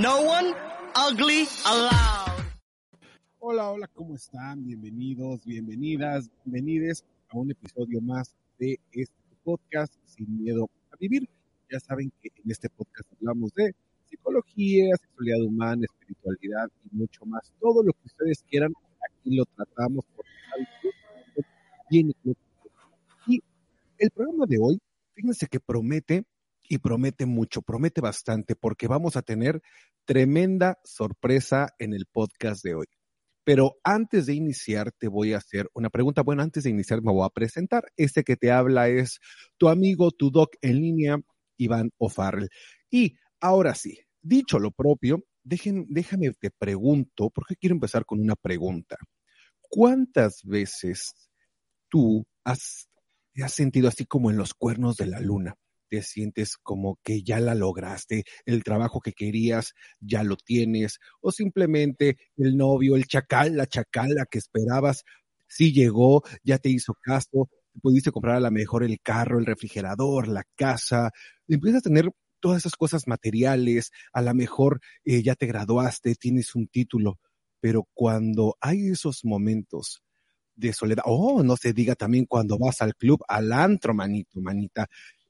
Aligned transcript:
No 0.00 0.22
one 0.22 0.54
ugly 0.94 1.48
allowed. 1.66 2.44
Hola, 3.40 3.70
hola, 3.70 3.88
¿cómo 3.88 4.14
están? 4.14 4.64
Bienvenidos, 4.64 5.44
bienvenidas, 5.44 6.30
bienvenides 6.44 7.04
a 7.30 7.38
un 7.38 7.50
episodio 7.50 8.00
más 8.00 8.32
de 8.60 8.78
este 8.92 9.12
podcast 9.42 9.92
Sin 10.04 10.40
Miedo 10.40 10.70
a 10.92 10.96
Vivir. 11.00 11.28
Ya 11.68 11.80
saben 11.80 12.12
que 12.22 12.28
en 12.28 12.48
este 12.48 12.68
podcast 12.70 13.12
hablamos 13.14 13.52
de 13.54 13.74
psicología, 14.08 14.94
sexualidad 15.00 15.42
humana, 15.42 15.82
espiritualidad 15.82 16.68
y 16.84 16.96
mucho 16.96 17.26
más. 17.26 17.52
Todo 17.58 17.82
lo 17.82 17.92
que 17.92 18.06
ustedes 18.06 18.44
quieran, 18.48 18.72
aquí 19.04 19.34
lo 19.34 19.46
tratamos 19.46 20.04
por 20.14 20.24
bien 21.90 22.14
Y 23.26 23.42
el 23.98 24.10
programa 24.10 24.46
de 24.46 24.58
hoy, 24.60 24.78
fíjense 25.14 25.48
que 25.48 25.58
promete 25.58 26.22
y 26.68 26.78
promete 26.78 27.26
mucho, 27.26 27.62
promete 27.62 28.00
bastante, 28.00 28.54
porque 28.54 28.86
vamos 28.86 29.16
a 29.16 29.22
tener 29.22 29.62
tremenda 30.04 30.78
sorpresa 30.84 31.70
en 31.78 31.94
el 31.94 32.06
podcast 32.06 32.62
de 32.62 32.74
hoy. 32.74 32.86
Pero 33.44 33.76
antes 33.82 34.26
de 34.26 34.34
iniciar, 34.34 34.92
te 34.92 35.08
voy 35.08 35.32
a 35.32 35.38
hacer 35.38 35.70
una 35.72 35.88
pregunta. 35.88 36.22
Bueno, 36.22 36.42
antes 36.42 36.64
de 36.64 36.70
iniciar, 36.70 37.00
me 37.02 37.12
voy 37.12 37.24
a 37.24 37.30
presentar. 37.30 37.84
Este 37.96 38.22
que 38.22 38.36
te 38.36 38.50
habla 38.50 38.88
es 38.88 39.20
tu 39.56 39.68
amigo, 39.68 40.10
tu 40.10 40.30
doc 40.30 40.54
en 40.60 40.80
línea, 40.82 41.18
Iván 41.56 41.90
O'Farrell. 41.96 42.50
Y 42.90 43.16
ahora 43.40 43.74
sí, 43.74 43.98
dicho 44.20 44.58
lo 44.58 44.70
propio, 44.70 45.24
déjame 45.42 46.32
te 46.38 46.50
pregunto, 46.50 47.30
porque 47.30 47.56
quiero 47.56 47.74
empezar 47.74 48.04
con 48.04 48.20
una 48.20 48.36
pregunta. 48.36 48.96
¿Cuántas 49.62 50.42
veces 50.44 51.14
tú 51.88 52.26
te 52.44 53.44
has 53.44 53.52
sentido 53.54 53.88
así 53.88 54.04
como 54.04 54.30
en 54.30 54.36
los 54.36 54.52
cuernos 54.52 54.96
de 54.96 55.06
la 55.06 55.20
luna? 55.20 55.54
Te 55.88 56.02
sientes 56.02 56.56
como 56.56 56.98
que 57.02 57.22
ya 57.22 57.40
la 57.40 57.54
lograste, 57.54 58.24
el 58.46 58.62
trabajo 58.64 59.00
que 59.00 59.12
querías 59.12 59.74
ya 60.00 60.22
lo 60.22 60.36
tienes, 60.36 60.98
o 61.20 61.32
simplemente 61.32 62.18
el 62.36 62.56
novio, 62.56 62.96
el 62.96 63.06
chacal, 63.06 63.56
la 63.56 63.66
chacala 63.66 64.26
que 64.30 64.38
esperabas, 64.38 65.04
sí 65.48 65.72
llegó, 65.72 66.22
ya 66.44 66.58
te 66.58 66.68
hizo 66.68 66.94
caso, 67.00 67.48
pudiste 67.80 68.10
comprar 68.10 68.36
a 68.36 68.40
lo 68.40 68.50
mejor 68.50 68.84
el 68.84 69.00
carro, 69.00 69.38
el 69.38 69.46
refrigerador, 69.46 70.28
la 70.28 70.44
casa, 70.56 71.10
empiezas 71.46 71.80
a 71.80 71.88
tener 71.88 72.10
todas 72.40 72.58
esas 72.58 72.76
cosas 72.76 73.06
materiales, 73.06 73.90
a 74.12 74.22
lo 74.22 74.34
mejor 74.34 74.80
eh, 75.04 75.22
ya 75.22 75.34
te 75.34 75.46
graduaste, 75.46 76.14
tienes 76.14 76.54
un 76.54 76.68
título, 76.68 77.18
pero 77.60 77.88
cuando 77.94 78.56
hay 78.60 78.88
esos 78.88 79.24
momentos 79.24 80.02
de 80.54 80.72
soledad, 80.72 81.04
oh, 81.06 81.42
no 81.42 81.56
se 81.56 81.72
diga 81.72 81.94
también 81.94 82.26
cuando 82.26 82.58
vas 82.58 82.82
al 82.82 82.94
club, 82.96 83.22
al 83.28 83.52
antro, 83.52 83.94
manito, 83.94 84.40
manita, 84.40 84.88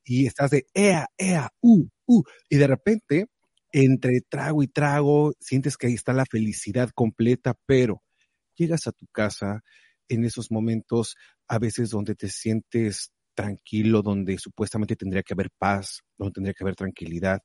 y 0.09 0.27
estás 0.27 0.51
de 0.51 0.67
ea, 0.73 1.07
ea, 1.19 1.51
u, 1.61 1.87
u, 2.07 2.23
y 2.49 2.57
de 2.57 2.67
repente, 2.67 3.27
entre 3.71 4.23
trago 4.23 4.63
y 4.63 4.69
trago, 4.69 5.35
sientes 5.39 5.77
que 5.77 5.89
ahí 5.89 5.95
está 5.95 6.15
la 6.15 6.25
felicidad 6.25 6.91
completa, 6.95 7.55
pero 7.67 8.03
llegas 8.57 8.87
a 8.87 8.93
tu 8.93 9.07
casa 9.13 9.61
en 10.09 10.25
esos 10.25 10.51
momentos, 10.51 11.15
a 11.47 11.59
veces 11.59 11.91
donde 11.91 12.15
te 12.15 12.31
sientes 12.31 13.13
tranquilo, 13.35 14.01
donde 14.01 14.39
supuestamente 14.39 14.97
tendría 14.97 15.23
que 15.23 15.35
haber 15.35 15.51
paz, 15.59 16.01
donde 16.17 16.33
tendría 16.33 16.55
que 16.55 16.65
haber 16.65 16.77
tranquilidad, 16.77 17.41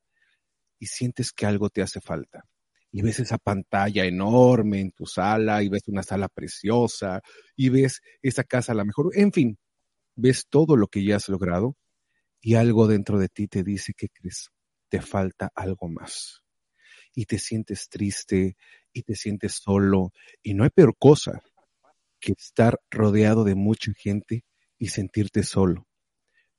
y 0.79 0.85
sientes 0.85 1.34
que 1.34 1.46
algo 1.46 1.69
te 1.69 1.81
hace 1.81 2.00
falta. 2.00 2.46
Y 2.91 3.02
ves 3.02 3.19
esa 3.19 3.38
pantalla 3.38 4.06
enorme 4.06 4.79
en 4.79 4.91
tu 4.91 5.06
sala, 5.06 5.63
y 5.63 5.69
ves 5.69 5.84
una 5.88 6.03
sala 6.03 6.29
preciosa, 6.29 7.22
y 7.57 7.69
ves 7.69 8.00
esa 8.22 8.46
casa 8.46 8.72
a 8.72 8.75
la 8.75 8.85
mejor, 8.85 9.12
en 9.16 9.34
fin, 9.34 9.57
ves 10.16 10.47
todo 10.50 10.78
lo 10.78 10.88
que 10.88 11.03
ya 11.03 11.18
has 11.18 11.28
logrado, 11.28 11.75
y 12.45 12.55
algo 12.55 12.87
dentro 12.87 13.17
de 13.17 13.29
ti 13.29 13.47
te 13.47 13.63
dice 13.63 13.93
que 13.93 14.09
crees, 14.09 14.51
te 14.89 15.01
falta 15.01 15.49
algo 15.55 15.87
más. 15.87 16.43
Y 17.15 17.25
te 17.25 17.39
sientes 17.39 17.87
triste 17.87 18.57
y 18.91 19.03
te 19.03 19.15
sientes 19.15 19.61
solo. 19.63 20.11
Y 20.41 20.53
no 20.53 20.65
hay 20.65 20.69
peor 20.69 20.93
cosa 20.99 21.41
que 22.19 22.33
estar 22.33 22.81
rodeado 22.91 23.45
de 23.45 23.55
mucha 23.55 23.93
gente 23.95 24.43
y 24.77 24.89
sentirte 24.89 25.43
solo. 25.43 25.87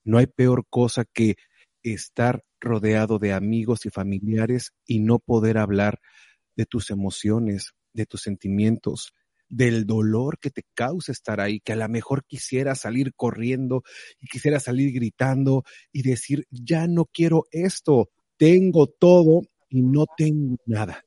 No 0.05 0.17
hay 0.17 0.27
peor 0.27 0.65
cosa 0.71 1.05
que 1.05 1.37
estar 1.83 2.43
rodeado 2.61 3.19
de 3.19 3.35
amigos 3.35 3.85
y 3.85 3.91
familiares 3.91 4.73
y 4.87 5.01
no 5.01 5.19
poder 5.19 5.59
hablar 5.59 6.01
de 6.57 6.65
tus 6.65 6.91
emociones, 6.91 7.73
de 7.93 8.07
tus 8.07 8.23
sentimientos, 8.23 9.13
del 9.49 9.87
dolor 9.87 10.39
que 10.39 10.51
te 10.51 10.65
causa 10.75 11.13
estar 11.13 11.41
ahí, 11.41 11.61
que 11.61 11.73
a 11.73 11.77
lo 11.77 11.89
mejor 11.89 12.25
quisiera 12.25 12.75
salir 12.75 13.15
corriendo 13.15 13.83
y 14.21 14.27
quisiera 14.27 14.61
salir 14.61 14.93
gritando 14.93 15.65
y 15.93 16.03
decir, 16.03 16.47
ya 16.51 16.87
no 16.87 17.07
quiero 17.07 17.45
esto, 17.51 18.11
tengo 18.37 18.87
todo 18.87 19.43
y 19.69 19.83
no 19.83 20.07
tengo 20.17 20.57
nada. 20.67 21.05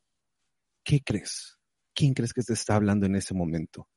¿Qué 0.83 1.01
crees? 1.01 1.57
¿Quién 1.93 2.13
crees 2.13 2.33
que 2.33 2.43
te 2.43 2.53
está 2.53 2.75
hablando 2.75 3.05
en 3.05 3.15
ese 3.15 3.33
momento? 3.33 3.89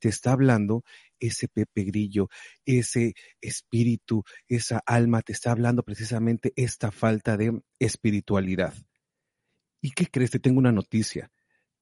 Te 0.00 0.08
está 0.08 0.32
hablando 0.32 0.82
ese 1.18 1.48
Pepe 1.48 1.84
Grillo, 1.84 2.28
ese 2.66 3.14
espíritu, 3.40 4.24
esa 4.48 4.82
alma, 4.84 5.22
te 5.22 5.32
está 5.32 5.52
hablando 5.52 5.82
precisamente 5.82 6.52
esta 6.56 6.90
falta 6.90 7.36
de 7.36 7.60
espiritualidad. 7.78 8.74
¿Y 9.80 9.92
qué 9.92 10.06
crees? 10.06 10.30
Te 10.30 10.40
tengo 10.40 10.58
una 10.58 10.72
noticia 10.72 11.30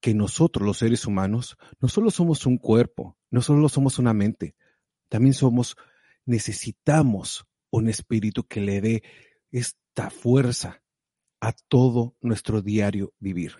que 0.03 0.15
nosotros 0.15 0.67
los 0.67 0.79
seres 0.79 1.07
humanos 1.07 1.57
no 1.81 1.89
solo 1.89 2.11
somos 2.11 2.45
un 2.45 2.59
cuerpo, 2.59 3.17
no 3.31 3.41
solo 3.41 3.69
somos 3.69 4.01
una 4.01 4.13
mente, 4.13 4.57
también 5.09 5.33
somos, 5.33 5.77
necesitamos 6.27 7.47
un 7.71 7.89
espíritu 7.89 8.45
que 8.45 8.61
le 8.61 8.81
dé 8.81 9.03
esta 9.53 10.11
fuerza 10.11 10.82
a 11.43 11.53
todo 11.69 12.15
nuestro 12.21 12.63
diario 12.63 13.13
vivir. 13.19 13.57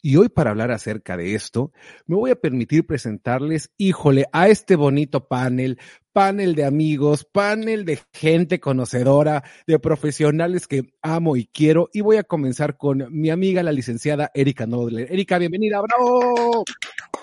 Y 0.00 0.16
hoy 0.16 0.28
para 0.28 0.50
hablar 0.50 0.70
acerca 0.70 1.16
de 1.16 1.34
esto, 1.34 1.72
me 2.06 2.14
voy 2.14 2.30
a 2.30 2.36
permitir 2.36 2.86
presentarles, 2.86 3.72
híjole, 3.76 4.26
a 4.32 4.46
este 4.46 4.76
bonito 4.76 5.26
panel, 5.26 5.80
panel 6.12 6.54
de 6.54 6.64
amigos, 6.64 7.24
panel 7.24 7.84
de 7.84 8.00
gente 8.12 8.60
conocedora, 8.60 9.42
de 9.66 9.80
profesionales 9.80 10.68
que 10.68 10.94
amo 11.02 11.34
y 11.34 11.46
quiero. 11.46 11.90
Y 11.92 12.02
voy 12.02 12.18
a 12.18 12.22
comenzar 12.22 12.76
con 12.76 13.08
mi 13.10 13.30
amiga, 13.30 13.64
la 13.64 13.72
licenciada 13.72 14.30
Erika 14.32 14.66
Nodler. 14.66 15.12
Erika, 15.12 15.36
bienvenida, 15.38 15.80
bravo. 15.80 16.62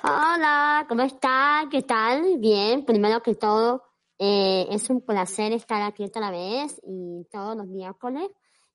Hola, 0.03 0.85
¿cómo 0.89 1.03
está? 1.03 1.69
¿Qué 1.71 1.83
tal? 1.83 2.37
Bien, 2.37 2.83
primero 2.83 3.23
que 3.23 3.35
todo, 3.35 3.83
eh, 4.19 4.67
es 4.71 4.89
un 4.89 4.99
placer 5.05 5.53
estar 5.53 5.81
aquí 5.83 6.03
otra 6.03 6.31
vez 6.31 6.81
y 6.85 7.25
todos 7.31 7.55
los 7.55 7.67
miércoles 7.67 8.27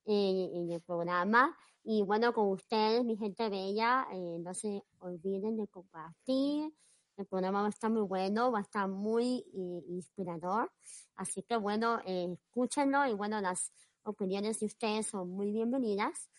eh, 0.07 0.49
en 0.53 0.71
el 0.71 0.81
programa. 0.81 1.55
Y 1.83 2.01
bueno, 2.01 2.33
con 2.33 2.49
ustedes, 2.49 3.05
mi 3.05 3.15
gente 3.15 3.49
bella, 3.49 4.07
eh, 4.11 4.39
no 4.39 4.53
se 4.53 4.83
olviden 4.99 5.55
de 5.57 5.67
compartir. 5.67 6.73
El 7.17 7.25
programa 7.25 7.61
va 7.61 7.67
a 7.67 7.69
estar 7.69 7.89
muy 7.89 8.03
bueno, 8.03 8.51
va 8.51 8.59
a 8.59 8.61
estar 8.61 8.87
muy 8.87 9.45
eh, 9.53 9.83
inspirador. 9.87 10.71
Así 11.15 11.43
que 11.43 11.57
bueno, 11.57 11.99
eh, 12.05 12.27
escúchenlo 12.31 13.05
y 13.07 13.13
bueno, 13.13 13.41
las 13.41 13.71
opiniones 14.03 14.59
de 14.59 14.67
ustedes 14.67 15.07
son 15.07 15.29
muy 15.29 15.51
bienvenidas. 15.51 16.29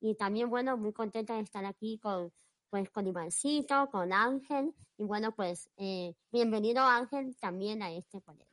Y 0.00 0.14
también 0.16 0.50
bueno, 0.50 0.76
muy 0.76 0.92
contenta 0.92 1.34
de 1.34 1.40
estar 1.40 1.64
aquí 1.64 1.98
con 1.98 2.32
pues 2.70 2.90
con 2.90 3.06
Ivancito, 3.06 3.88
con 3.92 4.12
Ángel. 4.12 4.74
Y 4.98 5.04
bueno, 5.04 5.32
pues 5.32 5.70
eh, 5.76 6.14
bienvenido 6.32 6.82
Ángel 6.82 7.36
también 7.36 7.82
a 7.82 7.92
este 7.92 8.20
panel. 8.20 8.46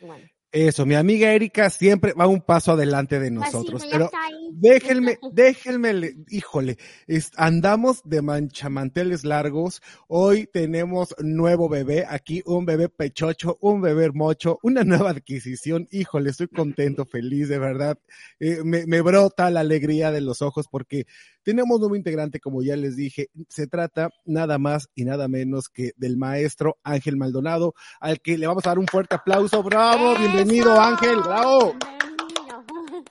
Bueno. 0.00 0.28
Eso, 0.52 0.86
mi 0.86 0.94
amiga 0.94 1.32
Erika 1.32 1.68
siempre 1.68 2.12
va 2.14 2.26
un 2.28 2.40
paso 2.40 2.72
adelante 2.72 3.18
de 3.18 3.30
nosotros, 3.30 3.84
pero 3.90 4.10
ahí. 4.24 4.48
déjenme, 4.52 5.18
déjenme, 5.32 5.92
le- 5.92 6.14
híjole, 6.28 6.78
es- 7.06 7.32
andamos 7.36 8.00
de 8.04 8.22
manchamanteles 8.22 9.24
largos, 9.24 9.82
hoy 10.08 10.48
tenemos 10.50 11.14
nuevo 11.18 11.68
bebé, 11.68 12.06
aquí 12.08 12.42
un 12.46 12.64
bebé 12.64 12.88
pechocho, 12.88 13.58
un 13.60 13.82
bebé 13.82 14.10
mocho, 14.12 14.58
una 14.62 14.82
nueva 14.84 15.10
adquisición, 15.10 15.88
híjole, 15.90 16.30
estoy 16.30 16.48
contento, 16.48 17.04
feliz, 17.04 17.48
de 17.48 17.58
verdad, 17.58 17.98
Eh, 18.38 18.58
me, 18.64 18.86
me 18.86 19.00
brota 19.02 19.50
la 19.50 19.60
alegría 19.60 20.10
de 20.12 20.20
los 20.20 20.42
ojos 20.42 20.66
porque 20.70 21.06
tenemos 21.46 21.76
un 21.76 21.80
nuevo 21.82 21.94
integrante, 21.94 22.40
como 22.40 22.60
ya 22.60 22.74
les 22.74 22.96
dije, 22.96 23.28
se 23.48 23.68
trata 23.68 24.10
nada 24.24 24.58
más 24.58 24.88
y 24.96 25.04
nada 25.04 25.28
menos 25.28 25.68
que 25.68 25.92
del 25.96 26.16
maestro 26.16 26.76
Ángel 26.82 27.16
Maldonado, 27.16 27.72
al 28.00 28.20
que 28.20 28.36
le 28.36 28.48
vamos 28.48 28.66
a 28.66 28.70
dar 28.70 28.80
un 28.80 28.88
fuerte 28.88 29.14
aplauso, 29.14 29.62
bravo, 29.62 30.18
bienvenido. 30.18 30.72
Ángel, 30.80 31.20
bravo. 31.24 31.76
Bienvenido. 31.78 33.04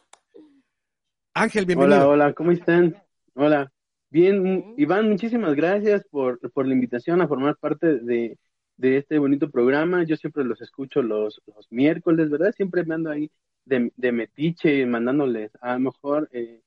Ángel, 1.33 1.65
bienvenido. 1.65 2.09
Hola, 2.09 2.09
hola, 2.09 2.33
¿cómo 2.33 2.51
están? 2.51 3.01
Hola. 3.35 3.71
Bien, 4.09 4.43
Bien. 4.43 4.73
Iván, 4.75 5.09
muchísimas 5.09 5.55
gracias 5.55 6.05
por, 6.11 6.37
por 6.51 6.67
la 6.67 6.73
invitación 6.73 7.21
a 7.21 7.29
formar 7.29 7.55
parte 7.55 7.99
de, 7.99 8.37
de 8.75 8.97
este 8.97 9.17
bonito 9.17 9.49
programa. 9.49 10.03
Yo 10.03 10.17
siempre 10.17 10.43
los 10.43 10.61
escucho 10.61 11.01
los, 11.01 11.41
los 11.47 11.71
miércoles, 11.71 12.29
¿verdad? 12.29 12.53
Siempre 12.53 12.83
me 12.83 12.95
ando 12.95 13.11
ahí 13.11 13.31
de, 13.63 13.93
de 13.95 14.11
metiche, 14.11 14.85
mandándoles 14.85 15.51
a 15.61 15.75
lo 15.75 15.79
mejor 15.79 16.27
eh, 16.33 16.59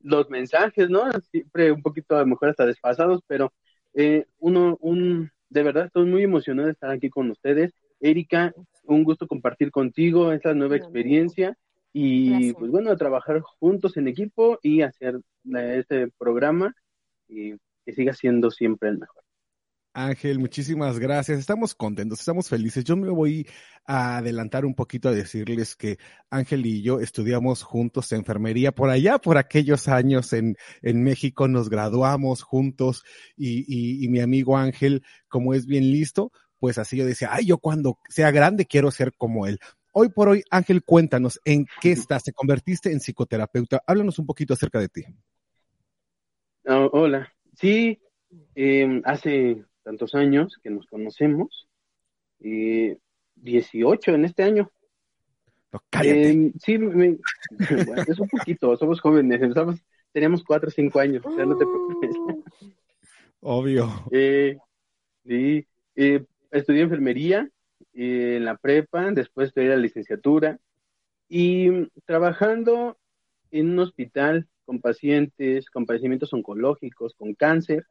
los 0.00 0.30
mensajes, 0.30 0.88
¿no? 0.90 1.10
Siempre 1.30 1.72
un 1.72 1.82
poquito 1.82 2.16
a 2.16 2.20
lo 2.20 2.26
mejor 2.26 2.50
hasta 2.50 2.66
desfasados, 2.66 3.22
pero 3.26 3.52
eh, 3.94 4.26
uno, 4.38 4.76
un, 4.80 5.30
de 5.48 5.62
verdad 5.62 5.86
estoy 5.86 6.06
muy 6.06 6.22
emocionado 6.22 6.66
de 6.66 6.72
estar 6.72 6.90
aquí 6.90 7.10
con 7.10 7.30
ustedes. 7.30 7.72
Erika, 8.00 8.54
un 8.84 9.04
gusto 9.04 9.26
compartir 9.26 9.70
contigo 9.70 10.32
esta 10.32 10.54
nueva 10.54 10.76
experiencia 10.76 11.56
y 11.92 12.52
pues 12.52 12.70
bueno, 12.70 12.96
trabajar 12.96 13.40
juntos 13.40 13.96
en 13.96 14.08
equipo 14.08 14.58
y 14.62 14.82
hacer 14.82 15.20
este 15.52 16.08
programa 16.18 16.74
y 17.28 17.54
que 17.84 17.92
siga 17.92 18.12
siendo 18.12 18.50
siempre 18.50 18.90
el 18.90 18.98
mejor. 18.98 19.24
Ángel, 19.92 20.38
muchísimas 20.38 20.98
gracias. 20.98 21.38
Estamos 21.38 21.74
contentos, 21.74 22.20
estamos 22.20 22.48
felices. 22.48 22.84
Yo 22.84 22.96
me 22.96 23.10
voy 23.10 23.46
a 23.84 24.18
adelantar 24.18 24.64
un 24.64 24.74
poquito 24.74 25.08
a 25.08 25.12
decirles 25.12 25.74
que 25.74 25.98
Ángel 26.30 26.66
y 26.66 26.82
yo 26.82 27.00
estudiamos 27.00 27.62
juntos 27.62 28.12
enfermería 28.12 28.72
por 28.72 28.90
allá, 28.90 29.18
por 29.18 29.38
aquellos 29.38 29.88
años 29.88 30.32
en, 30.32 30.56
en 30.82 31.02
México, 31.02 31.48
nos 31.48 31.68
graduamos 31.68 32.42
juntos 32.42 33.02
y, 33.36 33.64
y, 33.66 34.04
y 34.04 34.08
mi 34.08 34.20
amigo 34.20 34.56
Ángel, 34.56 35.02
como 35.28 35.54
es 35.54 35.66
bien 35.66 35.90
listo, 35.90 36.32
pues 36.58 36.78
así 36.78 36.96
yo 36.96 37.06
decía, 37.06 37.30
ay, 37.32 37.46
yo 37.46 37.58
cuando 37.58 37.98
sea 38.08 38.30
grande 38.30 38.66
quiero 38.66 38.90
ser 38.90 39.12
como 39.16 39.46
él. 39.46 39.58
Hoy 39.92 40.10
por 40.10 40.28
hoy, 40.28 40.42
Ángel, 40.50 40.84
cuéntanos 40.84 41.40
en 41.44 41.66
qué 41.80 41.92
estás. 41.92 42.22
Te 42.22 42.32
convertiste 42.32 42.92
en 42.92 43.00
psicoterapeuta. 43.00 43.82
Háblanos 43.86 44.18
un 44.18 44.26
poquito 44.26 44.54
acerca 44.54 44.78
de 44.78 44.88
ti. 44.88 45.02
Ah, 46.66 46.86
hola, 46.92 47.32
sí, 47.54 47.98
eh, 48.54 49.00
hace 49.04 49.64
tantos 49.88 50.14
años 50.14 50.58
que 50.62 50.68
nos 50.68 50.86
conocemos, 50.86 51.66
eh, 52.40 52.98
18 53.36 54.14
en 54.14 54.26
este 54.26 54.42
año. 54.42 54.70
No, 55.72 55.80
cállate. 55.88 56.30
Eh, 56.30 56.52
sí, 56.62 56.76
me- 56.76 57.16
bueno, 57.86 58.02
es 58.06 58.18
un 58.18 58.28
poquito, 58.28 58.76
somos 58.76 59.00
jóvenes, 59.00 59.40
teníamos 60.12 60.44
4 60.44 60.68
o 60.68 60.70
5 60.70 61.00
años, 61.00 61.24
o 61.24 61.34
sea, 61.34 61.46
no 61.46 61.56
te 61.56 61.64
preocupes. 61.64 62.10
Uh, 62.18 62.42
Obvio. 63.40 63.88
Eh, 64.10 64.58
sí, 65.24 65.66
eh, 65.96 66.22
estudié 66.50 66.82
enfermería 66.82 67.48
eh, 67.94 68.34
en 68.36 68.44
la 68.44 68.58
prepa, 68.58 69.10
después 69.12 69.48
estudié 69.48 69.68
la 69.70 69.76
licenciatura 69.76 70.58
y 71.30 71.88
trabajando 72.04 72.98
en 73.50 73.70
un 73.70 73.78
hospital 73.78 74.46
con 74.66 74.82
pacientes 74.82 75.70
con 75.70 75.86
padecimientos 75.86 76.34
oncológicos, 76.34 77.14
con 77.14 77.32
cáncer, 77.32 77.86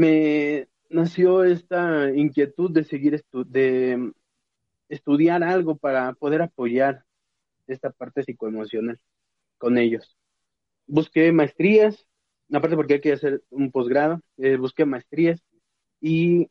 me 0.00 0.68
nació 0.90 1.44
esta 1.44 2.10
inquietud 2.14 2.70
de 2.70 2.84
seguir 2.84 3.14
estu- 3.14 3.46
de 3.46 4.12
estudiar 4.88 5.42
algo 5.44 5.76
para 5.76 6.12
poder 6.14 6.42
apoyar 6.42 7.04
esta 7.66 7.90
parte 7.90 8.24
psicoemocional 8.24 8.98
con 9.58 9.78
ellos. 9.78 10.16
Busqué 10.86 11.32
maestrías, 11.32 12.06
aparte 12.52 12.76
porque 12.76 12.94
hay 12.94 13.00
que 13.02 13.12
hacer 13.14 13.42
un 13.50 13.72
posgrado, 13.72 14.20
eh, 14.38 14.56
busqué 14.56 14.84
maestrías 14.86 15.42
y 16.00 16.48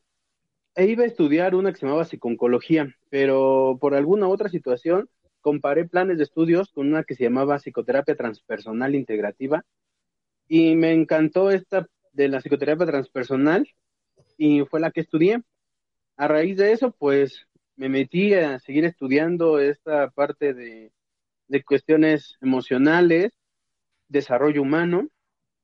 e 0.75 0.85
iba 0.87 1.03
a 1.03 1.07
estudiar 1.07 1.55
una 1.55 1.71
que 1.71 1.79
se 1.79 1.85
llamaba 1.85 2.05
psiconcología, 2.05 2.95
pero 3.09 3.77
por 3.81 3.95
alguna 3.95 4.27
otra 4.27 4.49
situación 4.49 5.09
comparé 5.41 5.85
planes 5.87 6.17
de 6.17 6.23
estudios 6.25 6.71
con 6.71 6.87
una 6.87 7.03
que 7.03 7.15
se 7.15 7.23
llamaba 7.25 7.59
psicoterapia 7.59 8.15
transpersonal 8.15 8.95
integrativa 8.95 9.65
y 10.47 10.75
me 10.75 10.93
encantó 10.93 11.51
esta 11.51 11.87
de 12.15 12.29
la 12.29 12.39
psicoterapia 12.39 12.85
transpersonal 12.85 13.67
y 14.37 14.61
fue 14.65 14.79
la 14.79 14.91
que 14.91 15.01
estudié. 15.01 15.43
A 16.17 16.27
raíz 16.27 16.57
de 16.57 16.71
eso, 16.71 16.91
pues 16.91 17.47
me 17.75 17.89
metí 17.89 18.33
a 18.33 18.59
seguir 18.59 18.85
estudiando 18.85 19.59
esta 19.59 20.09
parte 20.11 20.53
de, 20.53 20.91
de 21.47 21.63
cuestiones 21.63 22.37
emocionales, 22.41 23.33
desarrollo 24.07 24.61
humano, 24.61 25.09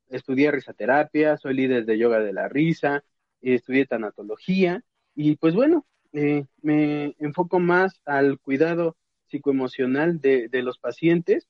estudié 0.10 0.52
risaterapia, 0.52 1.38
soy 1.38 1.56
líder 1.56 1.86
de 1.86 1.98
yoga 1.98 2.20
de 2.20 2.34
la 2.34 2.50
risa, 2.50 3.04
estudié 3.42 3.86
tanatología 3.86 4.84
y 5.16 5.38
pues 5.38 5.56
bueno, 5.56 5.86
me 6.12 7.16
enfoco 7.20 7.60
más 7.60 8.02
al 8.06 8.40
cuidado 8.40 8.98
psicoemocional 9.28 10.20
de, 10.20 10.50
de 10.50 10.62
los 10.62 10.78
pacientes 10.78 11.48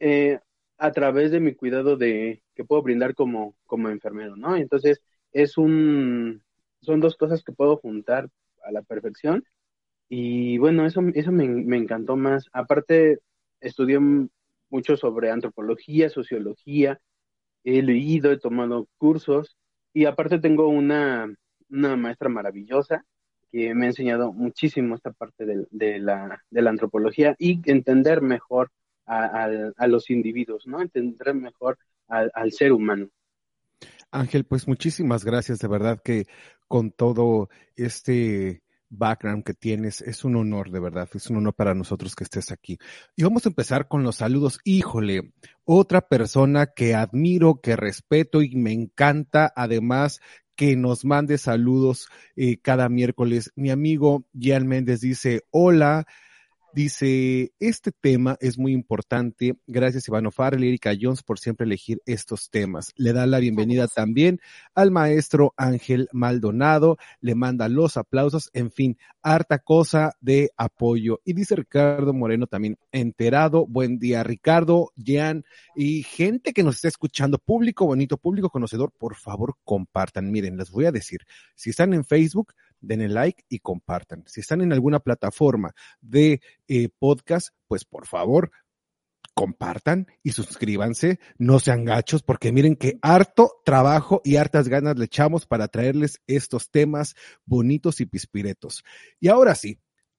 eh, 0.00 0.40
a 0.78 0.92
través 0.92 1.30
de 1.30 1.40
mi 1.40 1.54
cuidado 1.54 1.96
de 1.96 2.42
que 2.56 2.64
puedo 2.64 2.82
brindar 2.82 3.14
como, 3.14 3.56
como 3.66 3.90
enfermero, 3.90 4.36
¿no? 4.36 4.56
Entonces, 4.56 5.00
es 5.32 5.58
un, 5.58 6.42
son 6.82 7.00
dos 7.00 7.16
cosas 7.16 7.44
que 7.44 7.52
puedo 7.52 7.78
juntar 7.78 8.28
a 8.64 8.72
la 8.72 8.82
perfección 8.82 9.44
y 10.08 10.58
bueno, 10.58 10.86
eso, 10.86 11.00
eso 11.14 11.32
me, 11.32 11.48
me 11.48 11.76
encantó 11.78 12.16
más. 12.16 12.46
Aparte, 12.52 13.20
estudié 13.60 13.98
mucho 14.70 14.96
sobre 14.96 15.30
antropología, 15.30 16.08
sociología, 16.10 17.00
he 17.64 17.82
leído, 17.82 18.32
he 18.32 18.38
tomado 18.38 18.88
cursos 18.98 19.56
y 19.92 20.04
aparte 20.06 20.38
tengo 20.38 20.68
una, 20.68 21.32
una 21.70 21.96
maestra 21.96 22.28
maravillosa 22.28 23.04
que 23.50 23.74
me 23.74 23.86
ha 23.86 23.88
enseñado 23.90 24.32
muchísimo 24.32 24.94
esta 24.94 25.12
parte 25.12 25.46
de, 25.46 25.66
de, 25.70 25.98
la, 25.98 26.42
de 26.50 26.62
la 26.62 26.70
antropología 26.70 27.34
y 27.38 27.60
entender 27.70 28.22
mejor 28.22 28.70
a, 29.06 29.44
a, 29.44 29.72
a 29.76 29.86
los 29.88 30.10
individuos, 30.10 30.66
¿no? 30.66 30.80
Entender 30.82 31.34
mejor 31.34 31.78
al, 32.08 32.52
ser 32.52 32.72
humano. 32.72 33.08
Ángel, 34.10 34.44
pues 34.44 34.66
muchísimas 34.68 35.24
gracias, 35.24 35.58
de 35.58 35.68
verdad 35.68 36.00
que 36.02 36.26
con 36.68 36.90
todo 36.90 37.48
este 37.74 38.62
background 38.88 39.44
que 39.44 39.54
tienes, 39.54 40.00
es 40.00 40.24
un 40.24 40.36
honor, 40.36 40.70
de 40.70 40.80
verdad, 40.80 41.08
es 41.14 41.28
un 41.28 41.38
honor 41.38 41.54
para 41.54 41.74
nosotros 41.74 42.14
que 42.14 42.24
estés 42.24 42.52
aquí. 42.52 42.78
Y 43.16 43.24
vamos 43.24 43.44
a 43.44 43.48
empezar 43.48 43.88
con 43.88 44.02
los 44.02 44.16
saludos. 44.16 44.60
Híjole, 44.64 45.32
otra 45.64 46.02
persona 46.02 46.66
que 46.66 46.94
admiro, 46.94 47.60
que 47.60 47.76
respeto 47.76 48.42
y 48.42 48.54
me 48.54 48.72
encanta, 48.72 49.52
además 49.54 50.20
que 50.54 50.74
nos 50.76 51.04
mande 51.04 51.36
saludos 51.36 52.08
eh, 52.34 52.58
cada 52.60 52.88
miércoles. 52.88 53.52
Mi 53.56 53.70
amigo 53.70 54.26
Gian 54.32 54.66
Méndez 54.66 55.00
dice, 55.00 55.42
hola, 55.50 56.06
Dice, 56.76 57.54
este 57.58 57.90
tema 57.90 58.36
es 58.38 58.58
muy 58.58 58.72
importante. 58.72 59.54
Gracias, 59.66 60.08
Ivano 60.08 60.30
Farrell 60.30 60.62
y 60.62 60.68
Erika 60.68 60.92
Jones 61.00 61.22
por 61.22 61.38
siempre 61.38 61.64
elegir 61.64 62.02
estos 62.04 62.50
temas. 62.50 62.92
Le 62.96 63.14
da 63.14 63.24
la 63.24 63.38
bienvenida 63.38 63.88
también 63.88 64.42
al 64.74 64.90
maestro 64.90 65.54
Ángel 65.56 66.06
Maldonado. 66.12 66.98
Le 67.22 67.34
manda 67.34 67.70
los 67.70 67.96
aplausos. 67.96 68.50
En 68.52 68.70
fin, 68.70 68.98
harta 69.22 69.58
cosa 69.58 70.18
de 70.20 70.50
apoyo. 70.58 71.22
Y 71.24 71.32
dice 71.32 71.56
Ricardo 71.56 72.12
Moreno 72.12 72.46
también, 72.46 72.76
enterado. 72.92 73.66
Buen 73.66 73.98
día, 73.98 74.22
Ricardo, 74.22 74.92
Jean 74.96 75.46
y 75.74 76.02
gente 76.02 76.52
que 76.52 76.62
nos 76.62 76.74
está 76.74 76.88
escuchando. 76.88 77.38
Público 77.38 77.86
bonito, 77.86 78.18
público 78.18 78.50
conocedor, 78.50 78.92
por 78.98 79.16
favor, 79.16 79.56
compartan. 79.64 80.30
Miren, 80.30 80.58
les 80.58 80.70
voy 80.70 80.84
a 80.84 80.92
decir, 80.92 81.20
si 81.54 81.70
están 81.70 81.94
en 81.94 82.04
Facebook, 82.04 82.52
denle 82.80 83.08
like 83.08 83.44
y 83.48 83.58
compartan. 83.58 84.24
Si 84.26 84.40
están 84.40 84.60
en 84.60 84.72
alguna 84.72 85.00
plataforma 85.00 85.74
de 86.00 86.40
eh, 86.68 86.88
podcast, 86.98 87.48
pues 87.68 87.84
por 87.84 88.06
favor, 88.06 88.50
compartan 89.36 90.06
y 90.22 90.32
suscríbanse, 90.32 91.20
no 91.36 91.60
sean 91.60 91.84
gachos, 91.84 92.22
porque 92.22 92.52
miren 92.52 92.74
que 92.74 92.98
harto 93.02 93.60
trabajo 93.66 94.22
y 94.24 94.36
hartas 94.36 94.68
ganas 94.68 94.98
le 94.98 95.04
echamos 95.04 95.46
para 95.46 95.68
traerles 95.68 96.22
estos 96.26 96.70
temas 96.70 97.14
bonitos 97.44 98.00
y 98.00 98.06
pispiretos. 98.06 98.82
Y 99.20 99.28
ahora 99.28 99.54
sí, 99.54 99.78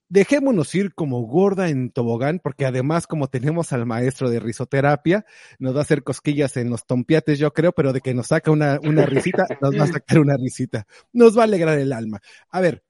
dejémonos 0.09 0.73
ir 0.75 0.93
como 0.93 1.21
gorda 1.21 1.69
en 1.69 1.91
tobogán, 1.91 2.39
porque 2.39 2.65
además 2.65 3.07
como 3.07 3.27
tenemos 3.27 3.73
al 3.73 3.85
maestro 3.85 4.29
de 4.29 4.39
risoterapia, 4.39 5.25
nos 5.59 5.75
va 5.75 5.79
a 5.79 5.81
hacer 5.81 6.03
cosquillas 6.03 6.57
en 6.57 6.69
los 6.69 6.85
tompiates, 6.85 7.39
yo 7.39 7.51
creo, 7.53 7.71
pero 7.73 7.93
de 7.93 8.01
que 8.01 8.13
nos 8.13 8.27
saca 8.27 8.51
una, 8.51 8.79
una 8.83 9.05
risita, 9.05 9.45
nos 9.61 9.77
va 9.77 9.83
a 9.83 9.87
sacar 9.87 10.19
una 10.19 10.37
risita. 10.37 10.87
Nos 11.13 11.37
va 11.37 11.41
a 11.41 11.45
alegrar 11.45 11.77
el 11.79 11.93
alma. 11.93 12.21
A 12.49 12.61
ver, 12.61 12.83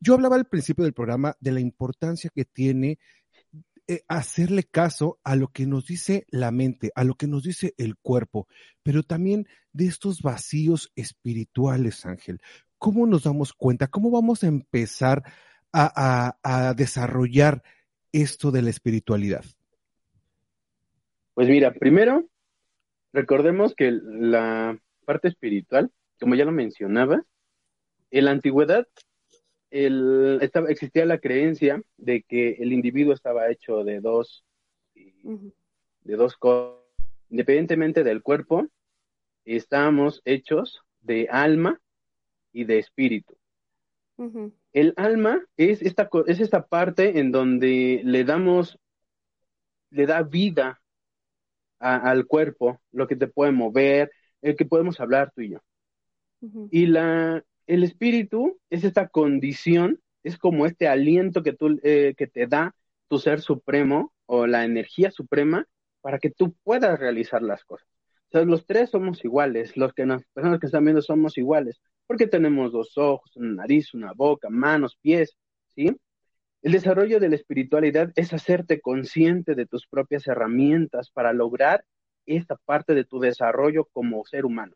yo 0.00 0.14
hablaba 0.14 0.36
al 0.36 0.46
principio 0.46 0.84
del 0.84 0.94
programa 0.94 1.36
de 1.40 1.52
la 1.52 1.60
importancia 1.60 2.30
que 2.34 2.44
tiene 2.44 2.98
eh, 3.88 4.02
hacerle 4.08 4.64
caso 4.64 5.20
a 5.22 5.36
lo 5.36 5.48
que 5.48 5.64
nos 5.64 5.86
dice 5.86 6.26
la 6.30 6.50
mente, 6.50 6.90
a 6.96 7.04
lo 7.04 7.14
que 7.14 7.28
nos 7.28 7.44
dice 7.44 7.72
el 7.78 7.96
cuerpo, 7.96 8.48
pero 8.82 9.04
también 9.04 9.46
de 9.72 9.86
estos 9.86 10.22
vacíos 10.22 10.90
espirituales, 10.96 12.04
Ángel. 12.04 12.40
¿Cómo 12.78 13.06
nos 13.06 13.22
damos 13.22 13.52
cuenta? 13.52 13.86
¿Cómo 13.86 14.10
vamos 14.10 14.42
a 14.42 14.48
empezar 14.48 15.22
a, 15.24 15.30
a 15.78 16.74
desarrollar 16.76 17.62
esto 18.12 18.50
de 18.50 18.62
la 18.62 18.70
espiritualidad? 18.70 19.44
Pues 21.34 21.48
mira, 21.48 21.74
primero, 21.74 22.24
recordemos 23.12 23.74
que 23.74 23.90
la 23.92 24.78
parte 25.04 25.28
espiritual, 25.28 25.90
como 26.18 26.34
ya 26.34 26.46
lo 26.46 26.52
mencionaba, 26.52 27.22
en 28.10 28.24
la 28.24 28.30
antigüedad 28.30 28.86
el, 29.70 30.38
estaba, 30.40 30.70
existía 30.70 31.04
la 31.04 31.18
creencia 31.18 31.82
de 31.98 32.22
que 32.22 32.52
el 32.52 32.72
individuo 32.72 33.12
estaba 33.12 33.50
hecho 33.50 33.84
de 33.84 34.00
dos, 34.00 34.44
de 34.94 36.16
dos 36.16 36.36
cosas. 36.36 36.80
Independientemente 37.28 38.04
del 38.04 38.22
cuerpo, 38.22 38.68
estábamos 39.44 40.22
hechos 40.24 40.80
de 41.00 41.28
alma 41.30 41.80
y 42.52 42.64
de 42.64 42.78
espíritu. 42.78 43.36
El 44.72 44.94
alma 44.96 45.42
es 45.56 45.82
esta, 45.82 46.08
es 46.26 46.40
esta 46.40 46.66
parte 46.66 47.18
en 47.18 47.32
donde 47.32 48.00
le 48.04 48.24
damos, 48.24 48.78
le 49.90 50.06
da 50.06 50.22
vida 50.22 50.80
al 51.78 52.26
cuerpo, 52.26 52.80
lo 52.92 53.06
que 53.06 53.16
te 53.16 53.26
puede 53.26 53.52
mover, 53.52 54.10
el 54.42 54.56
que 54.56 54.64
podemos 54.64 55.00
hablar 55.00 55.32
tú 55.34 55.42
y 55.42 55.50
yo. 55.50 55.58
Y 56.70 56.86
la, 56.86 57.42
el 57.66 57.84
espíritu 57.84 58.58
es 58.70 58.84
esta 58.84 59.08
condición, 59.08 60.00
es 60.22 60.38
como 60.38 60.66
este 60.66 60.88
aliento 60.88 61.42
que, 61.42 61.52
tú, 61.52 61.78
eh, 61.82 62.14
que 62.16 62.26
te 62.26 62.46
da 62.46 62.74
tu 63.08 63.18
ser 63.18 63.40
supremo 63.40 64.12
o 64.26 64.46
la 64.46 64.64
energía 64.64 65.10
suprema 65.10 65.66
para 66.00 66.18
que 66.18 66.30
tú 66.30 66.54
puedas 66.62 66.98
realizar 66.98 67.42
las 67.42 67.64
cosas. 67.64 67.88
O 68.28 68.30
sea, 68.32 68.44
los 68.44 68.66
tres 68.66 68.90
somos 68.90 69.24
iguales, 69.24 69.76
los 69.76 69.92
que 69.92 70.06
las 70.06 70.24
personas 70.32 70.60
que 70.60 70.66
están 70.66 70.84
viendo 70.84 71.02
somos 71.02 71.38
iguales, 71.38 71.80
porque 72.06 72.26
tenemos 72.26 72.72
dos 72.72 72.96
ojos, 72.96 73.36
una 73.36 73.62
nariz, 73.62 73.94
una 73.94 74.12
boca, 74.12 74.48
manos, 74.50 74.96
pies, 75.00 75.36
¿sí? 75.74 75.96
El 76.62 76.72
desarrollo 76.72 77.20
de 77.20 77.28
la 77.28 77.36
espiritualidad 77.36 78.12
es 78.16 78.32
hacerte 78.32 78.80
consciente 78.80 79.54
de 79.54 79.66
tus 79.66 79.86
propias 79.86 80.26
herramientas 80.26 81.10
para 81.10 81.32
lograr 81.32 81.84
esta 82.26 82.56
parte 82.56 82.94
de 82.94 83.04
tu 83.04 83.20
desarrollo 83.20 83.84
como 83.92 84.24
ser 84.24 84.44
humano. 84.44 84.74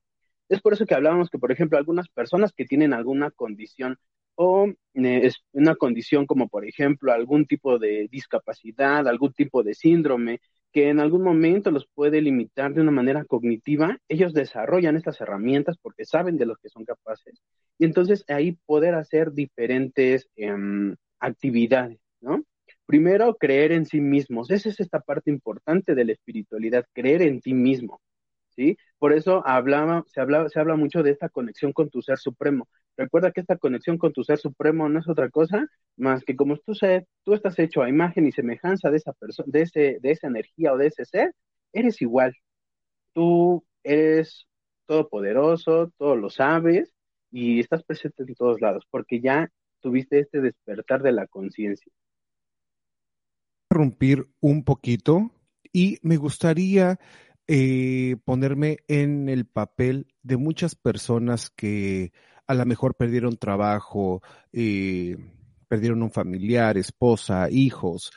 Es 0.49 0.61
por 0.61 0.73
eso 0.73 0.87
que 0.87 0.95
hablábamos 0.95 1.31
que, 1.31 1.39
por 1.39 1.53
ejemplo, 1.53 1.79
algunas 1.79 2.09
personas 2.09 2.53
que 2.53 2.65
tienen 2.65 2.93
alguna 2.93 3.31
condición 3.31 3.99
o 4.35 4.69
eh, 4.95 5.31
una 5.53 5.75
condición 5.77 6.27
como, 6.27 6.49
por 6.49 6.65
ejemplo, 6.65 7.13
algún 7.13 7.47
tipo 7.47 7.79
de 7.79 8.09
discapacidad, 8.11 9.07
algún 9.07 9.33
tipo 9.33 9.63
de 9.63 9.75
síndrome, 9.75 10.41
que 10.73 10.89
en 10.89 11.01
algún 11.01 11.23
momento 11.23 11.71
los 11.71 11.87
puede 11.95 12.21
limitar 12.21 12.73
de 12.75 12.81
una 12.81 12.91
manera 12.91 13.25
cognitiva, 13.25 13.99
ellos 14.09 14.33
desarrollan 14.33 14.97
estas 14.97 15.21
herramientas 15.21 15.77
porque 15.81 16.05
saben 16.05 16.37
de 16.37 16.47
lo 16.47 16.57
que 16.57 16.69
son 16.69 16.85
capaces. 16.85 17.43
Y 17.79 17.85
entonces 17.85 18.25
ahí 18.29 18.59
poder 18.67 18.95
hacer 18.95 19.33
diferentes 19.33 20.29
em, 20.37 20.95
actividades, 21.19 21.99
¿no? 22.21 22.45
Primero, 22.87 23.37
creer 23.37 23.73
en 23.73 23.87
sí 23.87 24.01
mismos. 24.01 24.51
Esa 24.51 24.69
es 24.69 24.81
esta 24.81 25.01
parte 25.01 25.31
importante 25.31 25.95
de 25.95 26.05
la 26.05 26.13
espiritualidad, 26.13 26.87
creer 26.93 27.23
en 27.23 27.41
ti 27.41 27.55
mismo. 27.55 28.01
¿sí? 28.51 28.77
Por 29.01 29.15
eso 29.15 29.43
hablaba, 29.47 30.05
se, 30.09 30.21
habla, 30.21 30.47
se 30.51 30.61
habla 30.61 30.77
mucho 30.77 31.03
de 31.03 31.11
esta 31.11 31.31
conexión 31.31 31.73
con 31.73 31.89
tu 31.89 32.03
ser 32.03 32.19
supremo. 32.19 32.69
Recuerda 32.99 33.33
que 33.33 33.41
esta 33.41 33.57
conexión 33.57 33.97
con 33.97 34.13
tu 34.13 34.25
ser 34.25 34.39
supremo 34.39 34.91
no 34.91 35.01
es 35.01 35.09
otra 35.09 35.31
cosa 35.31 35.67
más 35.97 36.23
que 36.23 36.37
como 36.37 36.59
tú, 36.59 36.75
tú 37.25 37.33
estás 37.33 37.59
hecho 37.59 37.83
a 37.83 37.89
imagen 37.89 38.27
y 38.27 38.33
semejanza 38.33 38.91
de 38.91 38.99
esa 38.99 39.15
persona, 39.15 39.49
de, 39.51 39.63
ese, 39.63 39.99
de 40.03 40.11
esa 40.11 40.27
energía 40.27 40.75
o 40.75 40.77
de 40.77 40.89
ese 40.89 41.07
ser, 41.07 41.35
eres 41.73 42.03
igual. 42.03 42.35
Tú 43.15 43.65
eres 43.83 44.47
todopoderoso, 44.85 45.91
todo 45.97 46.15
lo 46.17 46.29
sabes 46.29 46.93
y 47.31 47.61
estás 47.61 47.83
presente 47.83 48.25
en 48.25 48.35
todos 48.35 48.61
lados, 48.61 48.85
porque 48.91 49.21
ya 49.21 49.49
tuviste 49.81 50.19
este 50.19 50.43
despertar 50.43 51.03
de 51.03 51.13
la 51.13 51.27
conciencia. 51.27 51.91
Interrumpir 53.71 54.29
un 54.41 54.63
poquito 54.63 55.31
y 55.73 55.97
me 56.03 56.19
gustaría 56.19 56.99
eh, 57.53 58.15
ponerme 58.25 58.79
en 58.87 59.29
el 59.29 59.45
papel 59.45 60.07
de 60.23 60.37
muchas 60.37 60.77
personas 60.77 61.51
que 61.51 62.13
a 62.47 62.55
lo 62.55 62.65
mejor 62.65 62.95
perdieron 62.95 63.39
trabajo, 63.39 64.23
eh, 64.53 65.17
perdieron 65.67 66.05
un 66.05 66.13
familiar, 66.13 66.79
esposa, 66.79 67.51
hijos, 67.51 68.13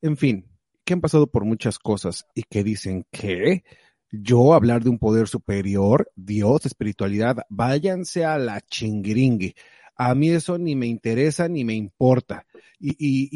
en 0.00 0.16
fin, 0.16 0.46
que 0.86 0.94
han 0.94 1.02
pasado 1.02 1.26
por 1.26 1.44
muchas 1.44 1.78
cosas 1.78 2.24
y 2.34 2.44
que 2.44 2.64
dicen 2.64 3.04
que 3.10 3.62
yo 4.10 4.54
hablar 4.54 4.82
de 4.82 4.88
un 4.88 4.98
poder 4.98 5.28
superior, 5.28 6.10
Dios, 6.16 6.64
espiritualidad, 6.64 7.44
váyanse 7.50 8.24
a 8.24 8.38
la 8.38 8.62
chingringue. 8.62 9.54
A 9.96 10.14
mí 10.14 10.30
eso 10.30 10.56
ni 10.56 10.74
me 10.76 10.86
interesa 10.86 11.46
ni 11.46 11.62
me 11.62 11.74
importa. 11.74 12.46
Y, 12.78 12.92
y, 12.92 13.28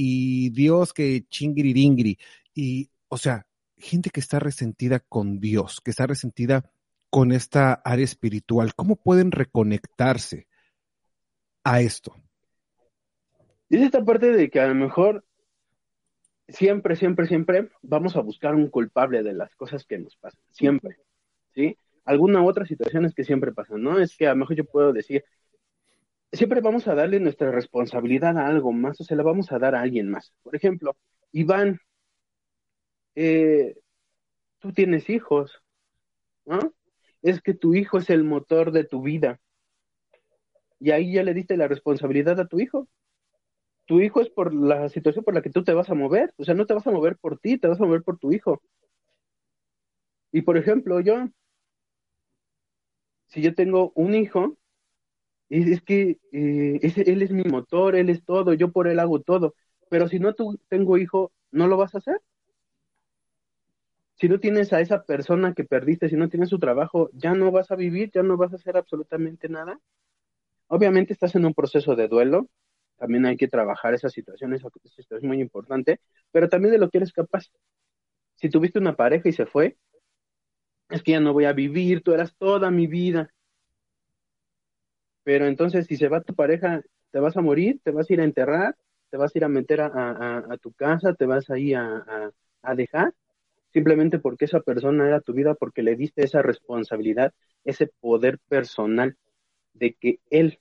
y 0.46 0.48
Dios 0.48 0.94
que 0.94 1.26
chingriringri. 1.28 2.18
Y, 2.54 2.88
o 3.08 3.18
sea, 3.18 3.46
gente 3.82 4.10
que 4.10 4.20
está 4.20 4.38
resentida 4.38 5.00
con 5.00 5.40
Dios, 5.40 5.80
que 5.84 5.90
está 5.90 6.06
resentida 6.06 6.70
con 7.10 7.32
esta 7.32 7.74
área 7.84 8.04
espiritual, 8.04 8.74
¿cómo 8.74 8.96
pueden 8.96 9.32
reconectarse 9.32 10.46
a 11.64 11.80
esto? 11.80 12.16
Es 13.68 13.82
esta 13.82 14.04
parte 14.04 14.32
de 14.32 14.48
que 14.50 14.60
a 14.60 14.68
lo 14.68 14.74
mejor 14.74 15.24
siempre, 16.48 16.96
siempre, 16.96 17.26
siempre 17.26 17.70
vamos 17.82 18.16
a 18.16 18.20
buscar 18.20 18.54
un 18.54 18.68
culpable 18.68 19.22
de 19.22 19.34
las 19.34 19.54
cosas 19.56 19.84
que 19.84 19.98
nos 19.98 20.16
pasan, 20.16 20.40
siempre, 20.50 20.96
¿sí? 21.54 21.76
Alguna 22.04 22.42
otra 22.42 22.66
situación 22.66 23.04
es 23.04 23.14
que 23.14 23.24
siempre 23.24 23.52
pasan, 23.52 23.82
¿no? 23.82 23.98
Es 23.98 24.16
que 24.16 24.26
a 24.26 24.30
lo 24.30 24.36
mejor 24.36 24.56
yo 24.56 24.64
puedo 24.64 24.92
decir, 24.92 25.24
siempre 26.32 26.60
vamos 26.60 26.88
a 26.88 26.94
darle 26.94 27.20
nuestra 27.20 27.50
responsabilidad 27.50 28.38
a 28.38 28.46
algo 28.46 28.72
más 28.72 29.00
o 29.00 29.04
se 29.04 29.16
la 29.16 29.22
vamos 29.22 29.52
a 29.52 29.58
dar 29.58 29.74
a 29.74 29.80
alguien 29.80 30.10
más. 30.10 30.32
Por 30.42 30.56
ejemplo, 30.56 30.96
Iván 31.32 31.78
eh, 33.14 33.76
tú 34.60 34.72
tienes 34.72 35.10
hijos, 35.10 35.62
¿no? 36.46 36.74
Es 37.22 37.40
que 37.42 37.54
tu 37.54 37.74
hijo 37.74 37.98
es 37.98 38.10
el 38.10 38.24
motor 38.24 38.72
de 38.72 38.84
tu 38.84 39.02
vida. 39.02 39.40
Y 40.80 40.90
ahí 40.90 41.12
ya 41.12 41.22
le 41.22 41.34
diste 41.34 41.56
la 41.56 41.68
responsabilidad 41.68 42.40
a 42.40 42.48
tu 42.48 42.60
hijo. 42.60 42.88
Tu 43.86 44.00
hijo 44.00 44.20
es 44.20 44.30
por 44.30 44.54
la 44.54 44.88
situación 44.88 45.24
por 45.24 45.34
la 45.34 45.42
que 45.42 45.50
tú 45.50 45.64
te 45.64 45.74
vas 45.74 45.90
a 45.90 45.94
mover. 45.94 46.34
O 46.36 46.44
sea, 46.44 46.54
no 46.54 46.66
te 46.66 46.74
vas 46.74 46.86
a 46.86 46.90
mover 46.90 47.16
por 47.16 47.38
ti, 47.38 47.58
te 47.58 47.68
vas 47.68 47.80
a 47.80 47.84
mover 47.84 48.02
por 48.02 48.18
tu 48.18 48.32
hijo. 48.32 48.62
Y 50.32 50.42
por 50.42 50.56
ejemplo, 50.56 51.00
yo, 51.00 51.28
si 53.28 53.42
yo 53.42 53.54
tengo 53.54 53.92
un 53.94 54.14
hijo, 54.14 54.56
es, 55.48 55.82
que 55.82 56.18
eh, 56.32 56.80
él 57.06 57.22
es 57.22 57.30
mi 57.30 57.44
motor, 57.44 57.94
él 57.96 58.08
es 58.10 58.24
todo, 58.24 58.54
yo 58.54 58.72
por 58.72 58.88
él 58.88 58.98
hago 58.98 59.20
todo. 59.20 59.54
Pero 59.90 60.08
si 60.08 60.18
no 60.18 60.34
tú, 60.34 60.58
tengo 60.68 60.98
hijo, 60.98 61.32
¿no 61.50 61.68
lo 61.68 61.76
vas 61.76 61.94
a 61.94 61.98
hacer? 61.98 62.20
Si 64.22 64.28
no 64.28 64.38
tienes 64.38 64.72
a 64.72 64.80
esa 64.80 65.02
persona 65.02 65.52
que 65.52 65.64
perdiste, 65.64 66.08
si 66.08 66.14
no 66.14 66.28
tienes 66.28 66.48
su 66.48 66.60
trabajo, 66.60 67.10
ya 67.12 67.34
no 67.34 67.50
vas 67.50 67.72
a 67.72 67.74
vivir, 67.74 68.12
ya 68.14 68.22
no 68.22 68.36
vas 68.36 68.52
a 68.52 68.54
hacer 68.54 68.76
absolutamente 68.76 69.48
nada. 69.48 69.80
Obviamente 70.68 71.12
estás 71.12 71.34
en 71.34 71.44
un 71.44 71.54
proceso 71.54 71.96
de 71.96 72.06
duelo, 72.06 72.48
también 72.98 73.26
hay 73.26 73.36
que 73.36 73.48
trabajar 73.48 73.94
esas 73.94 74.12
situaciones, 74.12 74.62
esto 74.96 75.16
es 75.16 75.24
muy 75.24 75.40
importante, 75.40 75.98
pero 76.30 76.48
también 76.48 76.70
de 76.70 76.78
lo 76.78 76.88
que 76.88 76.98
eres 76.98 77.12
capaz. 77.12 77.50
Si 78.36 78.48
tuviste 78.48 78.78
una 78.78 78.94
pareja 78.94 79.28
y 79.28 79.32
se 79.32 79.44
fue, 79.44 79.76
es 80.88 81.02
que 81.02 81.10
ya 81.10 81.20
no 81.20 81.32
voy 81.32 81.46
a 81.46 81.52
vivir, 81.52 82.04
tú 82.04 82.12
eras 82.12 82.32
toda 82.38 82.70
mi 82.70 82.86
vida. 82.86 83.28
Pero 85.24 85.46
entonces, 85.46 85.86
si 85.88 85.96
se 85.96 86.06
va 86.06 86.20
tu 86.20 86.36
pareja, 86.36 86.80
te 87.10 87.18
vas 87.18 87.36
a 87.36 87.40
morir, 87.40 87.80
te 87.82 87.90
vas 87.90 88.08
a 88.08 88.12
ir 88.12 88.20
a 88.20 88.24
enterrar, 88.24 88.76
te 89.10 89.16
vas 89.16 89.34
a 89.34 89.38
ir 89.38 89.44
a 89.44 89.48
meter 89.48 89.80
a, 89.80 90.56
tu 90.60 90.72
casa, 90.74 91.12
te 91.12 91.26
vas 91.26 91.50
a 91.50 91.56
a 92.64 92.74
dejar 92.76 93.12
simplemente 93.72 94.18
porque 94.18 94.44
esa 94.44 94.60
persona 94.60 95.06
era 95.06 95.20
tu 95.20 95.32
vida, 95.32 95.54
porque 95.54 95.82
le 95.82 95.96
diste 95.96 96.24
esa 96.24 96.42
responsabilidad, 96.42 97.32
ese 97.64 97.86
poder 98.00 98.38
personal 98.48 99.16
de 99.74 99.94
que 99.94 100.20
él 100.30 100.60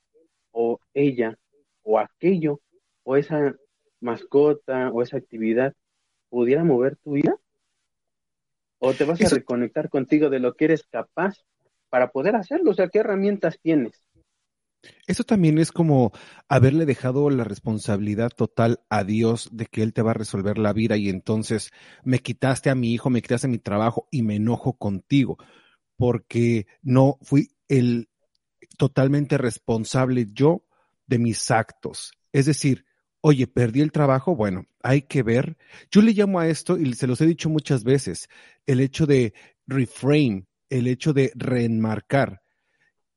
o 0.51 0.79
ella 0.93 1.37
o 1.83 1.99
aquello 1.99 2.61
o 3.03 3.17
esa 3.17 3.55
mascota 3.99 4.89
o 4.91 5.01
esa 5.01 5.17
actividad 5.17 5.73
pudiera 6.29 6.63
mover 6.63 6.95
tu 6.97 7.13
vida? 7.13 7.35
¿O 8.79 8.93
te 8.93 9.05
vas 9.05 9.21
a 9.21 9.29
reconectar 9.29 9.89
contigo 9.89 10.29
de 10.29 10.39
lo 10.39 10.55
que 10.55 10.65
eres 10.65 10.83
capaz 10.83 11.37
para 11.89 12.11
poder 12.11 12.35
hacerlo? 12.35 12.71
O 12.71 12.73
sea, 12.73 12.87
¿qué 12.87 12.99
herramientas 12.99 13.59
tienes? 13.61 14.03
Eso 15.05 15.23
también 15.23 15.59
es 15.59 15.71
como 15.71 16.11
haberle 16.50 16.85
dejado 16.85 17.29
la 17.29 17.43
responsabilidad 17.43 18.29
total 18.29 18.81
a 18.89 19.03
Dios 19.03 19.50
de 19.51 19.67
que 19.67 19.83
Él 19.83 19.93
te 19.93 20.01
va 20.01 20.11
a 20.11 20.15
resolver 20.15 20.57
la 20.57 20.73
vida 20.73 20.97
y 20.97 21.09
entonces 21.09 21.71
me 22.03 22.19
quitaste 22.19 22.69
a 22.69 22.75
mi 22.75 22.93
hijo, 22.93 23.09
me 23.09 23.21
quitaste 23.21 23.47
mi 23.47 23.59
trabajo 23.59 24.07
y 24.11 24.23
me 24.23 24.38
enojo 24.38 24.73
contigo 24.73 25.38
porque 25.97 26.65
no 26.81 27.19
fui 27.21 27.51
el 27.67 28.09
totalmente 28.77 29.38
responsable 29.38 30.25
yo 30.33 30.65
de 31.05 31.19
mis 31.19 31.51
actos. 31.51 32.13
Es 32.31 32.47
decir, 32.47 32.85
oye, 33.21 33.45
perdí 33.45 33.81
el 33.81 33.91
trabajo, 33.91 34.35
bueno, 34.35 34.65
hay 34.81 35.03
que 35.03 35.21
ver. 35.21 35.57
Yo 35.91 36.01
le 36.01 36.13
llamo 36.13 36.39
a 36.39 36.47
esto, 36.47 36.77
y 36.77 36.93
se 36.93 37.05
los 37.05 37.21
he 37.21 37.27
dicho 37.27 37.50
muchas 37.50 37.83
veces, 37.83 38.29
el 38.65 38.79
hecho 38.79 39.05
de 39.05 39.33
reframe, 39.67 40.47
el 40.69 40.88
hecho 40.88 41.13
de 41.13 41.31
reenmarcar, 41.35 42.40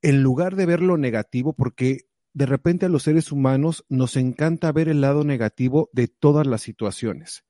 en 0.04 0.22
lugar 0.22 0.54
de 0.54 0.66
ver 0.66 0.82
lo 0.82 0.98
negativo, 0.98 1.54
porque 1.54 2.02
de 2.34 2.44
repente 2.44 2.84
a 2.84 2.90
los 2.90 3.04
seres 3.04 3.32
humanos 3.32 3.86
nos 3.88 4.16
encanta 4.16 4.70
ver 4.70 4.90
el 4.90 5.00
lado 5.00 5.24
negativo 5.24 5.88
de 5.94 6.08
todas 6.08 6.46
las 6.46 6.60
situaciones. 6.60 7.42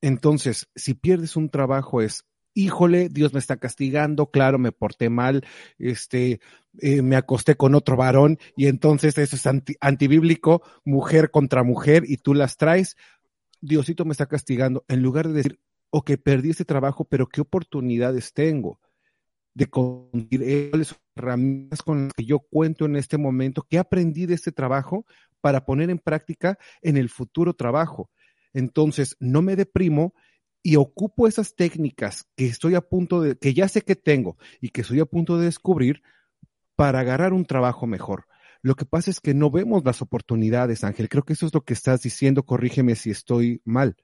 Entonces, 0.00 0.68
si 0.76 0.94
pierdes 0.94 1.34
un 1.34 1.50
trabajo 1.50 2.00
es, 2.00 2.24
híjole, 2.54 3.08
Dios 3.08 3.32
me 3.32 3.40
está 3.40 3.56
castigando, 3.56 4.30
claro, 4.30 4.60
me 4.60 4.70
porté 4.70 5.10
mal, 5.10 5.44
este, 5.76 6.40
eh, 6.78 7.02
me 7.02 7.16
acosté 7.16 7.56
con 7.56 7.74
otro 7.74 7.96
varón 7.96 8.38
y 8.56 8.68
entonces 8.68 9.18
eso 9.18 9.34
es 9.34 9.76
antibíblico, 9.80 10.62
mujer 10.84 11.32
contra 11.32 11.64
mujer 11.64 12.04
y 12.06 12.18
tú 12.18 12.32
las 12.32 12.58
traes, 12.58 12.96
Diosito 13.60 14.04
me 14.04 14.12
está 14.12 14.26
castigando, 14.26 14.84
en 14.86 15.02
lugar 15.02 15.26
de 15.26 15.34
decir, 15.34 15.60
ok, 15.90 16.12
perdí 16.22 16.50
ese 16.50 16.64
trabajo, 16.64 17.04
pero 17.06 17.26
qué 17.26 17.40
oportunidades 17.40 18.32
tengo 18.34 18.78
de 19.54 19.66
conseguir 19.66 20.70
las 20.74 20.98
herramientas 21.14 21.82
con 21.82 22.04
las 22.04 22.12
que 22.14 22.24
yo 22.24 22.40
cuento 22.40 22.86
en 22.86 22.96
este 22.96 23.18
momento, 23.18 23.66
qué 23.68 23.78
aprendí 23.78 24.26
de 24.26 24.34
este 24.34 24.52
trabajo 24.52 25.04
para 25.40 25.64
poner 25.64 25.90
en 25.90 25.98
práctica 25.98 26.58
en 26.80 26.96
el 26.96 27.08
futuro 27.08 27.54
trabajo. 27.54 28.10
Entonces, 28.54 29.16
no 29.20 29.42
me 29.42 29.56
deprimo 29.56 30.14
y 30.62 30.76
ocupo 30.76 31.26
esas 31.26 31.54
técnicas 31.54 32.26
que 32.36 32.46
estoy 32.46 32.74
a 32.76 32.80
punto 32.80 33.20
de, 33.20 33.36
que 33.36 33.52
ya 33.52 33.68
sé 33.68 33.82
que 33.82 33.96
tengo 33.96 34.36
y 34.60 34.70
que 34.70 34.82
estoy 34.82 35.00
a 35.00 35.06
punto 35.06 35.38
de 35.38 35.46
descubrir 35.46 36.02
para 36.76 37.00
agarrar 37.00 37.32
un 37.32 37.44
trabajo 37.44 37.86
mejor. 37.86 38.26
Lo 38.62 38.76
que 38.76 38.84
pasa 38.84 39.10
es 39.10 39.20
que 39.20 39.34
no 39.34 39.50
vemos 39.50 39.84
las 39.84 40.02
oportunidades, 40.02 40.84
Ángel. 40.84 41.08
Creo 41.08 41.24
que 41.24 41.32
eso 41.32 41.46
es 41.46 41.54
lo 41.54 41.62
que 41.62 41.72
estás 41.72 42.02
diciendo. 42.02 42.44
Corrígeme 42.44 42.94
si 42.94 43.10
estoy 43.10 43.60
mal. 43.64 43.96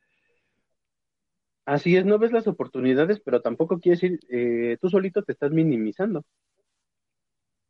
Así 1.68 1.94
es, 1.96 2.06
no 2.06 2.18
ves 2.18 2.32
las 2.32 2.46
oportunidades, 2.46 3.20
pero 3.20 3.42
tampoco 3.42 3.78
quiere 3.78 3.96
decir, 3.96 4.20
eh, 4.30 4.78
tú 4.80 4.88
solito 4.88 5.22
te 5.22 5.32
estás 5.32 5.50
minimizando. 5.50 6.24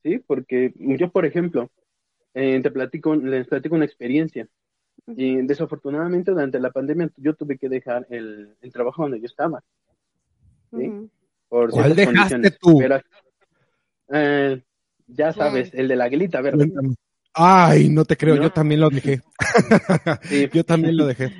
¿Sí? 0.04 0.22
Porque 0.24 0.72
yo, 0.76 1.10
por 1.10 1.26
ejemplo, 1.26 1.68
eh, 2.32 2.60
te 2.62 2.70
platico, 2.70 3.16
les 3.16 3.48
platico 3.48 3.74
una 3.74 3.86
experiencia. 3.86 4.46
Y 5.04 5.38
desafortunadamente 5.38 6.30
durante 6.30 6.60
la 6.60 6.70
pandemia 6.70 7.10
yo 7.16 7.34
tuve 7.34 7.58
que 7.58 7.68
dejar 7.68 8.06
el, 8.08 8.54
trabajo 8.72 9.02
donde 9.02 9.18
yo 9.18 9.26
estaba. 9.26 9.64
¿sí? 10.70 11.10
Por 11.48 11.72
¿Cuál 11.72 11.96
dejaste 11.96 12.52
tú? 12.52 12.80
Eh, 14.12 14.62
ya 15.08 15.32
sabes, 15.32 15.74
el 15.74 15.88
de 15.88 15.96
la 15.96 16.04
aguilita 16.04 16.40
¿verdad? 16.40 16.68
Ay, 17.34 17.88
no 17.88 18.04
te 18.04 18.16
creo, 18.16 18.36
yo 18.36 18.52
también 18.52 18.80
lo 18.80 18.90
dejé. 18.90 19.22
Yo 20.54 20.62
también 20.62 20.96
lo 20.96 21.04
dejé. 21.04 21.32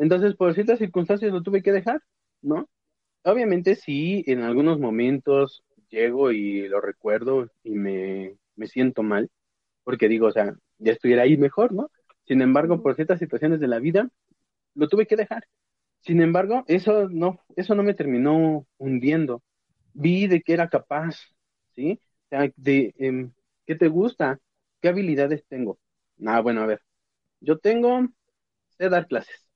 Entonces, 0.00 0.36
por 0.36 0.54
ciertas 0.54 0.80
circunstancias 0.80 1.32
lo 1.32 1.42
tuve 1.44 1.62
que 1.62 1.72
dejar, 1.72 2.02
¿no? 2.42 2.68
Obviamente 3.24 3.76
sí, 3.76 4.24
en 4.26 4.42
algunos 4.42 4.80
momentos 4.80 5.64
llego 5.90 6.32
y 6.32 6.68
lo 6.68 6.80
recuerdo 6.80 7.48
y 7.64 7.72
me, 7.72 8.36
me 8.56 8.66
siento 8.68 9.02
mal, 9.04 9.30
porque 9.84 10.08
digo, 10.08 10.28
o 10.28 10.32
sea, 10.32 10.54
ya 10.78 10.92
estuviera 10.92 11.22
ahí 11.24 11.36
mejor, 11.38 11.72
¿no? 11.72 11.90
Sin 12.26 12.42
embargo, 12.42 12.82
por 12.82 12.96
ciertas 12.96 13.18
situaciones 13.20 13.60
de 13.60 13.68
la 13.68 13.80
vida, 13.80 14.10
lo 14.74 14.88
tuve 14.88 15.06
que 15.06 15.16
dejar. 15.16 15.44
Sin 16.00 16.22
embargo, 16.22 16.64
eso 16.68 17.08
no, 17.08 17.40
eso 17.56 17.74
no 17.74 17.82
me 17.82 17.94
terminó 17.94 18.66
hundiendo. 18.78 19.42
Vi 19.94 20.26
de 20.28 20.42
qué 20.42 20.54
era 20.54 20.68
capaz, 20.70 21.16
¿sí? 21.74 22.00
O 22.26 22.28
sea, 22.30 22.50
de 22.56 22.94
em, 22.98 23.32
qué 23.66 23.74
te 23.76 23.88
gusta, 23.88 24.40
qué 24.80 24.88
habilidades 24.88 25.44
tengo. 25.48 25.78
Ah, 26.26 26.40
bueno, 26.40 26.62
a 26.62 26.66
ver. 26.66 26.82
Yo 27.40 27.58
tengo, 27.58 28.08
sé 28.78 28.88
dar 28.90 29.08
clases. 29.08 29.49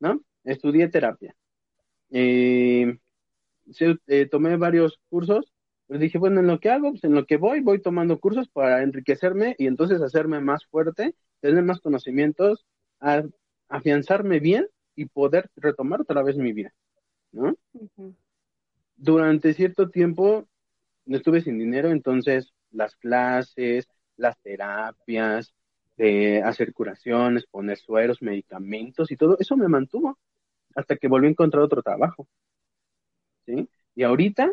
¿No? 0.00 0.20
Estudié 0.44 0.88
terapia. 0.88 1.34
Eh, 2.10 2.98
eh, 4.06 4.26
tomé 4.26 4.56
varios 4.56 4.98
cursos, 5.08 5.52
pero 5.86 6.00
dije, 6.00 6.18
bueno, 6.18 6.40
en 6.40 6.46
lo 6.46 6.60
que 6.60 6.70
hago, 6.70 6.90
pues 6.90 7.04
en 7.04 7.14
lo 7.14 7.26
que 7.26 7.36
voy, 7.36 7.60
voy 7.60 7.80
tomando 7.80 8.18
cursos 8.18 8.48
para 8.48 8.82
enriquecerme 8.82 9.56
y 9.58 9.66
entonces 9.66 10.00
hacerme 10.00 10.40
más 10.40 10.66
fuerte, 10.66 11.14
tener 11.40 11.62
más 11.64 11.80
conocimientos, 11.80 12.66
afianzarme 13.68 14.40
bien 14.40 14.68
y 14.94 15.06
poder 15.06 15.50
retomar 15.56 16.00
otra 16.00 16.22
vez 16.22 16.36
mi 16.36 16.52
vida, 16.52 16.74
¿no? 17.32 17.56
Durante 18.96 19.54
cierto 19.54 19.90
tiempo 19.90 20.48
no 21.06 21.16
estuve 21.16 21.40
sin 21.40 21.58
dinero, 21.58 21.90
entonces 21.90 22.52
las 22.70 22.96
clases, 22.96 23.88
las 24.16 24.38
terapias, 24.40 25.54
de 25.98 26.42
hacer 26.42 26.72
curaciones, 26.72 27.44
poner 27.46 27.76
sueros, 27.76 28.22
medicamentos 28.22 29.10
y 29.10 29.16
todo, 29.16 29.36
eso 29.38 29.56
me 29.56 29.68
mantuvo 29.68 30.16
hasta 30.74 30.96
que 30.96 31.08
volví 31.08 31.26
a 31.26 31.30
encontrar 31.30 31.64
otro 31.64 31.82
trabajo. 31.82 32.28
¿Sí? 33.44 33.68
Y 33.96 34.04
ahorita, 34.04 34.52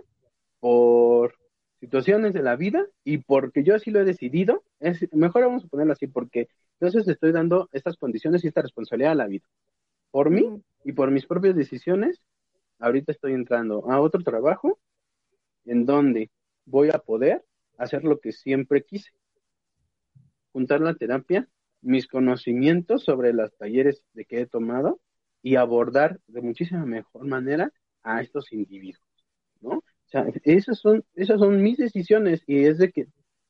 por 0.59 1.35
situaciones 1.79 2.33
de 2.33 2.41
la 2.41 2.55
vida 2.55 2.87
y 3.03 3.19
porque 3.19 3.63
yo 3.63 3.75
así 3.75 3.91
lo 3.91 3.99
he 3.99 4.05
decidido, 4.05 4.63
es, 4.79 5.07
mejor 5.13 5.43
vamos 5.43 5.63
a 5.63 5.67
ponerlo 5.67 5.93
así, 5.93 6.07
porque 6.07 6.47
entonces 6.79 7.07
estoy 7.07 7.31
dando 7.31 7.69
estas 7.73 7.95
condiciones 7.97 8.43
y 8.43 8.47
esta 8.47 8.63
responsabilidad 8.63 9.11
a 9.11 9.15
la 9.15 9.27
vida. 9.27 9.45
Por 10.09 10.31
mí 10.31 10.63
y 10.83 10.93
por 10.93 11.11
mis 11.11 11.27
propias 11.27 11.55
decisiones, 11.55 12.21
ahorita 12.79 13.11
estoy 13.11 13.33
entrando 13.33 13.89
a 13.91 14.01
otro 14.01 14.23
trabajo 14.23 14.79
en 15.65 15.85
donde 15.85 16.31
voy 16.65 16.89
a 16.91 16.97
poder 16.97 17.45
hacer 17.77 18.03
lo 18.03 18.19
que 18.19 18.31
siempre 18.31 18.83
quise, 18.83 19.11
juntar 20.55 20.79
la 20.79 20.93
terapia, 20.93 21.49
mis 21.81 22.07
conocimientos 22.07 23.03
sobre 23.03 23.33
los 23.33 23.53
talleres 23.57 24.01
de 24.13 24.23
que 24.23 24.39
he 24.39 24.45
tomado 24.45 25.01
y 25.41 25.57
abordar 25.57 26.21
de 26.27 26.41
muchísima 26.41 26.85
mejor 26.85 27.27
manera 27.27 27.73
a 28.03 28.21
estos 28.21 28.53
individuos, 28.53 29.03
¿no? 29.59 29.79
O 29.79 29.83
sea, 30.05 30.25
esas 30.45 30.79
son, 30.79 31.03
esas 31.13 31.41
son 31.41 31.61
mis 31.61 31.77
decisiones 31.77 32.41
y 32.47 32.63
es 32.63 32.77
de 32.77 32.89
que 32.93 33.07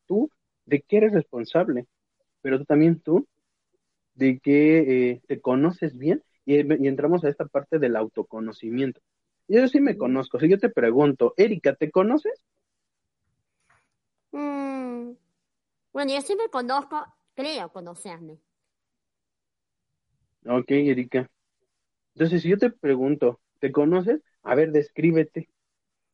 tú, 0.07 0.31
de 0.65 0.81
qué 0.81 0.97
eres 0.97 1.13
responsable, 1.13 1.85
pero 2.41 2.57
tú 2.57 2.65
también 2.65 2.99
tú, 2.99 3.27
de 4.15 4.39
que 4.39 5.11
eh, 5.11 5.21
te 5.27 5.39
conoces 5.41 5.95
bien 5.95 6.23
y, 6.43 6.55
entramos 6.87 7.23
a 7.23 7.29
esta 7.29 7.45
parte 7.45 7.77
del 7.77 7.95
autoconocimiento. 7.95 8.99
Yo 9.47 9.67
sí 9.67 9.79
me 9.79 9.95
conozco, 9.95 10.39
si 10.39 10.49
yo 10.49 10.57
te 10.57 10.69
pregunto, 10.69 11.35
Erika, 11.37 11.75
¿te 11.75 11.91
conoces? 11.91 12.41
Mm, 14.31 14.74
bueno, 15.95 16.11
yo 16.11 16.35
me 16.35 16.49
conozco, 16.49 17.05
creo 17.35 17.71
conocerme. 17.71 18.37
Ok, 20.45 20.69
Erika. 20.71 21.31
Entonces, 22.13 22.41
si 22.41 22.49
yo 22.49 22.57
te 22.57 22.69
pregunto, 22.69 23.39
¿te 23.59 23.71
conoces? 23.71 24.21
A 24.43 24.55
ver, 24.55 24.73
descríbete. 24.73 25.49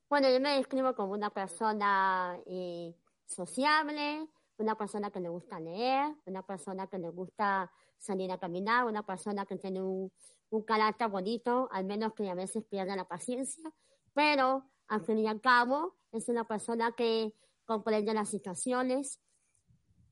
Bueno, 0.08 0.30
yo 0.30 0.40
me 0.40 0.56
describo 0.56 0.94
como 0.94 1.14
una 1.14 1.32
persona 1.32 2.38
eh, 2.46 2.94
sociable, 3.26 4.28
una 4.60 4.76
persona 4.76 5.10
que 5.10 5.20
le 5.20 5.30
gusta 5.30 5.60
leer, 5.60 6.14
una 6.26 6.46
persona 6.46 6.86
que 6.86 7.00
le 7.00 7.10
gusta 7.10 7.72
salir 7.98 8.32
a 8.32 8.38
caminar, 8.38 8.86
una 8.86 9.04
persona 9.04 9.48
que 9.48 9.58
tiene 9.58 9.82
un, 9.82 10.12
un 10.52 10.62
carácter 10.62 11.08
bonito, 11.08 11.70
al 11.72 11.86
menos 11.86 12.14
que 12.14 12.30
a 12.30 12.36
veces 12.36 12.64
pierde 12.66 12.96
la 12.96 13.08
paciencia, 13.08 13.74
pero 14.14 14.64
al 14.88 15.02
fin 15.02 15.18
y 15.18 15.28
al 15.28 15.42
cabo 15.42 15.96
es 16.12 16.30
una 16.30 16.44
persona 16.48 16.92
que 16.92 17.34
comprende 17.66 18.14
las 18.14 18.30
situaciones, 18.30 19.20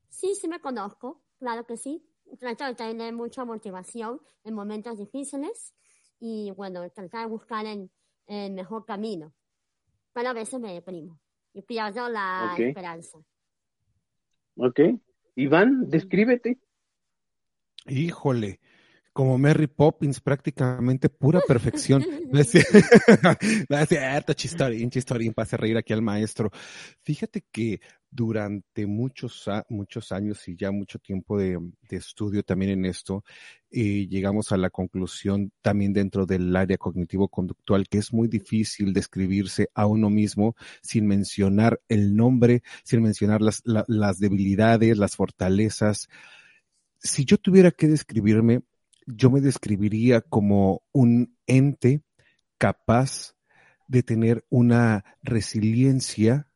Sí, 0.09 0.35
sí 0.35 0.47
me 0.47 0.59
conozco, 0.59 1.23
claro 1.39 1.65
que 1.65 1.77
sí. 1.77 2.05
Trato 2.39 2.65
de 2.65 2.75
tener 2.75 3.13
mucha 3.13 3.45
motivación 3.45 4.21
en 4.43 4.53
momentos 4.53 4.97
difíciles 4.97 5.73
y 6.19 6.51
bueno, 6.51 6.87
tratar 6.91 7.21
de 7.21 7.31
buscar 7.31 7.65
el, 7.65 7.89
mejor 8.27 8.85
camino. 8.85 9.33
Pero 10.13 10.29
a 10.29 10.33
veces 10.33 10.59
me 10.59 10.73
deprimo 10.73 11.19
y 11.53 11.63
pierdo 11.63 12.09
la 12.09 12.55
esperanza. 12.57 13.17
Ok. 14.57 14.79
Iván, 15.35 15.89
descríbete. 15.89 16.59
Híjole, 17.87 18.59
como 19.19 19.37
Mary 19.37 19.67
Poppins, 19.67 20.21
prácticamente 20.21 21.09
pura 21.09 21.41
perfección. 21.47 22.05
No 22.31 22.39
es 22.39 23.89
cierto, 23.89 24.33
chistorín, 24.33 24.89
chistorín, 24.89 25.33
para 25.33 25.43
hacer 25.43 25.59
reír 25.59 25.75
aquí 25.75 25.91
al 25.91 26.01
maestro. 26.01 26.49
Fíjate 27.01 27.43
que 27.51 27.81
durante 28.09 28.85
muchos, 28.87 29.43
muchos 29.67 30.13
años 30.13 30.47
y 30.47 30.55
ya 30.55 30.71
mucho 30.71 30.99
tiempo 30.99 31.37
de, 31.37 31.59
estudio 31.89 32.43
también 32.43 32.71
en 32.71 32.85
esto, 32.85 33.25
eh, 33.69 34.07
llegamos 34.07 34.53
a 34.53 34.57
la 34.57 34.69
conclusión 34.69 35.51
también 35.61 35.91
dentro 35.91 36.25
del 36.25 36.55
área 36.55 36.77
cognitivo-conductual 36.77 37.89
que 37.89 37.97
es 37.97 38.13
muy 38.13 38.29
difícil 38.29 38.93
describirse 38.93 39.69
a 39.73 39.85
uno 39.85 40.09
mismo 40.09 40.55
sin 40.81 41.07
mencionar 41.07 41.81
el 41.89 42.15
nombre, 42.15 42.63
sin 42.85 43.01
mencionar 43.01 43.41
las, 43.41 43.63
las 43.65 44.19
debilidades, 44.19 44.97
las 44.97 45.17
fortalezas. 45.17 46.07
Si 46.99 47.25
yo 47.25 47.37
tuviera 47.37 47.71
que 47.71 47.87
describirme, 47.87 48.61
yo 49.15 49.31
me 49.31 49.41
describiría 49.41 50.21
como 50.21 50.83
un 50.91 51.35
ente 51.47 52.03
capaz 52.57 53.35
de 53.87 54.03
tener 54.03 54.45
una 54.49 55.03
resiliencia 55.23 56.51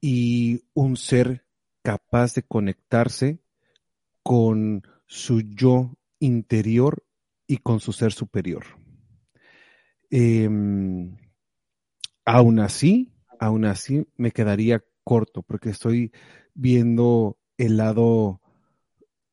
y 0.00 0.64
un 0.74 0.96
ser 0.96 1.46
capaz 1.82 2.34
de 2.34 2.42
conectarse 2.42 3.40
con 4.22 4.82
su 5.06 5.40
yo 5.40 5.96
interior 6.18 7.04
y 7.46 7.58
con 7.58 7.80
su 7.80 7.92
ser 7.92 8.12
superior. 8.12 8.64
Em, 10.10 11.16
aún 12.26 12.60
así, 12.60 13.14
aún 13.40 13.64
así 13.64 14.06
me 14.16 14.32
quedaría 14.32 14.84
corto 15.02 15.42
porque 15.42 15.70
estoy 15.70 16.12
viendo 16.54 17.38
el 17.56 17.78
lado 17.78 18.41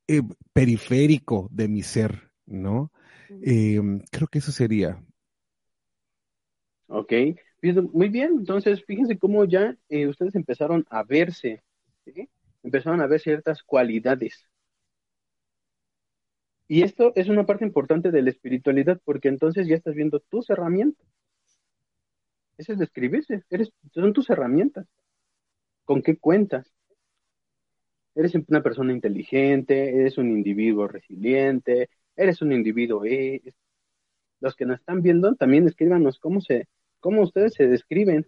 eh, 0.09 0.23
periférico 0.53 1.47
de 1.51 1.67
mi 1.67 1.83
ser, 1.83 2.31
¿no? 2.47 2.91
Em, 3.29 3.99
creo 4.11 4.27
que 4.27 4.39
eso 4.39 4.51
sería. 4.51 4.99
Ok, 6.87 7.13
muy 7.93 8.09
bien. 8.09 8.37
Entonces, 8.39 8.83
fíjense 8.85 9.19
cómo 9.19 9.45
ya 9.45 9.77
eh, 9.87 10.07
ustedes 10.07 10.33
empezaron 10.33 10.83
a 10.89 11.03
verse, 11.03 11.61
¿sí? 12.05 12.27
empezaron 12.63 13.01
a 13.01 13.07
ver 13.07 13.19
ciertas 13.21 13.61
cualidades. 13.61 14.49
Y 16.67 16.81
esto 16.81 17.11
es 17.15 17.29
una 17.29 17.45
parte 17.45 17.63
importante 17.65 18.09
de 18.09 18.23
la 18.23 18.31
espiritualidad, 18.31 18.99
porque 19.05 19.27
entonces 19.27 19.67
ya 19.67 19.75
estás 19.75 19.93
viendo 19.93 20.19
tus 20.21 20.49
herramientas. 20.49 21.05
Ese 22.57 22.73
es 22.73 22.79
describirse, 22.79 23.43
eres, 23.51 23.71
son 23.93 24.11
tus 24.13 24.27
herramientas. 24.31 24.87
¿Con 25.85 26.01
qué 26.01 26.17
cuentas? 26.17 26.73
Eres 28.19 28.35
una 28.35 28.61
persona 28.61 28.91
inteligente, 28.91 29.95
eres 29.97 30.17
un 30.17 30.29
individuo 30.29 30.89
resiliente, 30.89 31.89
eres 32.17 32.41
un 32.41 32.51
individuo. 32.51 33.05
Eh, 33.05 33.41
los 34.41 34.57
que 34.57 34.65
nos 34.65 34.79
están 34.79 35.01
viendo 35.01 35.35
también 35.35 35.65
escríbanos 35.65 36.19
cómo 36.19 36.41
se, 36.41 36.67
cómo 36.99 37.21
ustedes 37.21 37.53
se 37.53 37.67
describen. 37.67 38.27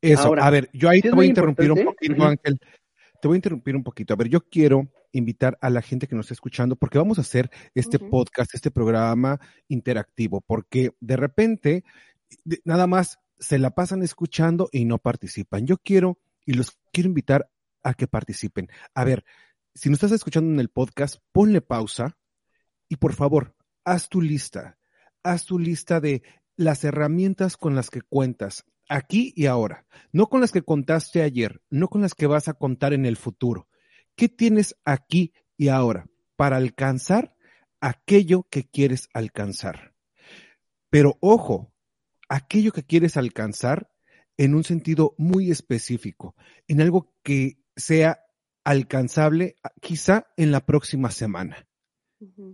Eso, 0.00 0.34
a 0.34 0.48
ver, 0.48 0.70
yo 0.72 0.88
ahí 0.88 1.02
te 1.02 1.10
voy 1.10 1.26
a 1.26 1.28
interrumpir 1.28 1.72
un 1.72 1.84
poquito, 1.84 2.24
Ángel. 2.24 2.58
Te 3.20 3.28
voy 3.28 3.34
a 3.34 3.36
interrumpir 3.36 3.76
un 3.76 3.84
poquito. 3.84 4.14
A 4.14 4.16
ver, 4.16 4.30
yo 4.30 4.40
quiero 4.40 4.88
invitar 5.12 5.58
a 5.60 5.68
la 5.68 5.82
gente 5.82 6.06
que 6.06 6.16
nos 6.16 6.24
está 6.24 6.32
escuchando, 6.32 6.74
porque 6.74 6.96
vamos 6.96 7.18
a 7.18 7.20
hacer 7.20 7.50
este 7.74 7.98
podcast, 7.98 8.54
este 8.54 8.70
programa 8.70 9.38
interactivo, 9.68 10.40
porque 10.40 10.92
de 11.00 11.16
repente 11.16 11.84
nada 12.64 12.86
más 12.86 13.18
se 13.38 13.58
la 13.58 13.72
pasan 13.72 14.02
escuchando 14.02 14.70
y 14.72 14.86
no 14.86 14.96
participan. 14.96 15.66
Yo 15.66 15.76
quiero 15.76 16.18
y 16.46 16.54
los 16.54 16.78
quiero 16.92 17.10
invitar 17.10 17.51
a 17.82 17.94
que 17.94 18.06
participen. 18.06 18.68
A 18.94 19.04
ver, 19.04 19.24
si 19.74 19.88
nos 19.88 19.96
estás 19.96 20.12
escuchando 20.12 20.52
en 20.52 20.60
el 20.60 20.68
podcast, 20.68 21.16
ponle 21.32 21.60
pausa 21.60 22.18
y 22.88 22.96
por 22.96 23.14
favor, 23.14 23.56
haz 23.84 24.08
tu 24.08 24.20
lista. 24.20 24.78
Haz 25.22 25.44
tu 25.44 25.58
lista 25.58 26.00
de 26.00 26.22
las 26.56 26.84
herramientas 26.84 27.56
con 27.56 27.74
las 27.74 27.90
que 27.90 28.02
cuentas 28.02 28.64
aquí 28.88 29.32
y 29.36 29.46
ahora, 29.46 29.86
no 30.12 30.28
con 30.28 30.40
las 30.40 30.52
que 30.52 30.62
contaste 30.62 31.22
ayer, 31.22 31.62
no 31.70 31.88
con 31.88 32.02
las 32.02 32.14
que 32.14 32.26
vas 32.26 32.48
a 32.48 32.54
contar 32.54 32.92
en 32.92 33.06
el 33.06 33.16
futuro. 33.16 33.68
¿Qué 34.16 34.28
tienes 34.28 34.76
aquí 34.84 35.32
y 35.56 35.68
ahora 35.68 36.06
para 36.36 36.56
alcanzar 36.56 37.34
aquello 37.80 38.46
que 38.50 38.64
quieres 38.64 39.08
alcanzar? 39.14 39.94
Pero 40.90 41.16
ojo, 41.20 41.72
aquello 42.28 42.72
que 42.72 42.84
quieres 42.84 43.16
alcanzar 43.16 43.90
en 44.36 44.54
un 44.54 44.64
sentido 44.64 45.14
muy 45.16 45.50
específico, 45.50 46.34
en 46.68 46.80
algo 46.80 47.14
que 47.22 47.61
sea 47.76 48.24
alcanzable 48.64 49.56
quizá 49.80 50.26
en 50.36 50.52
la 50.52 50.64
próxima 50.64 51.10
semana. 51.10 51.66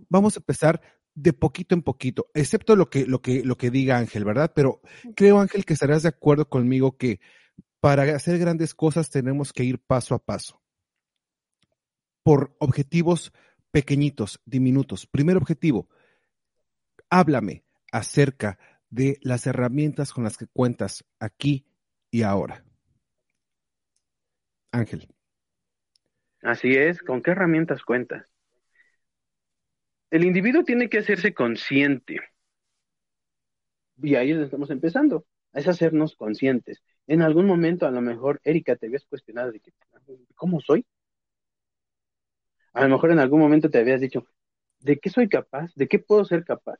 Vamos 0.09 0.35
a 0.35 0.39
empezar 0.39 0.81
de 1.13 1.33
poquito 1.33 1.75
en 1.75 1.81
poquito, 1.81 2.29
excepto 2.33 2.75
lo 2.75 2.89
que, 2.89 3.05
lo 3.05 3.21
que, 3.21 3.43
lo 3.43 3.57
que 3.57 3.69
diga 3.69 3.97
Ángel, 3.97 4.23
¿verdad? 4.23 4.51
Pero 4.55 4.81
creo, 5.15 5.39
Ángel, 5.39 5.65
que 5.65 5.73
estarás 5.73 6.03
de 6.03 6.09
acuerdo 6.09 6.47
conmigo 6.47 6.97
que 6.97 7.19
para 7.79 8.03
hacer 8.15 8.39
grandes 8.39 8.73
cosas 8.73 9.09
tenemos 9.09 9.53
que 9.53 9.63
ir 9.63 9.79
paso 9.79 10.15
a 10.15 10.19
paso. 10.19 10.61
Por 12.23 12.55
objetivos 12.59 13.33
pequeñitos, 13.71 14.41
diminutos. 14.45 15.07
Primer 15.07 15.37
objetivo, 15.37 15.89
háblame 17.09 17.63
acerca 17.91 18.57
de 18.89 19.17
las 19.21 19.45
herramientas 19.45 20.13
con 20.13 20.23
las 20.23 20.37
que 20.37 20.47
cuentas 20.47 21.05
aquí 21.19 21.67
y 22.11 22.23
ahora. 22.23 22.65
Ángel. 24.71 25.07
Así 26.41 26.75
es, 26.75 27.01
¿con 27.01 27.21
qué 27.21 27.31
herramientas 27.31 27.83
cuentas? 27.83 28.25
El 30.11 30.23
individuo 30.23 30.63
tiene 30.63 30.89
que 30.89 30.99
hacerse 30.99 31.33
consciente. 31.33 32.19
Y 34.01 34.15
ahí 34.15 34.31
estamos 34.31 34.69
empezando, 34.71 35.25
es 35.53 35.67
hacernos 35.67 36.15
conscientes. 36.15 36.81
En 37.07 37.21
algún 37.21 37.45
momento, 37.45 37.85
a 37.85 37.91
lo 37.91 38.01
mejor, 38.01 38.39
Erika, 38.43 38.75
te 38.75 38.87
habías 38.87 39.05
cuestionado 39.05 39.51
de 39.51 39.59
que, 39.59 39.71
¿cómo 40.35 40.61
soy? 40.61 40.85
A 42.73 42.81
lo 42.83 42.89
mejor 42.89 43.11
en 43.11 43.19
algún 43.19 43.39
momento 43.41 43.69
te 43.69 43.77
habías 43.79 44.01
dicho, 44.01 44.25
¿de 44.79 44.99
qué 44.99 45.09
soy 45.09 45.29
capaz? 45.29 45.71
¿De 45.75 45.87
qué 45.87 45.99
puedo 45.99 46.25
ser 46.25 46.43
capaz? 46.45 46.79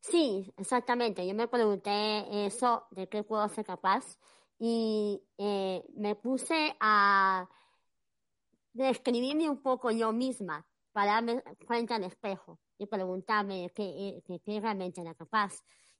Sí, 0.00 0.52
exactamente. 0.56 1.26
Yo 1.26 1.34
me 1.34 1.48
pregunté 1.48 2.46
eso, 2.46 2.86
¿de 2.90 3.08
qué 3.08 3.22
puedo 3.22 3.48
ser 3.48 3.64
capaz? 3.64 4.18
Y 4.60 5.20
eh, 5.38 5.82
me 5.96 6.14
puse 6.14 6.76
a 6.78 7.48
describirme 8.72 9.48
un 9.48 9.62
poco 9.62 9.90
yo 9.90 10.12
misma 10.12 10.64
para 10.92 11.14
darme 11.14 11.42
cuenta 11.66 11.96
al 11.96 12.04
espejo 12.04 12.60
y 12.78 12.86
preguntarme 12.86 13.72
qué, 13.74 14.22
qué, 14.44 14.60
realmente 14.60 15.00
era 15.00 15.14
capaz. 15.14 15.54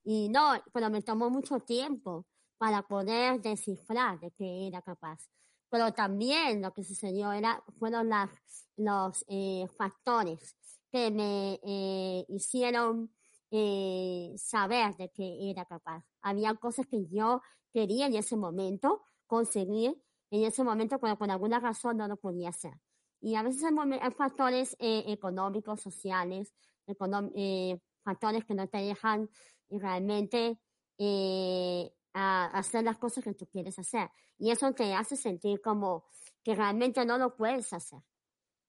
Y 0.04 0.28
no, 0.28 0.52
pero 0.72 0.90
me 0.90 1.02
tomó 1.02 1.30
mucho 1.30 1.60
tiempo 1.60 2.26
para 2.58 2.82
poder 2.82 3.40
descifrar 3.40 4.20
de 4.20 4.30
qué 4.32 4.68
era 4.68 4.82
capaz. 4.82 5.28
Pero 5.70 5.92
también 5.92 6.60
lo 6.62 6.72
que 6.72 6.84
sucedió 6.84 7.32
era, 7.32 7.62
fueron 7.78 8.08
las, 8.08 8.30
los 8.76 9.24
eh, 9.28 9.66
factores 9.78 10.56
que 10.90 11.10
me 11.10 11.60
eh, 11.62 12.24
hicieron 12.28 13.10
eh, 13.50 14.32
saber 14.36 14.96
de 14.96 15.10
qué 15.10 15.50
era 15.50 15.64
capaz. 15.64 16.04
Había 16.22 16.54
cosas 16.54 16.86
que 16.86 17.06
yo 17.08 17.40
quería 17.72 18.06
en 18.06 18.14
ese 18.14 18.36
momento 18.36 19.02
conseguir, 19.26 20.02
en 20.30 20.44
ese 20.44 20.64
momento, 20.64 20.98
pero 20.98 21.16
por 21.16 21.30
alguna 21.30 21.60
razón 21.60 21.96
no 21.96 22.08
lo 22.08 22.16
podía 22.16 22.50
hacer. 22.50 22.74
Y 23.20 23.34
a 23.34 23.42
veces 23.42 23.62
hay, 23.64 24.10
factores 24.12 24.76
eh, 24.78 25.04
económicos, 25.08 25.80
sociales, 25.80 26.54
eh, 26.86 27.78
factores 28.02 28.44
que 28.44 28.54
no 28.54 28.66
te 28.68 28.78
dejan 28.78 29.28
realmente 29.68 30.58
eh, 30.98 31.92
hacer 32.12 32.84
las 32.84 32.98
cosas 32.98 33.22
que 33.22 33.34
tú 33.34 33.46
quieres 33.46 33.78
hacer. 33.78 34.10
Y 34.38 34.50
eso 34.50 34.72
te 34.72 34.94
hace 34.94 35.16
sentir 35.16 35.60
como 35.60 36.06
que 36.42 36.54
realmente 36.54 37.04
no 37.04 37.18
lo 37.18 37.36
puedes 37.36 37.72
hacer. 37.72 38.00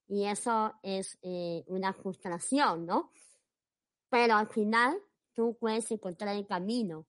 Y 0.08 0.26
eso 0.26 0.74
es 0.84 1.18
una 1.68 1.94
frustración, 1.94 2.86
¿no? 2.86 3.12
Pero 4.10 4.36
al 4.36 4.48
final 4.48 5.02
tú 5.34 5.58
puedes 5.58 5.90
encontrar 5.90 6.36
el 6.36 6.46
camino. 6.46 7.08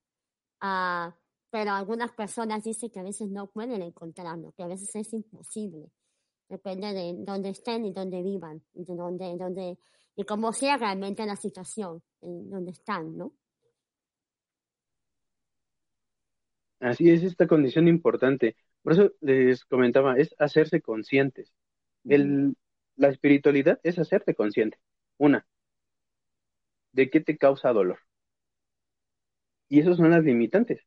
Ah, 0.61 1.13
pero 1.53 1.69
algunas 1.69 2.11
personas 2.13 2.63
dicen 2.63 2.89
que 2.89 2.99
a 2.99 3.03
veces 3.03 3.29
no 3.29 3.45
pueden 3.45 3.83
encontrarlo, 3.83 4.53
que 4.53 4.63
a 4.63 4.67
veces 4.67 4.89
es 4.95 5.13
imposible. 5.13 5.91
Depende 6.49 6.91
de 6.93 7.13
dónde 7.19 7.49
estén 7.49 7.85
y 7.85 7.93
dónde 7.93 8.23
vivan 8.23 8.63
y 8.73 8.83
de 8.83 8.95
dónde, 8.95 9.37
dónde, 9.37 9.77
y 10.15 10.23
cómo 10.23 10.51
sea 10.51 10.77
realmente 10.77 11.23
la 11.27 11.35
situación 11.35 12.01
en 12.21 12.49
donde 12.49 12.71
están, 12.71 13.15
¿no? 13.15 13.33
Así 16.79 17.11
es 17.11 17.21
esta 17.21 17.45
condición 17.45 17.87
importante. 17.87 18.55
Por 18.81 18.93
eso 18.93 19.11
les 19.21 19.63
comentaba, 19.63 20.17
es 20.17 20.33
hacerse 20.39 20.81
conscientes. 20.81 21.53
El, 22.03 22.55
la 22.95 23.09
espiritualidad 23.09 23.79
es 23.83 23.99
hacerte 23.99 24.33
consciente. 24.33 24.79
Una, 25.19 25.45
de 26.93 27.11
qué 27.11 27.19
te 27.19 27.37
causa 27.37 27.71
dolor. 27.71 27.99
Y 29.69 29.81
esas 29.81 29.97
son 29.97 30.09
las 30.09 30.23
limitantes. 30.23 30.83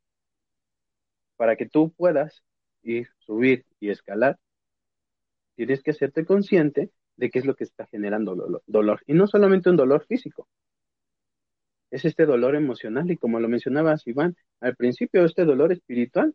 Para 1.36 1.56
que 1.56 1.66
tú 1.66 1.92
puedas 1.92 2.42
ir, 2.82 3.08
subir 3.18 3.64
y 3.80 3.90
escalar, 3.90 4.38
tienes 5.54 5.82
que 5.82 5.90
hacerte 5.90 6.24
consciente 6.24 6.90
de 7.16 7.30
qué 7.30 7.38
es 7.38 7.46
lo 7.46 7.56
que 7.56 7.64
está 7.64 7.86
generando 7.86 8.60
dolor. 8.66 9.02
Y 9.06 9.14
no 9.14 9.26
solamente 9.26 9.70
un 9.70 9.76
dolor 9.76 10.04
físico, 10.06 10.48
es 11.90 12.04
este 12.04 12.26
dolor 12.26 12.56
emocional 12.56 13.10
y 13.10 13.16
como 13.16 13.40
lo 13.40 13.48
mencionabas 13.48 14.06
Iván 14.06 14.36
al 14.60 14.76
principio, 14.76 15.24
este 15.24 15.44
dolor 15.44 15.72
espiritual 15.72 16.34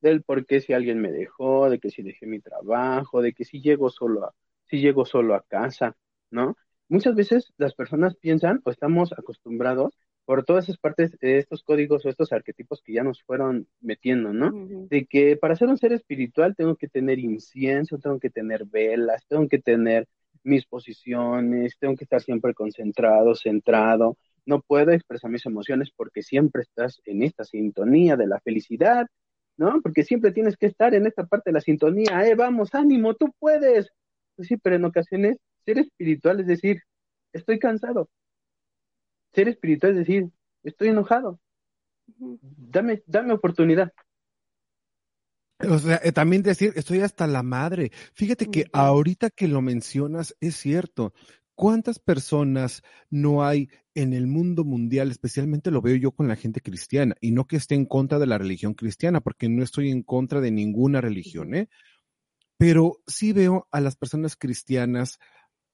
del 0.00 0.22
por 0.22 0.46
qué 0.46 0.60
si 0.60 0.72
alguien 0.72 1.00
me 1.00 1.12
dejó, 1.12 1.70
de 1.70 1.78
que 1.78 1.90
si 1.90 2.02
dejé 2.02 2.26
mi 2.26 2.40
trabajo, 2.40 3.22
de 3.22 3.32
que 3.32 3.44
si 3.44 3.60
llego 3.60 3.88
solo 3.88 4.24
a, 4.24 4.34
si 4.66 4.80
llego 4.80 5.04
solo 5.06 5.34
a 5.34 5.42
casa, 5.42 5.96
¿no? 6.30 6.56
Muchas 6.88 7.14
veces 7.14 7.52
las 7.56 7.74
personas 7.74 8.16
piensan 8.16 8.60
o 8.64 8.70
estamos 8.70 9.12
acostumbrados 9.12 9.96
por 10.24 10.44
todas 10.44 10.64
esas 10.64 10.78
partes, 10.78 11.16
estos 11.20 11.62
códigos 11.62 12.04
o 12.04 12.08
estos 12.08 12.32
arquetipos 12.32 12.80
que 12.82 12.92
ya 12.92 13.02
nos 13.02 13.22
fueron 13.22 13.66
metiendo, 13.80 14.32
¿no? 14.32 14.52
De 14.88 15.06
que 15.06 15.36
para 15.36 15.56
ser 15.56 15.68
un 15.68 15.78
ser 15.78 15.92
espiritual 15.92 16.54
tengo 16.54 16.76
que 16.76 16.88
tener 16.88 17.18
incienso, 17.18 17.98
tengo 17.98 18.20
que 18.20 18.30
tener 18.30 18.64
velas, 18.66 19.26
tengo 19.26 19.48
que 19.48 19.58
tener 19.58 20.08
mis 20.44 20.64
posiciones, 20.66 21.76
tengo 21.78 21.96
que 21.96 22.04
estar 22.04 22.22
siempre 22.22 22.54
concentrado, 22.54 23.34
centrado, 23.34 24.16
no 24.46 24.60
puedo 24.60 24.92
expresar 24.92 25.30
mis 25.30 25.46
emociones 25.46 25.90
porque 25.94 26.22
siempre 26.22 26.62
estás 26.62 27.00
en 27.04 27.22
esta 27.22 27.44
sintonía 27.44 28.16
de 28.16 28.26
la 28.26 28.40
felicidad, 28.40 29.06
¿no? 29.56 29.80
Porque 29.82 30.02
siempre 30.04 30.32
tienes 30.32 30.56
que 30.56 30.66
estar 30.66 30.94
en 30.94 31.06
esta 31.06 31.26
parte 31.26 31.50
de 31.50 31.54
la 31.54 31.60
sintonía, 31.60 32.26
eh, 32.26 32.34
vamos, 32.34 32.74
ánimo, 32.74 33.14
tú 33.14 33.32
puedes. 33.38 33.90
Pues 34.36 34.48
sí, 34.48 34.56
pero 34.56 34.76
en 34.76 34.84
ocasiones 34.84 35.38
ser 35.64 35.78
espiritual 35.78 36.40
es 36.40 36.46
decir, 36.46 36.82
estoy 37.32 37.58
cansado. 37.58 38.08
Ser 39.34 39.48
espiritual 39.48 39.92
es 39.92 39.98
decir, 39.98 40.30
estoy 40.62 40.88
enojado. 40.88 41.40
Dame, 42.16 43.02
dame 43.06 43.32
oportunidad. 43.32 43.92
O 45.68 45.78
sea, 45.78 46.00
eh, 46.02 46.12
también 46.12 46.42
decir, 46.42 46.72
estoy 46.76 47.00
hasta 47.00 47.26
la 47.26 47.42
madre. 47.42 47.92
Fíjate 48.14 48.46
que 48.50 48.66
ahorita 48.72 49.30
que 49.30 49.48
lo 49.48 49.62
mencionas, 49.62 50.36
es 50.40 50.56
cierto. 50.56 51.14
¿Cuántas 51.54 51.98
personas 51.98 52.82
no 53.10 53.44
hay 53.44 53.68
en 53.94 54.12
el 54.12 54.26
mundo 54.26 54.64
mundial? 54.64 55.10
Especialmente 55.10 55.70
lo 55.70 55.82
veo 55.82 55.96
yo 55.96 56.12
con 56.12 56.26
la 56.26 56.36
gente 56.36 56.60
cristiana, 56.60 57.14
y 57.20 57.30
no 57.30 57.46
que 57.46 57.56
esté 57.56 57.74
en 57.74 57.86
contra 57.86 58.18
de 58.18 58.26
la 58.26 58.38
religión 58.38 58.74
cristiana, 58.74 59.20
porque 59.20 59.48
no 59.48 59.62
estoy 59.62 59.90
en 59.90 60.02
contra 60.02 60.40
de 60.40 60.50
ninguna 60.50 61.00
religión, 61.00 61.54
¿eh? 61.54 61.68
Pero 62.56 63.00
sí 63.06 63.32
veo 63.32 63.68
a 63.70 63.80
las 63.80 63.96
personas 63.96 64.34
cristianas 64.36 65.18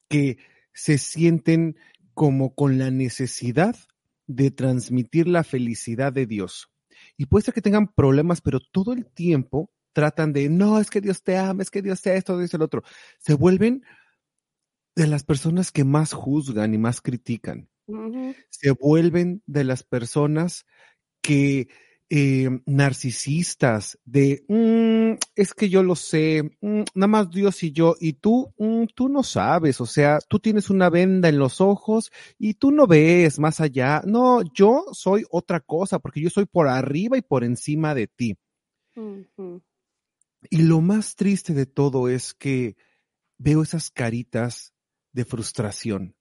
que 0.08 0.38
se 0.72 0.98
sienten 0.98 1.76
como 2.18 2.52
con 2.52 2.78
la 2.78 2.90
necesidad 2.90 3.76
de 4.26 4.50
transmitir 4.50 5.28
la 5.28 5.44
felicidad 5.44 6.12
de 6.12 6.26
Dios. 6.26 6.68
Y 7.16 7.26
puede 7.26 7.44
ser 7.44 7.54
que 7.54 7.62
tengan 7.62 7.86
problemas, 7.86 8.40
pero 8.40 8.58
todo 8.58 8.92
el 8.92 9.06
tiempo 9.06 9.70
tratan 9.92 10.32
de, 10.32 10.48
no, 10.48 10.80
es 10.80 10.90
que 10.90 11.00
Dios 11.00 11.22
te 11.22 11.36
ama, 11.36 11.62
es 11.62 11.70
que 11.70 11.80
Dios 11.80 12.02
te 12.02 12.16
esto, 12.16 12.36
dice 12.36 12.56
el 12.56 12.64
otro. 12.64 12.82
Se 13.20 13.34
vuelven 13.34 13.84
de 14.96 15.06
las 15.06 15.22
personas 15.22 15.70
que 15.70 15.84
más 15.84 16.12
juzgan 16.12 16.74
y 16.74 16.78
más 16.78 17.00
critican. 17.00 17.68
Se 18.50 18.72
vuelven 18.72 19.44
de 19.46 19.62
las 19.62 19.84
personas 19.84 20.66
que 21.22 21.68
eh, 22.10 22.48
narcisistas, 22.64 23.98
de, 24.04 24.44
mm, 24.48 25.18
es 25.36 25.52
que 25.52 25.68
yo 25.68 25.82
lo 25.82 25.94
sé, 25.94 26.56
mm, 26.60 26.82
nada 26.94 27.06
más 27.06 27.30
Dios 27.30 27.62
y 27.62 27.72
yo, 27.72 27.96
y 28.00 28.14
tú, 28.14 28.52
mm, 28.58 28.84
tú 28.94 29.08
no 29.08 29.22
sabes, 29.22 29.80
o 29.80 29.86
sea, 29.86 30.18
tú 30.26 30.38
tienes 30.38 30.70
una 30.70 30.88
venda 30.88 31.28
en 31.28 31.38
los 31.38 31.60
ojos 31.60 32.10
y 32.38 32.54
tú 32.54 32.70
no 32.70 32.86
ves 32.86 33.38
más 33.38 33.60
allá. 33.60 34.02
No, 34.06 34.42
yo 34.54 34.86
soy 34.92 35.24
otra 35.30 35.60
cosa, 35.60 35.98
porque 35.98 36.20
yo 36.20 36.30
soy 36.30 36.46
por 36.46 36.68
arriba 36.68 37.18
y 37.18 37.22
por 37.22 37.44
encima 37.44 37.94
de 37.94 38.06
ti. 38.06 38.36
Y 40.50 40.62
lo 40.62 40.80
más 40.80 41.14
triste 41.14 41.52
de 41.52 41.66
todo 41.66 42.08
es 42.08 42.32
que 42.32 42.76
veo 43.38 43.62
esas 43.62 43.90
caritas 43.90 44.72
de 45.12 45.24
frustración. 45.24 46.17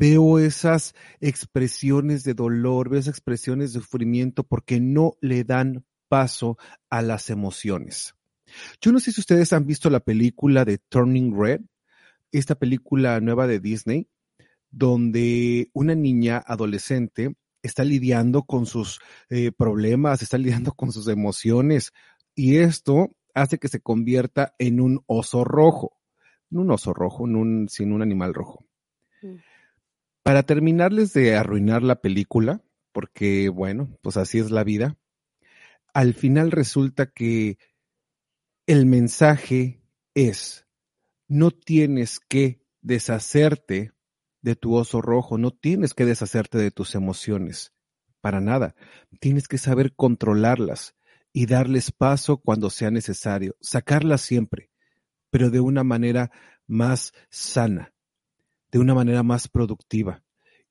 Veo 0.00 0.38
esas 0.38 0.94
expresiones 1.20 2.24
de 2.24 2.32
dolor, 2.32 2.88
veo 2.88 3.00
esas 3.00 3.12
expresiones 3.12 3.74
de 3.74 3.80
sufrimiento 3.80 4.44
porque 4.44 4.80
no 4.80 5.12
le 5.20 5.44
dan 5.44 5.84
paso 6.08 6.56
a 6.88 7.02
las 7.02 7.28
emociones. 7.28 8.14
Yo 8.80 8.92
no 8.92 8.98
sé 8.98 9.12
si 9.12 9.20
ustedes 9.20 9.52
han 9.52 9.66
visto 9.66 9.90
la 9.90 10.00
película 10.00 10.64
de 10.64 10.78
Turning 10.78 11.38
Red, 11.38 11.60
esta 12.32 12.54
película 12.54 13.20
nueva 13.20 13.46
de 13.46 13.60
Disney, 13.60 14.08
donde 14.70 15.68
una 15.74 15.94
niña 15.94 16.42
adolescente 16.46 17.34
está 17.62 17.84
lidiando 17.84 18.44
con 18.44 18.64
sus 18.64 19.00
eh, 19.28 19.52
problemas, 19.52 20.22
está 20.22 20.38
lidiando 20.38 20.72
con 20.72 20.92
sus 20.92 21.08
emociones, 21.08 21.92
y 22.34 22.56
esto 22.56 23.14
hace 23.34 23.58
que 23.58 23.68
se 23.68 23.80
convierta 23.80 24.54
en 24.58 24.80
un 24.80 25.04
oso 25.04 25.44
rojo. 25.44 25.98
No 26.48 26.62
un 26.62 26.70
oso 26.70 26.94
rojo, 26.94 27.26
en 27.26 27.36
un, 27.36 27.68
sino 27.68 27.96
un 27.96 28.00
animal 28.00 28.32
rojo. 28.32 28.64
Mm. 29.20 29.49
Para 30.30 30.44
terminarles 30.44 31.12
de 31.12 31.34
arruinar 31.34 31.82
la 31.82 32.00
película, 32.00 32.62
porque 32.92 33.48
bueno, 33.48 33.98
pues 34.00 34.16
así 34.16 34.38
es 34.38 34.52
la 34.52 34.62
vida, 34.62 34.96
al 35.92 36.14
final 36.14 36.52
resulta 36.52 37.10
que 37.10 37.58
el 38.64 38.86
mensaje 38.86 39.82
es, 40.14 40.68
no 41.26 41.50
tienes 41.50 42.20
que 42.20 42.64
deshacerte 42.80 43.90
de 44.40 44.54
tu 44.54 44.76
oso 44.76 45.02
rojo, 45.02 45.36
no 45.36 45.50
tienes 45.50 45.94
que 45.94 46.04
deshacerte 46.04 46.58
de 46.58 46.70
tus 46.70 46.94
emociones, 46.94 47.72
para 48.20 48.40
nada. 48.40 48.76
Tienes 49.18 49.48
que 49.48 49.58
saber 49.58 49.96
controlarlas 49.96 50.94
y 51.32 51.46
darles 51.46 51.90
paso 51.90 52.36
cuando 52.36 52.70
sea 52.70 52.92
necesario, 52.92 53.56
sacarlas 53.60 54.20
siempre, 54.20 54.70
pero 55.28 55.50
de 55.50 55.58
una 55.58 55.82
manera 55.82 56.30
más 56.68 57.14
sana, 57.30 57.92
de 58.70 58.78
una 58.78 58.94
manera 58.94 59.22
más 59.22 59.48
productiva. 59.48 60.22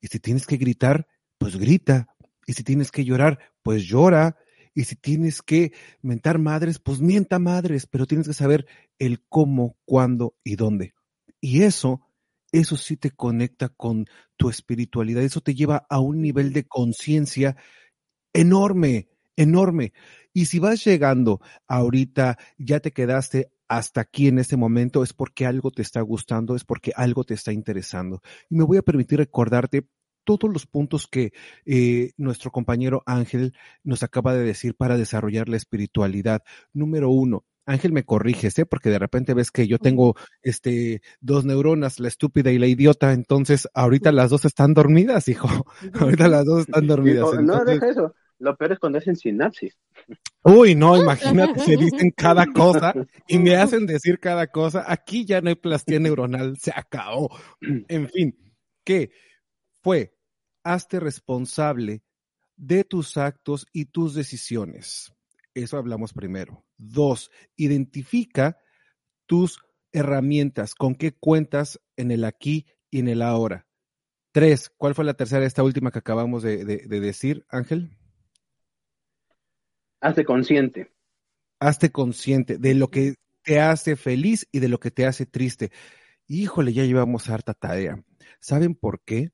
Y 0.01 0.07
si 0.07 0.19
tienes 0.19 0.47
que 0.47 0.57
gritar, 0.57 1.07
pues 1.37 1.57
grita. 1.57 2.07
Y 2.45 2.53
si 2.53 2.63
tienes 2.63 2.91
que 2.91 3.05
llorar, 3.05 3.39
pues 3.63 3.83
llora. 3.83 4.37
Y 4.73 4.85
si 4.85 4.95
tienes 4.95 5.41
que 5.41 5.73
mentar 6.01 6.39
madres, 6.39 6.79
pues 6.79 7.01
mienta 7.01 7.39
madres, 7.39 7.85
pero 7.87 8.05
tienes 8.05 8.27
que 8.27 8.33
saber 8.33 8.65
el 8.97 9.21
cómo, 9.27 9.77
cuándo 9.85 10.35
y 10.43 10.55
dónde. 10.55 10.93
Y 11.41 11.63
eso, 11.63 12.01
eso 12.51 12.77
sí 12.77 12.95
te 12.97 13.11
conecta 13.11 13.69
con 13.69 14.05
tu 14.37 14.49
espiritualidad, 14.49 15.23
eso 15.23 15.41
te 15.41 15.55
lleva 15.55 15.85
a 15.89 15.99
un 15.99 16.21
nivel 16.21 16.53
de 16.53 16.65
conciencia 16.65 17.57
enorme, 18.33 19.09
enorme. 19.35 19.93
Y 20.33 20.45
si 20.45 20.59
vas 20.59 20.83
llegando 20.85 21.41
ahorita, 21.67 22.37
ya 22.57 22.79
te 22.79 22.91
quedaste 22.91 23.51
hasta 23.69 24.01
aquí 24.01 24.27
en 24.27 24.39
este 24.39 24.57
momento, 24.57 25.03
es 25.03 25.13
porque 25.13 25.45
algo 25.45 25.71
te 25.71 25.81
está 25.81 26.01
gustando, 26.01 26.55
es 26.55 26.65
porque 26.65 26.91
algo 26.95 27.23
te 27.23 27.35
está 27.35 27.53
interesando. 27.53 28.21
Y 28.49 28.55
me 28.55 28.65
voy 28.65 28.77
a 28.77 28.81
permitir 28.81 29.19
recordarte 29.19 29.87
todos 30.25 30.51
los 30.51 30.65
puntos 30.67 31.07
que 31.07 31.31
eh, 31.65 32.11
nuestro 32.17 32.51
compañero 32.51 33.03
Ángel 33.05 33.53
nos 33.83 34.03
acaba 34.03 34.33
de 34.33 34.43
decir 34.43 34.75
para 34.75 34.97
desarrollar 34.97 35.49
la 35.49 35.57
espiritualidad. 35.57 36.43
Número 36.73 37.09
uno, 37.09 37.45
Ángel 37.65 37.93
me 37.93 38.03
corriges, 38.03 38.57
¿eh? 38.57 38.65
porque 38.65 38.89
de 38.89 38.99
repente 38.99 39.33
ves 39.33 39.51
que 39.51 39.67
yo 39.67 39.77
tengo 39.77 40.15
este 40.41 41.01
dos 41.21 41.45
neuronas, 41.45 41.99
la 41.99 42.07
estúpida 42.07 42.51
y 42.51 42.57
la 42.57 42.65
idiota, 42.65 43.13
entonces 43.13 43.67
ahorita 43.73 44.11
las 44.11 44.31
dos 44.31 44.45
están 44.45 44.73
dormidas, 44.73 45.27
hijo. 45.27 45.47
ahorita 45.99 46.27
las 46.27 46.45
dos 46.45 46.61
están 46.61 46.87
dormidas. 46.87 47.25
No, 47.41 47.63
deja 47.63 47.89
eso. 47.89 48.15
Lo 48.39 48.55
peor 48.55 48.71
es 48.71 48.79
cuando 48.79 48.97
hacen 48.97 49.15
sinapsis. 49.15 49.77
Uy, 50.43 50.73
no, 50.73 50.95
imagínate, 50.95 51.59
se 51.59 51.75
dicen 51.75 52.11
cada 52.15 52.45
cosa 52.47 52.93
y 53.27 53.37
me 53.39 53.55
hacen 53.55 53.85
decir 53.85 54.19
cada 54.19 54.47
cosa. 54.47 54.85
Aquí 54.87 55.25
ya 55.25 55.41
no 55.41 55.49
hay 55.49 55.55
plastía 55.55 55.99
neuronal, 55.99 56.57
se 56.57 56.71
acabó. 56.73 57.29
En 57.61 58.09
fin, 58.09 58.35
¿qué 58.85 59.11
fue? 59.81 60.15
Hazte 60.63 60.99
responsable 60.99 62.03
de 62.55 62.83
tus 62.83 63.17
actos 63.17 63.67
y 63.73 63.85
tus 63.85 64.13
decisiones. 64.13 65.13
Eso 65.53 65.77
hablamos 65.77 66.13
primero. 66.13 66.65
Dos, 66.77 67.31
identifica 67.55 68.57
tus 69.25 69.59
herramientas, 69.91 70.73
con 70.73 70.95
qué 70.95 71.11
cuentas 71.11 71.79
en 71.97 72.11
el 72.11 72.23
aquí 72.23 72.65
y 72.89 72.99
en 72.99 73.09
el 73.09 73.21
ahora. 73.21 73.67
Tres, 74.31 74.69
¿cuál 74.77 74.95
fue 74.95 75.05
la 75.05 75.15
tercera, 75.15 75.45
esta 75.45 75.63
última 75.63 75.91
que 75.91 75.99
acabamos 75.99 76.43
de 76.43 76.63
decir, 76.87 77.45
Ángel? 77.49 77.98
Hazte 80.01 80.25
consciente. 80.25 80.91
Hazte 81.59 81.91
consciente 81.91 82.57
de 82.57 82.73
lo 82.73 82.89
que 82.89 83.15
te 83.43 83.59
hace 83.59 83.95
feliz 83.95 84.47
y 84.51 84.59
de 84.59 84.69
lo 84.69 84.79
que 84.79 84.91
te 84.91 85.05
hace 85.05 85.25
triste. 85.25 85.71
Híjole, 86.27 86.73
ya 86.73 86.85
llevamos 86.85 87.29
harta 87.29 87.53
tarea. 87.53 88.03
¿Saben 88.39 88.75
por 88.75 89.01
qué? 89.01 89.31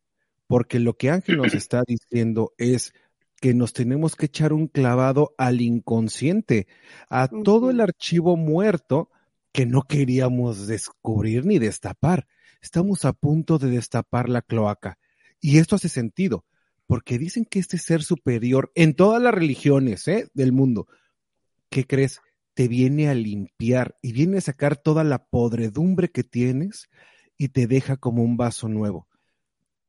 Porque 0.48 0.80
lo 0.80 0.96
que 0.96 1.10
Ángel 1.10 1.38
nos 1.38 1.54
está 1.54 1.84
diciendo 1.86 2.54
es 2.58 2.94
que 3.42 3.54
nos 3.54 3.74
tenemos 3.74 4.16
que 4.16 4.28
echar 4.28 4.54
un 4.54 4.68
clavado 4.68 5.36
al 5.38 5.62
inconsciente, 5.62 6.68
a 7.10 7.28
todo 7.28 7.70
el 7.70 7.82
archivo 7.82 8.38
muerto 8.38 9.10
que 9.52 9.66
no 9.66 9.84
queríamos 9.84 10.68
descubrir 10.68 11.46
ni 11.46 11.60
destapar. 11.60 12.28
Estamos 12.62 13.06
a 13.06 13.14
punto 13.14 13.58
de 13.58 13.70
destapar 13.70 14.30
la 14.30 14.42
cloaca. 14.42 14.98
Y 15.40 15.60
esto 15.60 15.76
hace 15.76 15.90
sentido, 15.90 16.46
porque 16.88 17.18
dicen 17.18 17.46
que 17.46 17.60
este 17.60 17.78
ser 17.78 18.04
superior 18.04 18.72
en 18.76 18.96
todas 18.96 19.22
las 19.22 19.34
religiones 19.34 20.08
¿eh? 20.08 20.30
del 20.34 20.52
mundo, 20.52 20.88
¿qué 21.70 21.86
crees? 21.86 22.22
Te 22.54 22.68
viene 22.68 23.10
a 23.10 23.14
limpiar 23.14 23.98
y 24.02 24.14
viene 24.14 24.38
a 24.38 24.42
sacar 24.42 24.78
toda 24.78 25.04
la 25.04 25.26
podredumbre 25.26 26.10
que 26.10 26.24
tienes 26.24 26.90
y 27.38 27.50
te 27.50 27.68
deja 27.68 27.98
como 27.98 28.24
un 28.24 28.38
vaso 28.38 28.70
nuevo. 28.70 29.08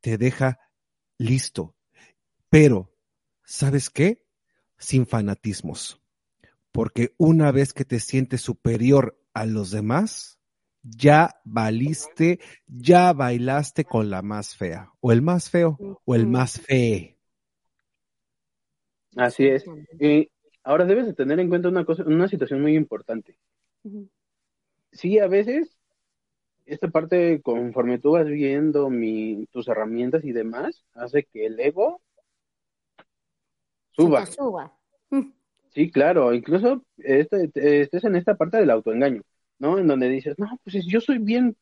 Te 0.00 0.18
deja 0.18 0.58
listo. 1.18 1.76
Pero, 2.48 2.92
¿sabes 3.44 3.90
qué? 3.90 4.24
Sin 4.78 5.06
fanatismos. 5.06 6.02
Porque 6.72 7.14
una 7.18 7.52
vez 7.52 7.72
que 7.72 7.84
te 7.84 8.00
sientes 8.00 8.40
superior 8.40 9.20
a 9.32 9.46
los 9.46 9.70
demás, 9.70 10.35
ya 10.88 11.40
valiste, 11.44 12.38
ya 12.66 13.12
bailaste 13.12 13.84
con 13.84 14.10
la 14.10 14.22
más 14.22 14.56
fea, 14.56 14.92
o 15.00 15.12
el 15.12 15.22
más 15.22 15.50
feo, 15.50 16.00
o 16.04 16.14
el 16.14 16.26
más 16.26 16.60
fe. 16.60 17.16
Así 19.16 19.46
es. 19.46 19.64
Y 19.98 20.30
ahora 20.62 20.84
debes 20.84 21.06
de 21.06 21.14
tener 21.14 21.40
en 21.40 21.48
cuenta 21.48 21.68
una 21.68 21.84
cosa, 21.84 22.04
una 22.04 22.28
situación 22.28 22.60
muy 22.60 22.76
importante. 22.76 23.38
Sí, 24.92 25.18
a 25.18 25.26
veces 25.26 25.76
esta 26.66 26.88
parte, 26.88 27.40
conforme 27.42 27.98
tú 27.98 28.12
vas 28.12 28.26
viendo 28.26 28.90
mi, 28.90 29.46
tus 29.52 29.68
herramientas 29.68 30.24
y 30.24 30.32
demás, 30.32 30.84
hace 30.94 31.24
que 31.24 31.46
el 31.46 31.58
ego 31.60 32.02
suba. 33.92 34.26
suba. 34.26 34.76
Sí, 35.70 35.90
claro, 35.90 36.32
incluso 36.32 36.84
este, 36.96 37.50
estés 37.82 38.04
en 38.04 38.16
esta 38.16 38.34
parte 38.34 38.56
del 38.56 38.70
autoengaño, 38.70 39.22
¿no? 39.58 39.78
En 39.78 39.86
donde 39.86 40.08
dices, 40.08 40.38
no, 40.38 40.58
pues 40.62 40.84
yo 40.86 41.00
soy 41.00 41.18
bien 41.18 41.56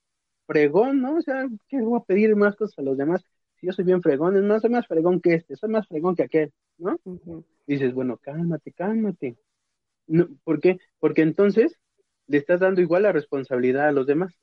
fregón, 0.46 1.00
¿no? 1.02 1.16
O 1.16 1.22
sea, 1.22 1.46
¿qué 1.68 1.80
voy 1.80 2.00
a 2.00 2.04
pedir 2.04 2.35
más 2.37 2.57
cosas 2.57 2.78
a 2.78 2.83
los 2.83 2.96
demás? 2.96 3.24
Si 3.57 3.66
yo 3.66 3.72
soy 3.72 3.85
bien 3.85 4.02
fregón, 4.02 4.37
es 4.37 4.42
más, 4.42 4.62
soy 4.62 4.70
más 4.70 4.87
fregón 4.87 5.20
que 5.20 5.35
este, 5.35 5.57
soy 5.57 5.70
más 5.70 5.87
fregón 5.88 6.14
que 6.14 6.24
aquel, 6.24 6.52
¿no? 6.78 6.98
dices, 7.66 7.94
bueno, 7.94 8.18
cálmate, 8.18 8.72
cálmate. 8.72 9.37
No, 10.07 10.28
¿Por 10.44 10.61
qué? 10.61 10.78
Porque 10.98 11.22
entonces 11.22 11.78
le 12.26 12.38
estás 12.38 12.61
dando 12.61 12.80
igual 12.80 13.04
la 13.04 13.12
responsabilidad 13.12 13.88
a 13.88 13.92
los 13.92 14.07
demás. 14.07 14.35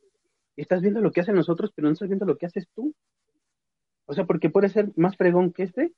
Estás 0.56 0.82
viendo 0.82 1.02
lo 1.02 1.12
que 1.12 1.22
hacen 1.22 1.36
los 1.36 1.50
otros, 1.50 1.72
pero 1.76 1.88
no 1.88 1.94
estás 1.94 2.08
viendo 2.10 2.26
lo 2.26 2.38
que 2.38 2.48
haces 2.48 2.68
tú. 2.74 2.94
O 4.06 4.14
sea, 4.14 4.26
porque 4.26 4.50
puede 4.50 4.70
ser 4.70 4.90
más 4.96 5.16
fregón 5.16 5.54
que 5.54 5.64
este, 5.64 5.94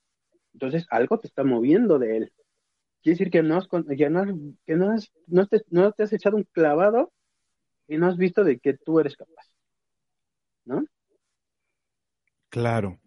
entonces 0.54 0.86
algo 0.90 1.20
te 1.20 1.28
está 1.28 1.44
moviendo 1.44 1.98
de 2.00 2.18
él. 2.18 2.34
Quiere 3.02 3.18
decir 3.18 3.32
que 3.32 3.44
no 3.44 3.58
has, 3.58 3.68
que 3.68 4.10
no, 4.10 4.56
que 4.66 4.76
no, 4.76 4.92
has, 4.92 5.12
no, 5.28 5.48
te, 5.48 5.62
no 5.70 5.92
te 5.92 6.04
has 6.04 6.14
echado 6.14 6.38
un 6.38 6.48
clavado 6.52 7.12
y 7.88 7.98
no 7.98 8.08
has 8.08 8.18
visto 8.18 8.44
de 8.44 8.60
que 8.60 8.74
tú 8.74 9.00
eres 9.00 9.16
capaz. 9.16 9.46
¿No? 10.66 10.86
Claro, 12.50 13.00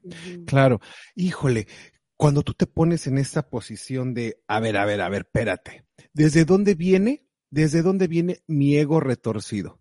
claro. 0.44 0.80
Híjole, 1.14 1.68
cuando 2.16 2.42
tú 2.42 2.54
te 2.54 2.66
pones 2.66 3.06
en 3.06 3.18
esta 3.18 3.48
posición 3.48 4.12
de, 4.12 4.42
a 4.48 4.58
ver, 4.58 4.76
a 4.76 4.84
ver, 4.84 5.00
a 5.00 5.08
ver, 5.08 5.22
espérate, 5.22 5.86
¿desde 6.12 6.44
dónde 6.44 6.74
viene? 6.74 7.26
¿Desde 7.50 7.82
dónde 7.82 8.08
viene 8.08 8.42
mi 8.46 8.76
ego 8.76 9.00
retorcido? 9.00 9.80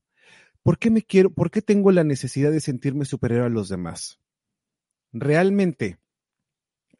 ¿Por 0.62 0.77
qué 0.77 0.91
me 0.91 1.01
quiero, 1.01 1.31
por 1.31 1.51
qué 1.51 1.62
tengo 1.62 1.91
la 1.91 2.03
necesidad 2.03 2.51
de 2.51 2.60
sentirme 2.60 3.05
superior 3.05 3.43
a 3.43 3.49
los 3.49 3.69
demás? 3.69 4.19
Realmente, 5.12 5.99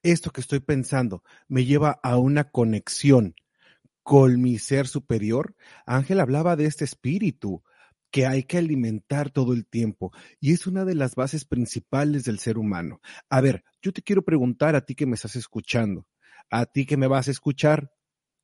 esto 0.02 0.32
que 0.32 0.42
estoy 0.42 0.60
pensando 0.60 1.24
me 1.48 1.66
lleva 1.66 2.00
a 2.04 2.18
una 2.18 2.50
conexión 2.50 3.36
con 4.04 4.40
mi 4.40 4.60
ser 4.60 4.88
superior. 4.88 5.56
Ángel 5.86 6.20
hablaba 6.20 6.56
de 6.56 6.66
este 6.66 6.86
espíritu, 6.86 7.64
que 8.16 8.26
hay 8.26 8.44
que 8.44 8.60
alimentar 8.60 9.30
todo 9.30 9.52
el 9.52 9.68
tiempo 9.68 10.14
y 10.40 10.54
es 10.54 10.68
una 10.68 10.86
de 10.86 10.96
las 10.96 11.16
bases 11.16 11.44
principales 11.44 12.24
del 12.24 12.40
ser 12.40 12.58
humano. 12.58 13.02
A 13.30 13.42
ver, 13.42 13.66
yo 13.82 13.92
te 13.92 14.02
quiero 14.02 14.24
preguntar 14.24 14.74
a 14.74 14.86
ti 14.86 14.96
que 14.96 15.06
me 15.06 15.16
estás 15.16 15.36
escuchando, 15.36 16.08
a 16.50 16.66
ti 16.66 16.86
que 16.86 16.96
me 16.96 17.08
vas 17.08 17.28
a 17.28 17.32
escuchar, 17.32 17.92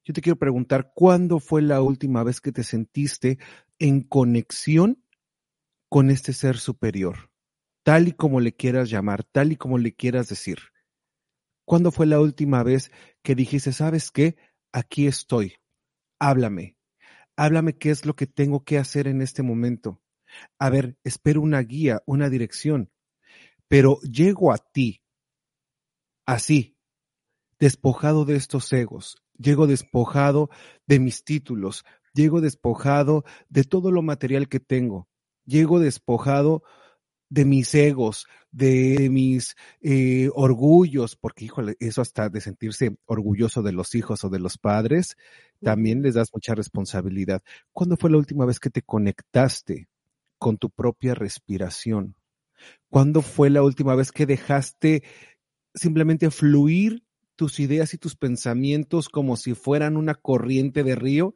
yo 0.04 0.14
te 0.14 0.20
quiero 0.20 0.38
preguntar, 0.38 0.92
¿cuándo 0.94 1.40
fue 1.40 1.62
la 1.62 1.82
última 1.82 2.22
vez 2.22 2.42
que 2.42 2.52
te 2.52 2.64
sentiste 2.64 3.40
en 3.80 4.02
conexión 4.02 5.06
con 5.88 6.10
este 6.10 6.34
ser 6.34 6.58
superior? 6.58 7.32
Tal 7.84 8.10
y 8.10 8.12
como 8.12 8.42
le 8.42 8.54
quieras 8.54 8.90
llamar, 8.90 9.24
tal 9.24 9.54
y 9.54 9.56
como 9.56 9.78
le 9.78 9.96
quieras 9.96 10.28
decir. 10.28 10.58
¿Cuándo 11.64 11.94
fue 11.94 12.08
la 12.08 12.20
última 12.20 12.62
vez 12.64 12.92
que 13.24 13.36
dijiste, 13.36 13.72
sabes 13.72 14.12
qué? 14.12 14.36
Aquí 14.74 15.08
estoy. 15.08 15.54
Háblame, 16.20 16.76
háblame 17.42 17.76
qué 17.76 17.90
es 17.90 18.06
lo 18.06 18.16
que 18.16 18.28
tengo 18.28 18.64
que 18.64 18.78
hacer 18.78 19.08
en 19.08 19.20
este 19.24 19.42
momento. 19.42 20.00
A 20.60 20.70
ver, 20.70 20.96
espero 21.04 21.42
una 21.42 21.60
guía, 21.62 22.04
una 22.06 22.30
dirección, 22.30 22.92
pero 23.68 24.00
llego 24.02 24.54
a 24.54 24.60
ti 24.60 25.02
así, 26.28 26.78
despojado 27.60 28.26
de 28.26 28.36
estos 28.36 28.72
egos, 28.74 29.24
llego 29.40 29.66
despojado 29.66 30.52
de 30.86 31.00
mis 31.00 31.24
títulos, 31.24 31.84
llego 32.14 32.42
despojado 32.42 33.24
de 33.50 33.64
todo 33.64 33.92
lo 33.92 34.04
material 34.04 34.48
que 34.48 34.60
tengo, 34.60 35.10
llego 35.44 35.80
despojado 35.80 36.62
de 37.32 37.46
mis 37.46 37.74
egos, 37.76 38.28
de 38.52 39.08
mis 39.10 39.56
eh, 39.80 40.30
orgullos, 40.36 41.16
porque 41.16 41.46
híjole, 41.46 41.78
eso 41.80 42.02
hasta 42.02 42.28
de 42.28 42.42
sentirse 42.42 42.98
orgulloso 43.06 43.64
de 43.64 43.72
los 43.72 43.96
hijos 43.96 44.26
o 44.26 44.30
de 44.30 44.40
los 44.40 44.58
padres, 44.58 45.16
también 45.62 46.02
les 46.02 46.16
das 46.16 46.30
mucha 46.34 46.56
responsabilidad. 46.56 47.42
¿Cuándo 47.72 47.96
fue 47.96 48.12
la 48.12 48.18
última 48.18 48.46
vez 48.46 48.60
que 48.60 48.70
te 48.70 48.82
conectaste 48.82 49.88
con 50.38 50.58
tu 50.58 50.70
propia 50.70 51.16
respiración? 51.16 52.16
¿Cuándo 52.90 53.22
fue 53.22 53.50
la 53.50 53.64
última 53.64 53.96
vez 53.96 54.12
que 54.12 54.26
dejaste 54.26 55.04
simplemente 55.74 56.32
fluir 56.32 57.06
tus 57.38 57.62
ideas 57.62 57.94
y 57.94 57.98
tus 57.98 58.18
pensamientos 58.18 59.08
como 59.08 59.38
si 59.38 59.54
fueran 59.54 59.96
una 59.96 60.16
corriente 60.16 60.84
de 60.84 60.96
río 60.96 61.34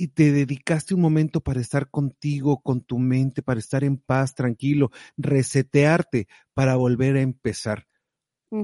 y 0.00 0.08
te 0.08 0.32
dedicaste 0.32 0.94
un 0.94 1.02
momento 1.02 1.42
para 1.42 1.60
estar 1.60 1.90
contigo, 1.90 2.62
con 2.62 2.80
tu 2.80 2.98
mente, 2.98 3.42
para 3.42 3.60
estar 3.60 3.84
en 3.84 3.98
paz, 3.98 4.34
tranquilo, 4.34 4.88
resetearte 5.18 6.26
para 6.54 6.76
volver 6.76 7.16
a 7.16 7.20
empezar. 7.20 7.86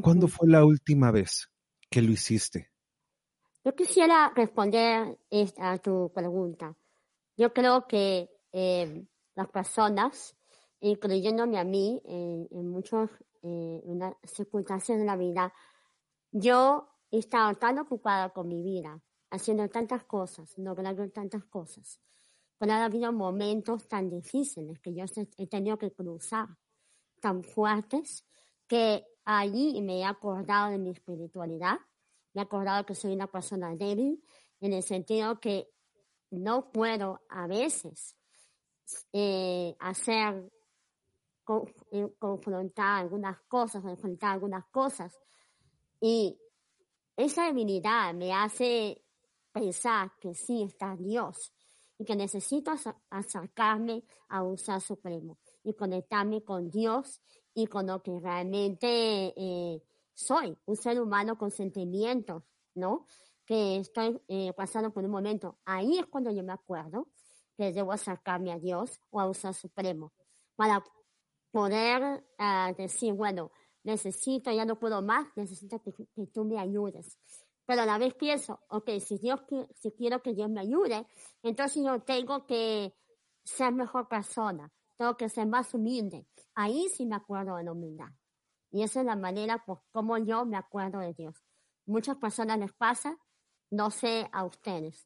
¿Cuándo 0.03 0.29
fue 0.29 0.49
la 0.49 0.65
última 0.65 1.11
vez 1.11 1.51
que 1.91 2.01
lo 2.01 2.11
hiciste? 2.11 2.71
Yo 3.63 3.75
quisiera 3.75 4.33
responder 4.35 5.19
a 5.59 5.77
tu 5.77 6.11
pregunta. 6.15 6.75
Yo 7.37 7.53
creo 7.53 7.87
que 7.87 8.31
eh, 8.53 9.05
las 9.35 9.49
personas, 9.49 10.35
incluyéndome 10.81 11.59
a 11.59 11.65
mí, 11.65 12.01
en, 12.07 12.49
en 12.51 12.71
muchas 12.71 13.11
eh, 13.43 13.83
circunstancias 14.25 14.99
de 14.99 15.05
la 15.05 15.17
vida, 15.17 15.53
yo 16.33 16.89
he 17.11 17.19
estado 17.19 17.55
tan 17.57 17.79
ocupada 17.79 18.31
con 18.31 18.49
mi 18.49 18.63
vida 18.63 19.03
haciendo 19.31 19.69
tantas 19.69 20.05
cosas, 20.05 20.57
logrando 20.59 21.09
tantas 21.11 21.45
cosas. 21.45 22.01
Pero 22.59 22.73
ha 22.73 22.85
habido 22.85 23.13
momentos 23.13 23.87
tan 23.89 24.09
difíciles 24.09 24.81
que 24.81 24.95
yo 24.95 25.05
he 25.37 25.47
tenido 25.47 25.77
que 25.77 25.93
cruzar, 25.93 26.49
tan 27.21 27.43
fuertes, 27.43 28.27
que 28.67 29.05
allí 29.25 29.81
me 29.83 30.01
he 30.01 30.05
acordado 30.05 30.71
de 30.71 30.79
mi 30.79 30.91
espiritualidad, 30.91 31.79
me 32.33 32.43
he 32.43 32.45
acordado 32.45 32.87
que 32.87 32.95
soy 32.95 33.13
una 33.13 33.27
persona 33.27 33.75
débil, 33.77 34.23
en 34.61 34.73
el 34.73 34.83
sentido 34.83 35.39
que 35.39 35.69
no 36.31 36.71
puedo 36.71 37.21
a 37.29 37.47
veces 37.47 38.17
eh, 39.13 39.75
hacer, 39.79 40.51
eh, 41.93 42.09
confrontar 42.19 43.01
algunas 43.01 43.41
cosas, 43.43 43.85
enfrentar 43.85 44.33
algunas 44.33 44.65
cosas. 44.67 45.19
Y 46.01 46.39
esa 47.17 47.47
debilidad 47.47 48.15
me 48.15 48.33
hace 48.33 49.03
pensar 49.57 50.13
que 50.21 50.35
sí 50.35 50.63
está 50.63 50.95
Dios 50.97 51.51
y 51.99 52.05
que 52.05 52.15
necesito 52.15 52.73
acercarme 53.09 54.05
a 54.29 54.43
un 54.43 54.59
ser 54.59 54.83
supremo 54.83 55.39
y 55.65 55.73
conectarme 55.73 56.45
con 56.45 56.69
Dios 56.69 57.23
y 57.55 57.67
con 57.67 57.87
lo 57.87 58.03
que 58.03 58.21
realmente 58.21 59.33
eh, 59.35 59.83
soy, 60.13 60.59
un 60.67 60.77
ser 60.77 61.01
humano 61.01 61.39
con 61.39 61.51
sentimientos, 61.51 62.43
¿no? 62.75 63.07
Que 63.47 63.79
estoy 63.79 64.21
eh, 64.29 64.53
pasando 64.55 64.93
por 64.93 65.07
un 65.07 65.11
momento. 65.11 65.59
Ahí 65.65 65.99
es 65.99 66.05
cuando 66.05 66.31
yo 66.31 66.45
me 66.45 66.53
acuerdo 66.53 67.09
que 67.57 67.73
debo 67.73 67.93
acercarme 67.93 68.53
a 68.53 68.59
Dios 68.59 69.01
o 69.09 69.21
a 69.21 69.27
un 69.27 69.35
ser 69.35 69.55
supremo 69.55 70.13
para 70.55 70.85
poder 71.51 72.27
ah, 72.37 72.75
decir, 72.77 73.15
bueno, 73.15 73.51
necesito, 73.85 74.53
ya 74.53 74.67
no 74.67 74.79
puedo 74.79 75.01
más, 75.01 75.29
necesito 75.35 75.81
que 75.81 76.27
tú 76.27 76.45
me 76.45 76.59
ayudes 76.59 77.17
pero 77.67 77.83
a 77.83 77.87
la 77.87 77.99
vez 77.99 78.15
pienso, 78.15 78.61
ok, 78.69 78.91
si 79.01 79.19
Dios, 79.19 79.41
si 79.75 79.91
quiero 79.93 80.23
que 80.23 80.33
Dios 80.35 80.49
me 80.49 80.61
ayude, 80.61 81.07
entonces 81.43 81.83
yo 81.85 82.01
tengo 82.01 82.47
que 82.47 82.95
ser 83.43 83.73
mejor 83.73 84.09
persona, 84.09 84.73
tengo 84.97 85.17
que 85.17 85.29
ser 85.29 85.47
más 85.47 85.75
humilde. 85.75 86.27
Ahí 86.55 86.89
sí 86.89 87.05
me 87.07 87.17
acuerdo 87.17 87.57
de 87.57 87.65
la 87.65 87.73
humildad. 87.73 88.09
Y 88.71 88.83
esa 88.83 89.01
es 89.01 89.07
la 89.07 89.17
manera 89.17 89.65
por 89.65 89.83
cómo 89.91 90.17
yo 90.19 90.45
me 90.47 90.57
acuerdo 90.57 91.01
de 91.01 91.13
Dios. 91.13 91.43
Muchas 91.87 92.17
personas 92.17 92.59
les 92.59 92.73
pasa, 92.73 93.19
no 93.71 93.91
sé 93.91 94.29
a 94.33 94.45
ustedes. 94.45 95.05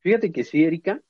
Fíjate 0.00 0.32
que 0.32 0.42
sí, 0.42 0.64
Erika, 0.64 1.00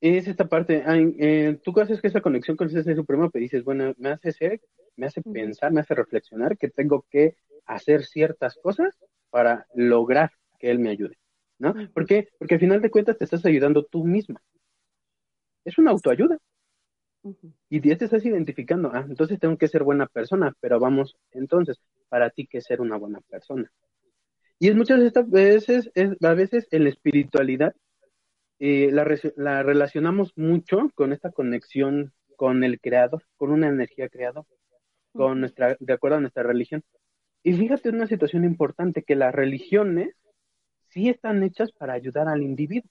es 0.00 0.26
esta 0.26 0.48
parte, 0.48 0.82
eh, 0.86 1.60
tú 1.62 1.72
haces 1.80 2.00
que 2.00 2.08
esa 2.08 2.20
conexión 2.20 2.56
con 2.56 2.66
ese 2.66 2.96
supremo, 2.96 3.30
te 3.30 3.38
dices, 3.38 3.62
bueno, 3.62 3.94
me 3.96 4.10
hace 4.10 4.32
ser 4.32 4.60
me 4.96 5.06
hace 5.06 5.22
pensar, 5.22 5.72
me 5.72 5.80
hace 5.80 5.94
reflexionar 5.94 6.56
que 6.56 6.68
tengo 6.68 7.06
que 7.10 7.36
hacer 7.66 8.04
ciertas 8.04 8.56
cosas 8.62 8.96
para 9.30 9.66
lograr 9.74 10.32
que 10.58 10.70
él 10.70 10.78
me 10.78 10.90
ayude, 10.90 11.16
¿no? 11.58 11.74
¿Por 11.92 12.06
qué? 12.06 12.28
Porque 12.38 12.54
al 12.54 12.60
final 12.60 12.82
de 12.82 12.90
cuentas 12.90 13.18
te 13.18 13.24
estás 13.24 13.44
ayudando 13.46 13.84
tú 13.84 14.04
misma. 14.04 14.40
Es 15.64 15.78
una 15.78 15.92
autoayuda. 15.92 16.38
Y 17.70 17.88
ya 17.88 17.96
te 17.96 18.06
estás 18.06 18.24
identificando, 18.26 18.90
ah, 18.92 19.06
entonces 19.08 19.38
tengo 19.38 19.56
que 19.56 19.68
ser 19.68 19.84
buena 19.84 20.06
persona, 20.06 20.52
pero 20.60 20.80
vamos, 20.80 21.16
entonces, 21.30 21.80
para 22.08 22.30
ti, 22.30 22.48
¿qué 22.48 22.58
es 22.58 22.64
ser 22.64 22.80
una 22.80 22.96
buena 22.96 23.20
persona? 23.20 23.70
Y 24.58 24.68
es 24.68 24.74
muchas 24.74 24.98
veces, 25.28 25.90
es, 25.94 26.10
a 26.20 26.34
veces 26.34 26.66
en 26.72 26.82
la 26.82 26.90
espiritualidad, 26.90 27.76
eh, 28.58 28.90
la, 28.90 29.06
la 29.36 29.62
relacionamos 29.62 30.32
mucho 30.36 30.90
con 30.96 31.12
esta 31.12 31.30
conexión 31.30 32.12
con 32.36 32.64
el 32.64 32.80
creador, 32.80 33.22
con 33.36 33.52
una 33.52 33.68
energía 33.68 34.08
creadora 34.08 34.46
con 35.12 35.40
nuestra, 35.40 35.76
de 35.78 35.92
acuerdo 35.92 36.18
a 36.18 36.20
nuestra 36.20 36.42
religión. 36.42 36.82
Y 37.42 37.54
fíjate 37.54 37.88
una 37.88 38.06
situación 38.06 38.44
importante, 38.44 39.02
que 39.02 39.16
las 39.16 39.34
religiones 39.34 40.14
sí 40.88 41.08
están 41.08 41.42
hechas 41.42 41.72
para 41.72 41.94
ayudar 41.94 42.28
al 42.28 42.42
individuo, 42.42 42.90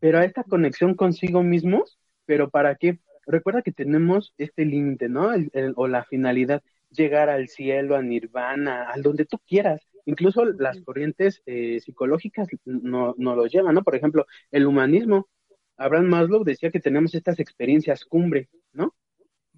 pero 0.00 0.18
a 0.18 0.24
esta 0.24 0.44
conexión 0.44 0.94
consigo 0.94 1.42
mismos, 1.42 1.98
pero 2.24 2.50
para 2.50 2.76
qué? 2.76 2.98
Recuerda 3.26 3.62
que 3.62 3.72
tenemos 3.72 4.32
este 4.38 4.64
límite, 4.64 5.08
¿no? 5.08 5.30
o 5.74 5.88
la 5.88 6.04
finalidad, 6.04 6.62
llegar 6.90 7.28
al 7.28 7.48
cielo, 7.48 7.96
a 7.96 8.02
nirvana, 8.02 8.84
al 8.90 9.02
donde 9.02 9.26
tú 9.26 9.38
quieras, 9.46 9.80
incluso 10.04 10.44
las 10.44 10.80
corrientes 10.80 11.42
eh, 11.46 11.80
psicológicas 11.80 12.48
no, 12.64 13.14
no 13.18 13.34
lo 13.34 13.46
llevan, 13.46 13.74
¿no? 13.74 13.82
Por 13.82 13.96
ejemplo, 13.96 14.26
el 14.50 14.66
humanismo, 14.66 15.28
Abraham 15.76 16.06
Maslow 16.06 16.44
decía 16.44 16.70
que 16.70 16.80
tenemos 16.80 17.14
estas 17.14 17.38
experiencias 17.40 18.04
cumbre, 18.04 18.48
¿no? 18.72 18.94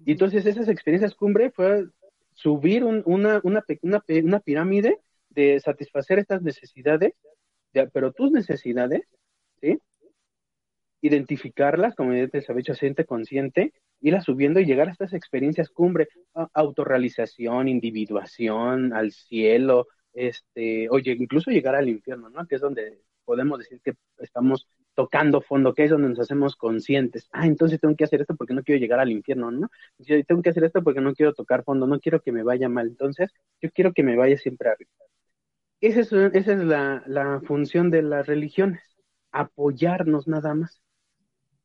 Y 0.05 0.13
entonces 0.13 0.45
esas 0.45 0.67
experiencias 0.67 1.15
cumbre 1.15 1.51
fue 1.51 1.85
subir 2.33 2.83
una, 2.83 3.01
una, 3.05 3.41
una, 3.43 3.63
una, 4.23 4.39
pirámide 4.39 4.99
de 5.29 5.59
satisfacer 5.59 6.19
estas 6.19 6.41
necesidades, 6.41 7.13
pero 7.93 8.11
tus 8.13 8.31
necesidades, 8.31 9.01
¿sí? 9.61 9.79
Identificarlas, 11.01 11.95
como 11.95 12.13
ya 12.13 12.27
te 12.27 12.39
había 12.47 12.57
dicho, 12.57 12.73
asiente 12.73 13.05
consciente, 13.05 13.73
irlas 14.01 14.25
subiendo 14.25 14.59
y 14.59 14.65
llegar 14.65 14.87
a 14.87 14.91
estas 14.91 15.13
experiencias 15.13 15.69
cumbre, 15.69 16.07
autorrealización, 16.53 17.67
individuación, 17.67 18.93
al 18.93 19.11
cielo, 19.11 19.87
este, 20.13 20.89
oye, 20.89 21.11
incluso 21.11 21.51
llegar 21.51 21.75
al 21.75 21.89
infierno, 21.89 22.29
¿no? 22.29 22.45
Que 22.47 22.55
es 22.55 22.61
donde 22.61 23.01
podemos 23.25 23.59
decir 23.59 23.79
que 23.83 23.93
estamos 24.19 24.67
tocando 24.99 25.39
fondo, 25.39 25.73
que 25.73 25.85
es 25.85 25.91
donde 25.91 26.09
nos 26.09 26.19
hacemos 26.19 26.57
conscientes. 26.57 27.29
Ah, 27.31 27.47
entonces 27.47 27.79
tengo 27.79 27.95
que 27.95 28.03
hacer 28.03 28.19
esto 28.19 28.35
porque 28.35 28.53
no 28.53 28.63
quiero 28.63 28.81
llegar 28.81 28.99
al 28.99 29.13
infierno, 29.13 29.49
¿no? 29.49 29.71
Tengo 30.27 30.41
que 30.41 30.49
hacer 30.49 30.65
esto 30.65 30.83
porque 30.83 30.99
no 30.99 31.13
quiero 31.13 31.33
tocar 31.33 31.63
fondo, 31.63 31.87
no 31.87 32.01
quiero 32.01 32.21
que 32.21 32.33
me 32.33 32.43
vaya 32.43 32.67
mal. 32.67 32.87
Entonces, 32.87 33.31
yo 33.61 33.71
quiero 33.71 33.93
que 33.93 34.03
me 34.03 34.17
vaya 34.17 34.37
siempre 34.37 34.67
arriba. 34.69 34.91
Esa 35.79 36.01
es, 36.01 36.11
esa 36.11 36.51
es 36.51 36.59
la, 36.59 37.01
la 37.07 37.39
función 37.47 37.91
de 37.91 38.01
las 38.01 38.27
religiones, 38.27 38.81
apoyarnos 39.31 40.27
nada 40.27 40.53
más, 40.53 40.81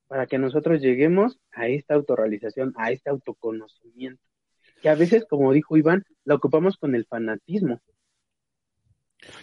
para 0.07 0.29
que 0.29 0.39
nosotros 0.39 0.81
lleguemos 0.81 1.41
a 1.51 1.67
esta 1.67 1.95
autorrealización, 1.95 2.73
a 2.77 2.93
este 2.93 3.11
autoconocimiento, 3.11 4.23
que 4.81 4.91
a 4.91 4.95
veces, 4.95 5.27
como 5.29 5.53
dijo 5.53 5.77
Iván, 5.77 6.05
la 6.23 6.37
ocupamos 6.37 6.77
con 6.77 6.95
el 6.95 7.05
fanatismo. 7.05 7.81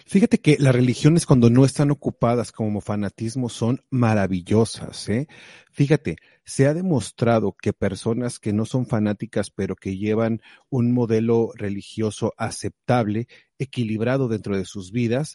Fíjate 0.06 0.40
que 0.40 0.56
las 0.58 0.74
religiones 0.74 1.26
cuando 1.26 1.50
no 1.50 1.64
están 1.64 1.90
ocupadas 1.90 2.52
como 2.52 2.80
fanatismo 2.80 3.48
son 3.48 3.82
maravillosas, 3.90 5.08
¿eh? 5.08 5.26
Fíjate, 5.70 6.16
se 6.44 6.66
ha 6.66 6.74
demostrado 6.74 7.56
que 7.60 7.72
personas 7.72 8.38
que 8.38 8.52
no 8.52 8.64
son 8.64 8.86
fanáticas 8.86 9.50
pero 9.50 9.76
que 9.76 9.96
llevan 9.96 10.40
un 10.68 10.92
modelo 10.92 11.50
religioso 11.54 12.32
aceptable, 12.36 13.26
equilibrado 13.58 14.28
dentro 14.28 14.56
de 14.56 14.64
sus 14.64 14.92
vidas, 14.92 15.34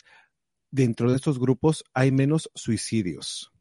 dentro 0.72 1.12
de 1.12 1.18
estos 1.18 1.39
grupos 1.39 1.84
hay 1.93 2.12
menos 2.12 2.52
suicidios, 2.54 3.52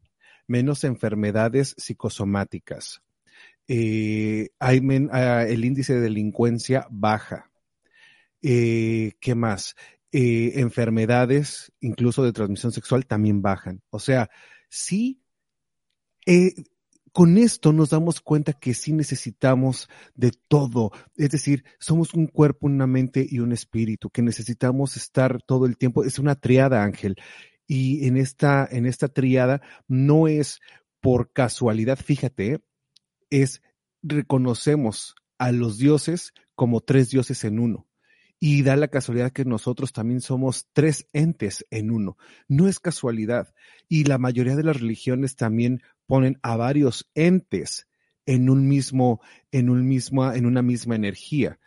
menos 0.47 0.83
enfermedades 0.83 1.73
psicosomáticas, 1.77 3.01
eh, 3.67 4.49
hay 4.59 4.81
ah, 5.11 5.43
el 5.47 5.65
índice 5.65 5.95
de 5.95 6.01
delincuencia 6.01 6.87
baja. 6.89 7.51
Eh, 8.41 9.13
¿Qué 9.19 9.35
más? 9.35 9.75
Eh, 10.19 10.61
enfermedades, 10.61 11.71
incluso 11.79 12.23
de 12.23 12.33
transmisión 12.33 12.71
sexual, 12.71 13.05
también 13.05 13.43
bajan. 13.43 13.83
O 13.91 13.99
sea, 13.99 14.31
sí, 14.67 15.21
eh, 16.25 16.55
con 17.11 17.37
esto 17.37 17.71
nos 17.71 17.91
damos 17.91 18.19
cuenta 18.19 18.53
que 18.53 18.73
sí 18.73 18.93
necesitamos 18.93 19.87
de 20.15 20.31
todo. 20.47 20.91
Es 21.17 21.29
decir, 21.29 21.65
somos 21.79 22.15
un 22.15 22.25
cuerpo, 22.25 22.65
una 22.65 22.87
mente 22.87 23.27
y 23.29 23.37
un 23.37 23.51
espíritu, 23.51 24.09
que 24.09 24.23
necesitamos 24.23 24.97
estar 24.97 25.39
todo 25.43 25.67
el 25.67 25.77
tiempo. 25.77 26.03
Es 26.03 26.17
una 26.17 26.33
triada, 26.33 26.81
Ángel. 26.83 27.17
Y 27.67 28.07
en 28.07 28.17
esta, 28.17 28.67
en 28.71 28.87
esta 28.87 29.09
triada 29.09 29.61
no 29.87 30.27
es 30.27 30.61
por 30.99 31.31
casualidad, 31.31 31.99
fíjate, 31.99 32.63
es 33.29 33.61
reconocemos 34.01 35.13
a 35.37 35.51
los 35.51 35.77
dioses 35.77 36.33
como 36.55 36.81
tres 36.81 37.11
dioses 37.11 37.43
en 37.43 37.59
uno. 37.59 37.86
Y 38.39 38.63
da 38.63 38.75
la 38.75 38.87
casualidad 38.87 39.31
que 39.31 39.45
nosotros 39.45 39.93
también 39.93 40.21
somos 40.21 40.67
tres 40.73 41.07
entes 41.13 41.65
en 41.71 41.91
uno. 41.91 42.17
No 42.47 42.67
es 42.67 42.79
casualidad. 42.79 43.53
Y 43.89 44.03
la 44.03 44.17
mayoría 44.17 44.55
de 44.55 44.63
las 44.63 44.79
religiones 44.79 45.35
también 45.35 45.81
ponen 46.05 46.39
a 46.43 46.55
varios 46.55 47.09
entes 47.15 47.87
en 48.25 48.49
un 48.49 48.67
mismo, 48.67 49.21
en 49.51 49.69
un 49.69 49.87
mismo, 49.87 50.31
en 50.31 50.45
una 50.45 50.61
misma 50.61 50.95
energía 50.95 51.59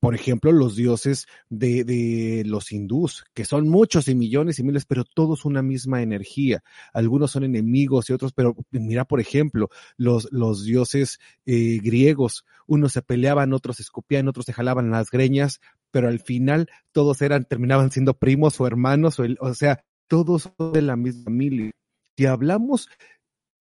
por 0.00 0.14
ejemplo, 0.14 0.50
los 0.50 0.76
dioses 0.76 1.26
de, 1.50 2.42
los 2.46 2.72
hindús, 2.72 3.24
que 3.34 3.44
son 3.44 3.68
muchos 3.68 4.08
y 4.08 4.14
millones 4.14 4.58
y 4.58 4.62
miles, 4.62 4.86
pero 4.86 5.04
todos 5.04 5.44
una 5.44 5.62
misma 5.62 6.00
energía. 6.00 6.64
Algunos 6.94 7.32
son 7.32 7.44
enemigos 7.44 8.08
y 8.08 8.14
otros, 8.14 8.32
pero 8.32 8.56
mira, 8.70 9.04
por 9.04 9.20
ejemplo, 9.20 9.68
los, 9.98 10.26
los 10.32 10.64
dioses 10.64 11.18
eh, 11.44 11.80
griegos, 11.82 12.46
unos 12.66 12.92
se 12.92 13.02
peleaban, 13.02 13.52
otros 13.52 13.76
se 13.76 13.82
escupían, 13.82 14.26
otros 14.26 14.46
se 14.46 14.54
jalaban 14.54 14.90
las 14.90 15.10
greñas, 15.10 15.60
pero 15.90 16.08
al 16.08 16.20
final 16.20 16.68
todos 16.92 17.22
eran, 17.22 17.44
terminaban 17.44 17.90
siendo 17.90 18.14
primos 18.14 18.60
o 18.60 18.66
hermanos, 18.66 19.18
o, 19.18 19.24
o 19.40 19.54
sea, 19.54 19.84
todos 20.08 20.52
de 20.72 20.82
la 20.82 20.96
misma 20.96 21.24
familia. 21.24 21.70
Si 22.16 22.26
hablamos 22.26 22.88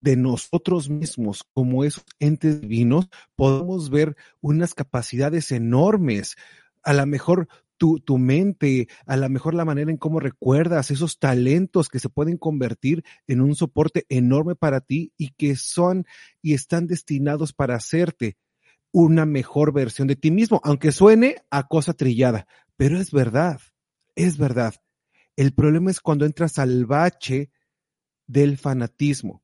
de 0.02 0.16
nosotros 0.16 0.90
mismos 0.90 1.44
como 1.54 1.84
esos 1.84 2.06
entes 2.20 2.62
divinos, 2.62 3.10
podemos 3.36 3.90
ver 3.90 4.16
unas 4.42 4.74
capacidades 4.74 5.52
enormes. 5.52 6.36
A 6.84 6.94
lo 6.94 7.06
mejor 7.06 7.48
tu, 7.78 8.00
tu, 8.00 8.18
mente, 8.18 8.88
a 9.06 9.16
lo 9.18 9.30
mejor 9.30 9.54
la 9.54 9.66
manera 9.66 9.92
en 9.92 9.98
cómo 9.98 10.20
recuerdas 10.20 10.92
esos 10.92 11.18
talentos 11.18 11.88
que 11.90 12.00
se 12.00 12.10
pueden 12.10 12.38
convertir 12.38 13.04
en 13.28 13.42
un 13.42 13.56
soporte 13.56 14.06
enorme 14.10 14.56
para 14.56 14.82
ti 14.82 15.14
y 15.18 15.30
que 15.30 15.56
son 15.56 16.06
y 16.42 16.54
están 16.54 16.88
destinados 16.88 17.54
para 17.54 17.76
hacerte 17.76 18.38
una 18.92 19.26
mejor 19.26 19.74
versión 19.74 20.08
de 20.08 20.16
ti 20.16 20.32
mismo, 20.32 20.62
aunque 20.64 20.92
suene 20.92 21.38
a 21.50 21.68
cosa 21.68 21.94
trillada, 21.94 22.48
pero 22.78 23.00
es 23.00 23.12
verdad, 23.12 23.60
es 24.16 24.38
verdad. 24.38 24.76
El 25.36 25.54
problema 25.54 25.92
es 25.92 26.00
cuando 26.00 26.26
entras 26.26 26.60
al 26.60 26.86
bache 26.86 27.52
del 28.28 28.58
fanatismo 28.58 29.44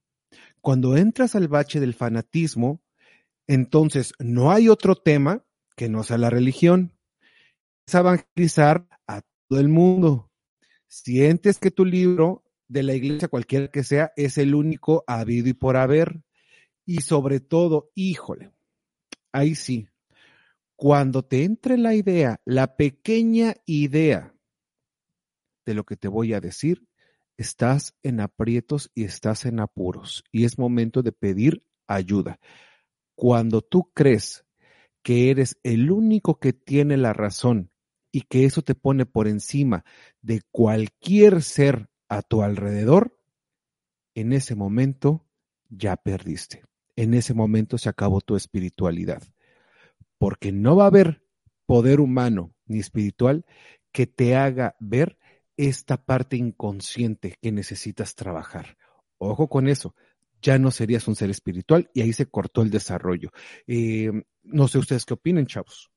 cuando 0.65 0.97
entras 0.97 1.35
al 1.35 1.47
bache 1.47 1.79
del 1.79 1.93
fanatismo, 1.93 2.81
entonces 3.45 4.13
no 4.17 4.51
hay 4.51 4.67
otro 4.67 4.95
tema 4.95 5.45
que 5.75 5.89
no 5.89 6.01
sea 6.01 6.17
la 6.17 6.31
religión. 6.31 6.97
Es 7.85 7.93
evangelizar 7.93 8.87
a 9.05 9.21
todo 9.47 9.59
el 9.59 9.69
mundo. 9.69 10.31
Sientes 10.87 11.59
que 11.59 11.69
tu 11.69 11.85
libro 11.85 12.43
de 12.67 12.81
la 12.81 12.95
iglesia, 12.95 13.27
cualquiera 13.27 13.67
que 13.67 13.83
sea, 13.83 14.11
es 14.15 14.39
el 14.39 14.55
único 14.55 15.03
habido 15.05 15.49
y 15.49 15.53
por 15.53 15.77
haber. 15.77 16.23
Y 16.83 17.01
sobre 17.01 17.41
todo, 17.41 17.91
híjole, 17.93 18.51
ahí 19.35 19.55
sí, 19.55 19.87
cuando 20.75 21.23
te 21.23 21.43
entre 21.43 21.77
la 21.77 21.93
idea, 21.93 22.39
la 22.45 22.75
pequeña 22.75 23.55
idea 23.65 24.33
de 25.65 25.73
lo 25.73 25.83
que 25.83 25.97
te 25.97 26.07
voy 26.07 26.33
a 26.33 26.41
decir, 26.41 26.87
estás 27.37 27.95
en 28.03 28.19
aprietos 28.19 28.91
y 28.93 29.03
estás 29.03 29.45
en 29.45 29.59
apuros 29.59 30.23
y 30.31 30.45
es 30.45 30.57
momento 30.57 31.01
de 31.01 31.11
pedir 31.11 31.65
ayuda. 31.87 32.39
Cuando 33.15 33.61
tú 33.61 33.91
crees 33.93 34.45
que 35.03 35.31
eres 35.31 35.57
el 35.63 35.91
único 35.91 36.39
que 36.39 36.53
tiene 36.53 36.97
la 36.97 37.13
razón 37.13 37.71
y 38.11 38.21
que 38.21 38.45
eso 38.45 38.61
te 38.61 38.75
pone 38.75 39.05
por 39.05 39.27
encima 39.27 39.83
de 40.21 40.41
cualquier 40.51 41.41
ser 41.41 41.89
a 42.07 42.21
tu 42.21 42.41
alrededor, 42.41 43.19
en 44.15 44.33
ese 44.33 44.55
momento 44.55 45.25
ya 45.69 45.97
perdiste. 45.97 46.63
En 46.95 47.13
ese 47.13 47.33
momento 47.33 47.77
se 47.77 47.89
acabó 47.89 48.21
tu 48.21 48.35
espiritualidad. 48.35 49.23
Porque 50.17 50.51
no 50.51 50.75
va 50.75 50.85
a 50.85 50.87
haber 50.87 51.23
poder 51.65 51.99
humano 51.99 52.53
ni 52.65 52.79
espiritual 52.79 53.45
que 53.91 54.07
te 54.07 54.35
haga 54.35 54.75
ver 54.79 55.17
esta 55.57 56.03
parte 56.03 56.37
inconsciente 56.37 57.37
que 57.41 57.51
necesitas 57.51 58.15
trabajar. 58.15 58.77
Ojo 59.17 59.47
con 59.47 59.67
eso, 59.67 59.95
ya 60.41 60.59
no 60.59 60.71
serías 60.71 61.07
un 61.07 61.15
ser 61.15 61.29
espiritual 61.29 61.89
y 61.93 62.01
ahí 62.01 62.13
se 62.13 62.27
cortó 62.27 62.61
el 62.61 62.69
desarrollo. 62.69 63.31
Eh, 63.67 64.11
no 64.43 64.67
sé 64.67 64.77
ustedes 64.77 65.05
qué 65.05 65.13
opinen, 65.13 65.47
chavos. 65.47 65.89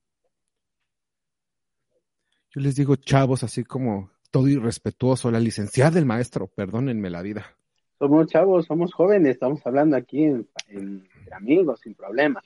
Yo 2.51 2.61
les 2.61 2.77
digo 2.77 2.97
chavos 2.97 3.43
así 3.43 3.65
como 3.65 4.11
todo 4.31 4.49
irrespetuoso, 4.49 5.31
la 5.31 5.41
licenciada 5.41 5.93
del 5.93 6.07
maestro, 6.07 6.49
perdónenme 6.49 7.11
la 7.11 7.23
vida. 7.23 7.58
Somos 7.99 8.29
chavos, 8.29 8.67
somos 8.67 8.95
jóvenes, 8.95 9.33
estamos 9.33 9.61
hablando 9.67 9.97
aquí 9.97 10.25
entre 10.25 10.57
amigos, 11.33 11.81
sin 11.81 11.95
problemas. 11.95 12.45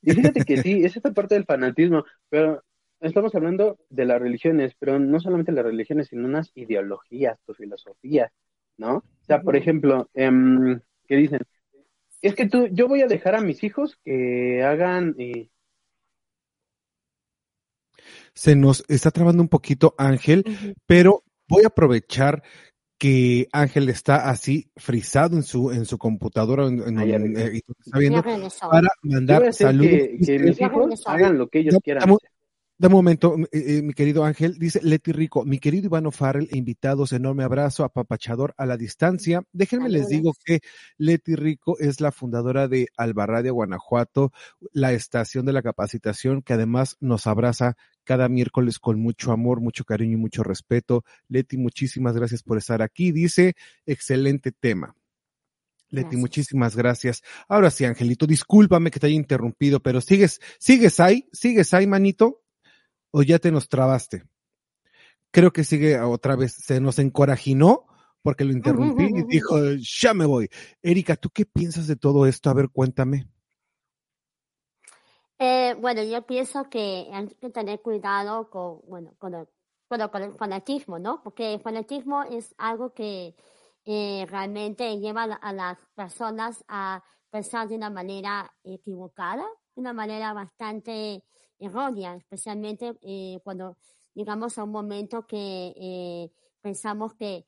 Y 0.00 0.12
fíjate 0.12 0.44
que 0.44 0.58
sí, 0.58 0.84
es 0.84 0.96
esta 0.96 1.12
parte 1.12 1.34
del 1.34 1.44
fanatismo, 1.44 2.04
pero 2.28 2.62
estamos 3.00 3.34
hablando 3.34 3.78
de 3.90 4.04
las 4.04 4.20
religiones, 4.20 4.74
pero 4.78 4.98
no 4.98 5.18
solamente 5.18 5.52
las 5.52 5.64
religiones, 5.64 6.08
sino 6.08 6.26
unas 6.26 6.52
ideologías, 6.54 7.38
tu 7.44 7.54
filosofía, 7.54 8.32
¿no? 8.76 8.96
O 8.96 9.24
sea, 9.26 9.42
por 9.42 9.56
ejemplo, 9.56 10.08
eh, 10.14 10.30
¿qué 11.06 11.16
dicen? 11.16 11.40
Es 12.20 12.36
que 12.36 12.48
tú, 12.48 12.68
yo 12.68 12.86
voy 12.86 13.02
a 13.02 13.08
dejar 13.08 13.34
a 13.34 13.40
mis 13.40 13.64
hijos 13.64 13.98
que 14.04 14.62
hagan... 14.62 15.16
Eh... 15.18 15.48
Se 18.34 18.54
nos 18.54 18.84
está 18.88 19.10
trabando 19.10 19.42
un 19.42 19.48
poquito 19.48 19.94
Ángel, 19.98 20.44
pero 20.86 21.24
voy 21.48 21.64
a 21.64 21.68
aprovechar 21.68 22.42
que 23.02 23.48
Ángel 23.50 23.88
está 23.88 24.30
así 24.30 24.70
frisado 24.76 25.34
en 25.34 25.42
su 25.42 25.72
en 25.72 25.86
su 25.86 25.98
computadora 25.98 26.68
en, 26.68 27.00
eh, 27.36 27.60
está 27.84 27.98
viendo, 27.98 28.22
para 28.22 28.90
mandar 29.02 29.52
saludos. 29.52 29.90
Que, 30.24 30.38
mis 30.38 30.60
hijos 30.60 31.02
hagan 31.06 31.36
lo 31.36 31.48
que 31.48 31.58
ellos 31.58 31.78
quieran. 31.82 32.16
De 32.78 32.88
momento, 32.88 33.36
eh, 33.50 33.78
eh, 33.78 33.82
mi 33.82 33.92
querido 33.92 34.24
Ángel, 34.24 34.56
dice 34.56 34.80
Leti 34.84 35.10
Rico, 35.10 35.44
mi 35.44 35.58
querido 35.58 35.86
Ivano 35.86 36.12
Farrell, 36.12 36.48
invitados, 36.52 37.12
enorme 37.12 37.42
abrazo, 37.42 37.82
apapachador 37.82 38.54
a 38.56 38.66
la 38.66 38.76
distancia. 38.76 39.42
Déjenme 39.52 39.88
les 39.88 40.08
digo 40.08 40.32
que 40.44 40.60
Leti 40.96 41.34
Rico 41.34 41.76
es 41.80 42.00
la 42.00 42.12
fundadora 42.12 42.68
de 42.68 42.86
Albarradia, 42.96 43.50
Guanajuato, 43.50 44.32
la 44.72 44.92
estación 44.92 45.44
de 45.44 45.52
la 45.52 45.62
capacitación, 45.62 46.42
que 46.42 46.52
además 46.52 46.96
nos 47.00 47.26
abraza 47.26 47.76
cada 48.04 48.28
miércoles 48.28 48.78
con 48.78 49.00
mucho 49.00 49.32
amor, 49.32 49.60
mucho 49.60 49.84
cariño 49.84 50.14
y 50.14 50.20
mucho 50.20 50.42
respeto. 50.42 51.04
Leti, 51.28 51.56
muchísimas 51.56 52.16
gracias 52.16 52.42
por 52.42 52.58
estar 52.58 52.82
aquí. 52.82 53.12
Dice, 53.12 53.54
excelente 53.86 54.52
tema. 54.52 54.94
Leti, 55.88 56.16
Gracias. 56.16 56.20
muchísimas 56.20 56.76
gracias. 56.76 57.22
Ahora 57.48 57.70
sí, 57.70 57.84
Angelito, 57.84 58.26
discúlpame 58.26 58.90
que 58.90 58.98
te 58.98 59.06
haya 59.06 59.16
interrumpido, 59.16 59.80
pero 59.80 60.00
sigues, 60.00 60.40
sigues 60.58 61.00
ahí, 61.00 61.28
sigues 61.32 61.74
ahí, 61.74 61.86
manito, 61.86 62.42
o 63.10 63.22
ya 63.22 63.38
te 63.38 63.52
nos 63.52 63.68
trabaste. 63.68 64.24
Creo 65.30 65.52
que 65.52 65.64
sigue 65.64 66.00
otra 66.00 66.34
vez, 66.34 66.52
se 66.52 66.80
nos 66.80 66.98
encorajinó 66.98 67.86
porque 68.22 68.44
lo 68.44 68.52
interrumpí 68.52 69.04
y 69.04 69.22
dijo, 69.28 69.58
ya 69.74 70.14
me 70.14 70.24
voy. 70.24 70.48
Erika, 70.82 71.16
¿tú 71.16 71.30
qué 71.30 71.44
piensas 71.44 71.86
de 71.86 71.96
todo 71.96 72.26
esto? 72.26 72.50
A 72.50 72.54
ver, 72.54 72.70
cuéntame. 72.70 73.28
Eh, 75.44 75.74
bueno, 75.80 76.04
yo 76.04 76.22
pienso 76.24 76.70
que 76.70 77.08
hay 77.12 77.26
que 77.40 77.50
tener 77.50 77.82
cuidado 77.82 78.48
con, 78.48 78.80
bueno, 78.86 79.12
con 79.18 79.34
el, 79.34 79.48
bueno, 79.88 80.08
con 80.10 80.22
el 80.22 80.34
fanatismo, 80.36 81.00
¿no? 81.00 81.20
Porque 81.24 81.54
el 81.54 81.60
fanatismo 81.60 82.22
es 82.22 82.54
algo 82.58 82.94
que 82.94 83.34
eh, 83.84 84.24
realmente 84.28 84.98
lleva 85.00 85.24
a 85.24 85.26
la- 85.26 85.34
a 85.36 85.52
las 85.52 85.78
personas 85.96 86.64
a 86.68 87.02
pensar 87.30 87.66
de 87.68 87.74
una 87.74 87.90
manera 87.90 88.54
equivocada, 88.62 89.42
de 89.74 89.80
una 89.80 89.92
manera 89.92 90.32
bastante 90.32 91.24
errónea, 91.58 92.14
especialmente 92.14 92.96
eh, 93.02 93.40
cuando 93.42 93.76
llegamos 94.14 94.58
a 94.58 94.62
un 94.64 94.70
momento 94.70 95.26
que 95.26 95.72
eh, 95.76 96.30
pensamos 96.60 97.14
que 97.14 97.46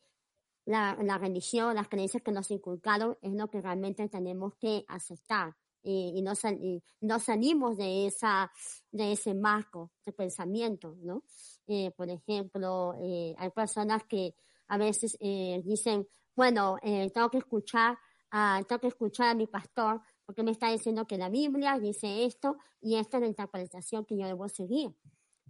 la 0.66 1.18
religión, 1.18 1.74
las 1.76 1.88
creencias 1.88 2.22
que 2.22 2.32
nos 2.32 2.51
inculcaron 2.51 3.16
es 3.22 3.32
lo 3.34 3.49
que 3.51 3.61
realmente 3.62 4.09
tenemos 4.09 4.55
que 4.57 4.84
aceptar 4.88 5.55
y, 5.85 6.22
no, 6.22 6.35
sal- 6.35 6.59
y 6.62 6.82
salimos 7.20 7.76
de 7.76 8.07
esa 8.07 8.51
de 8.91 9.12
ese 9.12 9.35
marco 9.35 9.93
de 10.05 10.12
pensamiento, 10.12 10.97
¿no? 11.03 11.22
Eh, 11.66 11.91
por 11.97 12.09
ejemplo, 12.09 12.95
eh, 13.01 13.35
hay 13.39 13.51
personas 13.51 14.05
que 14.05 14.35
a 14.68 14.78
veces 14.78 15.16
eh, 15.20 15.61
dicen, 15.64 16.07
bueno, 16.35 16.78
eh, 16.82 17.11
tengo 17.12 17.28
que 17.30 17.39
escuchar 17.39 17.99
a, 18.30 18.62
tengo 18.68 18.80
que 18.80 18.89
escuchar 18.89 19.28
a 19.28 19.35
mi 19.35 19.47
pastor 19.47 20.01
porque 20.24 20.43
me 20.43 20.51
está 20.53 20.70
diciendo 20.70 21.07
que 21.07 21.18
la 21.18 21.28
Biblia 21.28 21.78
dice 21.78 22.24
esto 22.24 22.57
y 22.80 22.97
esta 22.97 23.18
es 23.18 23.22
la 23.22 23.28
interpretación 23.28 24.05
que 24.05 24.16
yo 24.16 24.26
debo 24.26 24.49
seguir. 24.49 24.95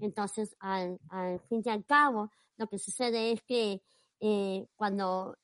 Entonces, 0.01 0.57
al, 0.59 0.99
al 1.11 1.41
fin 1.49 1.63
y 1.65 1.71
al 1.71 1.85
cabo, 1.85 2.31
lo 2.57 2.67
que 2.69 2.79
sucede 2.79 3.33
es 3.33 3.43
que 3.43 3.83
cuando 4.77 5.37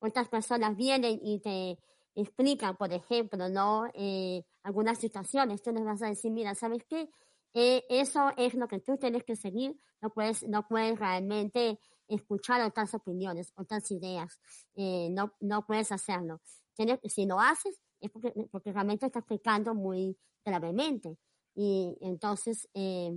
otras 0.00 0.28
personas 0.28 0.76
vienen 0.76 1.18
y 1.22 1.40
te 1.40 1.78
explican, 2.14 2.76
por 2.76 2.92
ejemplo, 2.92 3.48
¿no? 3.48 3.86
Eh, 3.94 4.44
algunas 4.62 4.98
situaciones, 4.98 5.62
tú 5.62 5.72
les 5.72 5.84
vas 5.84 6.02
a 6.02 6.08
decir, 6.08 6.30
mira, 6.32 6.54
¿sabes 6.54 6.84
qué? 6.88 7.08
Eh, 7.54 7.84
eso 7.88 8.32
es 8.36 8.54
lo 8.54 8.66
que 8.68 8.80
tú 8.80 8.96
tienes 8.98 9.24
que 9.24 9.36
seguir, 9.36 9.78
no 10.00 10.10
puedes, 10.10 10.42
no 10.48 10.66
puedes 10.66 10.98
realmente 10.98 11.78
escuchar 12.08 12.60
otras 12.62 12.94
opiniones, 12.94 13.52
otras 13.56 13.90
ideas, 13.90 14.40
eh, 14.74 15.08
no, 15.10 15.34
no 15.40 15.64
puedes 15.66 15.92
hacerlo. 15.92 16.40
Tienes- 16.74 17.00
si 17.04 17.26
lo 17.26 17.40
haces, 17.40 17.80
es 18.00 18.10
porque, 18.10 18.32
porque 18.50 18.72
realmente 18.72 19.06
estás 19.06 19.24
pecando 19.24 19.74
muy 19.74 20.18
gravemente. 20.44 21.16
Y 21.54 21.96
entonces, 22.00 22.68
eh, 22.74 23.12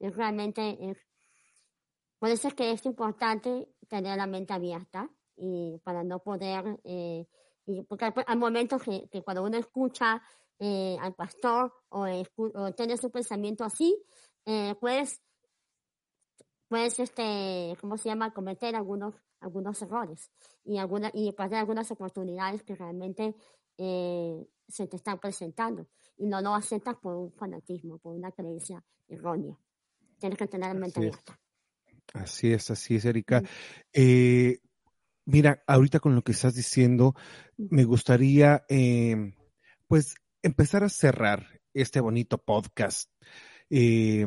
es 0.00 0.16
realmente, 0.16 0.78
es, 0.90 0.98
por 2.18 2.30
eso 2.30 2.48
es 2.48 2.54
que 2.54 2.70
es 2.72 2.86
importante 2.86 3.68
tener 3.88 4.16
la 4.16 4.26
mente 4.26 4.52
abierta 4.52 5.10
y 5.36 5.78
para 5.84 6.04
no 6.04 6.20
poder, 6.20 6.80
eh, 6.84 7.26
y 7.66 7.82
porque 7.82 8.06
hay, 8.06 8.12
hay 8.26 8.36
momentos 8.36 8.82
que, 8.82 9.08
que 9.10 9.22
cuando 9.22 9.42
uno 9.42 9.56
escucha 9.56 10.22
eh, 10.58 10.96
al 11.00 11.14
pastor 11.14 11.72
o, 11.88 12.04
escu- 12.06 12.52
o 12.54 12.72
tiene 12.72 12.96
su 12.96 13.10
pensamiento 13.10 13.64
así, 13.64 13.96
eh, 14.46 14.74
puedes, 14.80 15.20
puedes, 16.68 16.98
este, 16.98 17.76
¿cómo 17.80 17.96
se 17.96 18.08
llama?, 18.08 18.32
cometer 18.32 18.74
algunos, 18.76 19.14
algunos 19.40 19.80
errores 19.82 20.30
y, 20.64 20.78
alguna, 20.78 21.10
y 21.12 21.32
perder 21.32 21.58
algunas 21.60 21.90
oportunidades 21.90 22.62
que 22.62 22.74
realmente 22.74 23.34
eh, 23.78 24.46
se 24.68 24.86
te 24.86 24.96
están 24.96 25.18
presentando 25.18 25.86
y 26.16 26.26
no 26.26 26.40
lo 26.40 26.54
aceptas 26.54 26.96
por 26.96 27.16
un 27.16 27.32
fanatismo, 27.32 27.98
por 27.98 28.14
una 28.14 28.30
creencia 28.32 28.82
errónea. 29.08 29.58
Tienes 30.18 30.38
que 30.38 30.46
tener 30.46 30.68
la 30.72 30.80
mente 30.80 31.00
Así 31.00 31.08
es. 31.08 31.14
abierta. 31.14 31.40
Así 32.14 32.52
es, 32.52 32.70
así 32.70 32.96
es, 32.96 33.04
Erika. 33.04 33.40
Mm. 33.40 33.44
Eh, 33.92 34.58
mira, 35.24 35.62
ahorita 35.66 36.00
con 36.00 36.14
lo 36.14 36.22
que 36.22 36.32
estás 36.32 36.54
diciendo, 36.54 37.14
me 37.56 37.84
gustaría, 37.84 38.64
eh, 38.68 39.34
pues, 39.86 40.16
empezar 40.42 40.84
a 40.84 40.88
cerrar 40.88 41.60
este 41.72 42.00
bonito 42.00 42.38
podcast 42.38 43.10
eh, 43.70 44.26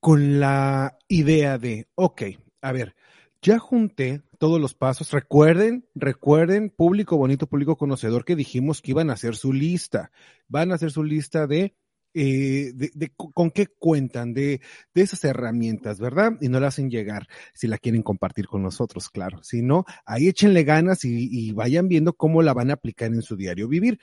con 0.00 0.40
la 0.40 0.98
idea 1.08 1.58
de, 1.58 1.88
ok, 1.94 2.22
a 2.62 2.72
ver, 2.72 2.94
ya 3.42 3.58
junté 3.58 4.22
todos 4.38 4.60
los 4.60 4.74
pasos. 4.74 5.12
Recuerden, 5.12 5.88
recuerden, 5.94 6.70
público 6.70 7.16
bonito, 7.16 7.46
público 7.46 7.76
conocedor, 7.76 8.24
que 8.24 8.36
dijimos 8.36 8.82
que 8.82 8.92
iban 8.92 9.10
a 9.10 9.14
hacer 9.14 9.36
su 9.36 9.52
lista. 9.52 10.10
Van 10.48 10.72
a 10.72 10.74
hacer 10.74 10.90
su 10.90 11.04
lista 11.04 11.46
de, 11.46 11.76
eh, 12.14 12.72
de, 12.74 12.90
de 12.94 13.10
co- 13.16 13.32
con 13.32 13.50
qué 13.50 13.66
cuentan, 13.66 14.34
de, 14.34 14.60
de 14.94 15.02
esas 15.02 15.24
herramientas, 15.24 16.00
¿verdad? 16.00 16.32
Y 16.40 16.48
no 16.48 16.60
la 16.60 16.68
hacen 16.68 16.90
llegar 16.90 17.26
si 17.54 17.66
la 17.68 17.78
quieren 17.78 18.02
compartir 18.02 18.46
con 18.46 18.62
nosotros, 18.62 19.10
claro. 19.10 19.42
Si 19.42 19.62
no, 19.62 19.84
ahí 20.04 20.28
échenle 20.28 20.64
ganas 20.64 21.04
y, 21.04 21.28
y 21.30 21.52
vayan 21.52 21.88
viendo 21.88 22.12
cómo 22.14 22.42
la 22.42 22.54
van 22.54 22.70
a 22.70 22.74
aplicar 22.74 23.08
en 23.12 23.22
su 23.22 23.36
diario 23.36 23.68
vivir. 23.68 23.98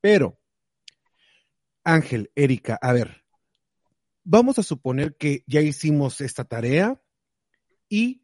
Pero, 0.00 0.38
Ángel, 1.84 2.30
Erika, 2.34 2.78
a 2.80 2.92
ver, 2.92 3.24
vamos 4.24 4.58
a 4.58 4.62
suponer 4.62 5.16
que 5.16 5.44
ya 5.46 5.60
hicimos 5.60 6.20
esta 6.20 6.44
tarea 6.44 7.00
y 7.88 8.22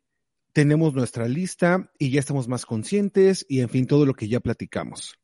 tenemos 0.52 0.94
nuestra 0.94 1.28
lista 1.28 1.92
y 1.98 2.10
ya 2.10 2.20
estamos 2.20 2.48
más 2.48 2.66
conscientes 2.66 3.46
y 3.48 3.60
en 3.60 3.68
fin, 3.68 3.86
todo 3.86 4.06
lo 4.06 4.14
que 4.14 4.28
ya 4.28 4.40
platicamos. 4.40 5.14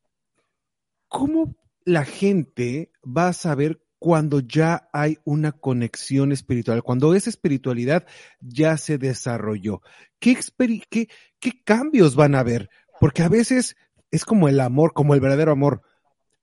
¿Cómo 1.07 1.55
la 1.85 2.05
gente 2.05 2.91
va 3.05 3.29
a 3.29 3.33
saber 3.33 3.84
cuando 4.05 4.39
ya 4.39 4.87
hay 4.93 5.17
una 5.23 5.51
conexión 5.51 6.31
espiritual, 6.31 6.83
cuando 6.83 7.15
esa 7.15 7.31
espiritualidad 7.31 8.05
ya 8.39 8.77
se 8.77 8.99
desarrolló? 8.99 9.81
¿Qué, 10.19 10.29
experi- 10.33 10.83
qué, 10.91 11.09
qué 11.39 11.63
cambios 11.63 12.15
van 12.15 12.35
a 12.35 12.41
haber? 12.41 12.69
Porque 12.99 13.23
a 13.23 13.29
veces 13.29 13.75
es 14.11 14.23
como 14.23 14.47
el 14.47 14.59
amor, 14.59 14.93
como 14.93 15.15
el 15.15 15.21
verdadero 15.21 15.51
amor. 15.51 15.81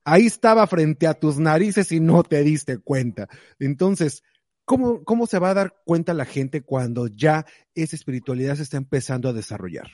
Ahí 0.02 0.26
estaba 0.26 0.66
frente 0.66 1.06
a 1.06 1.14
tus 1.14 1.38
narices 1.38 1.92
y 1.92 2.00
no 2.00 2.24
te 2.24 2.42
diste 2.42 2.78
cuenta. 2.78 3.28
Entonces, 3.60 4.24
¿cómo, 4.64 5.04
cómo 5.04 5.28
se 5.28 5.38
va 5.38 5.50
a 5.50 5.54
dar 5.54 5.76
cuenta 5.84 6.14
la 6.14 6.24
gente 6.24 6.62
cuando 6.62 7.06
ya 7.06 7.46
esa 7.76 7.94
espiritualidad 7.94 8.56
se 8.56 8.64
está 8.64 8.76
empezando 8.76 9.28
a 9.28 9.32
desarrollar? 9.32 9.88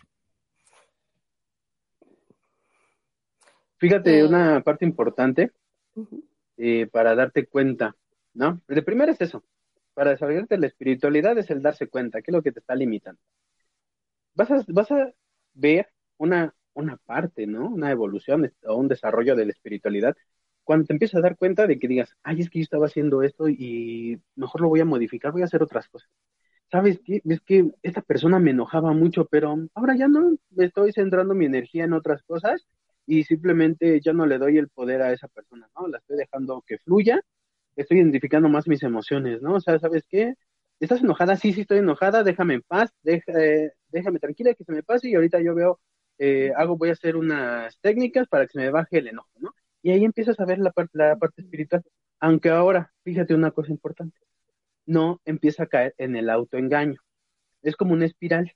Fíjate, 3.77 4.21
Eh. 4.21 4.25
una 4.25 4.63
parte 4.63 4.87
importante. 4.87 5.53
Eh, 6.59 6.87
para 6.89 7.15
darte 7.15 7.47
cuenta, 7.47 7.97
¿no? 8.35 8.61
De 8.69 8.83
primero 8.83 9.13
es 9.13 9.21
eso. 9.21 9.45
Para 9.95 10.11
desarrollarte 10.11 10.59
la 10.59 10.67
espiritualidad 10.69 11.39
es 11.39 11.51
el 11.51 11.63
darse 11.63 11.89
cuenta, 11.89 12.23
qué 12.23 12.31
es 12.31 12.35
lo 12.35 12.43
que 12.43 12.53
te 12.53 12.61
está 12.61 12.75
limitando. 12.75 13.21
Vas 14.35 14.51
a, 14.51 14.65
vas 14.69 14.91
a 14.93 15.13
ver 15.55 15.89
una, 16.19 16.55
una 16.75 16.97
parte, 16.99 17.47
¿no? 17.47 17.69
Una 17.69 17.91
evolución 17.91 18.53
o 18.65 18.77
un 18.77 18.89
desarrollo 18.89 19.37
de 19.37 19.47
la 19.47 19.53
espiritualidad 19.53 20.17
cuando 20.69 20.87
te 20.87 20.93
empiezas 20.93 21.19
a 21.19 21.23
dar 21.23 21.39
cuenta 21.39 21.67
de 21.67 21.79
que 21.79 21.89
digas, 21.89 22.15
ay, 22.23 22.41
es 22.41 22.51
que 22.51 22.59
yo 22.59 22.65
estaba 22.65 22.87
haciendo 22.87 23.23
esto 23.23 23.49
y 23.49 24.21
mejor 24.37 24.61
lo 24.61 24.69
voy 24.69 24.81
a 24.81 24.85
modificar, 24.85 25.33
voy 25.33 25.41
a 25.41 25.47
hacer 25.47 25.63
otras 25.63 25.89
cosas. 25.89 26.11
¿Sabes 26.71 27.01
qué? 27.05 27.23
Es 27.25 27.41
que 27.41 27.71
esta 27.83 28.03
persona 28.03 28.39
me 28.39 28.51
enojaba 28.51 28.93
mucho, 28.93 29.25
pero 29.31 29.57
ahora 29.75 29.97
ya 29.97 30.09
no, 30.09 30.37
estoy 30.59 30.93
centrando 30.93 31.35
mi 31.35 31.47
energía 31.47 31.85
en 31.85 31.95
otras 31.95 32.23
cosas 32.23 32.67
y 33.09 33.25
simplemente 33.25 34.01
ya 34.03 34.13
no 34.15 34.27
le 34.27 34.39
doy 34.39 34.59
el 34.59 34.69
poder 34.71 35.03
a 35.03 35.13
esa 35.15 35.29
persona, 35.29 35.69
¿no? 35.77 35.89
La 35.89 35.99
estoy 35.99 36.19
dejando 36.19 36.63
que 36.67 36.79
fluya, 36.81 37.23
estoy 37.77 37.99
identificando 38.01 38.49
más 38.49 38.69
mis 38.69 38.83
emociones, 38.83 39.43
¿no? 39.43 39.55
O 39.57 39.61
sea, 39.61 39.79
¿sabes 39.79 40.05
qué? 40.09 40.35
¿Estás 40.81 41.01
enojada? 41.03 41.37
Sí, 41.37 41.53
sí, 41.53 41.63
estoy 41.63 41.79
enojada, 41.79 42.23
déjame 42.25 42.55
en 42.55 42.63
paz, 42.63 42.93
eh, 43.05 43.73
déjame 43.91 44.19
tranquila 44.21 44.55
que 44.55 44.65
se 44.65 44.73
me 44.73 44.83
pase 44.83 45.09
y 45.09 45.15
ahorita 45.15 45.41
yo 45.41 45.55
veo, 45.55 45.81
eh, 46.19 46.53
hago, 46.57 46.77
voy 46.77 46.91
a 46.91 46.93
hacer 46.93 47.17
unas 47.17 47.79
técnicas 47.81 48.29
para 48.29 48.47
que 48.47 48.53
se 48.53 48.59
me 48.61 48.71
baje 48.71 48.99
el 48.99 49.09
enojo, 49.09 49.31
¿no? 49.41 49.55
Y 49.83 49.91
ahí 49.93 50.05
empiezas 50.05 50.39
a 50.41 50.45
ver 50.45 50.59
la, 50.59 50.73
par- 50.73 50.89
la 50.93 51.17
parte 51.17 51.43
espiritual. 51.43 51.83
Aunque 52.21 52.51
ahora, 52.51 52.93
fíjate 53.05 53.35
una 53.35 53.51
cosa 53.53 53.71
importante, 53.73 54.19
no 54.87 55.21
empieza 55.27 55.65
a 55.65 55.67
caer 55.69 55.95
en 55.99 56.17
el 56.17 56.31
autoengaño. 56.31 57.01
Es 57.63 57.77
como 57.77 57.95
una 57.95 58.07
espiral, 58.07 58.53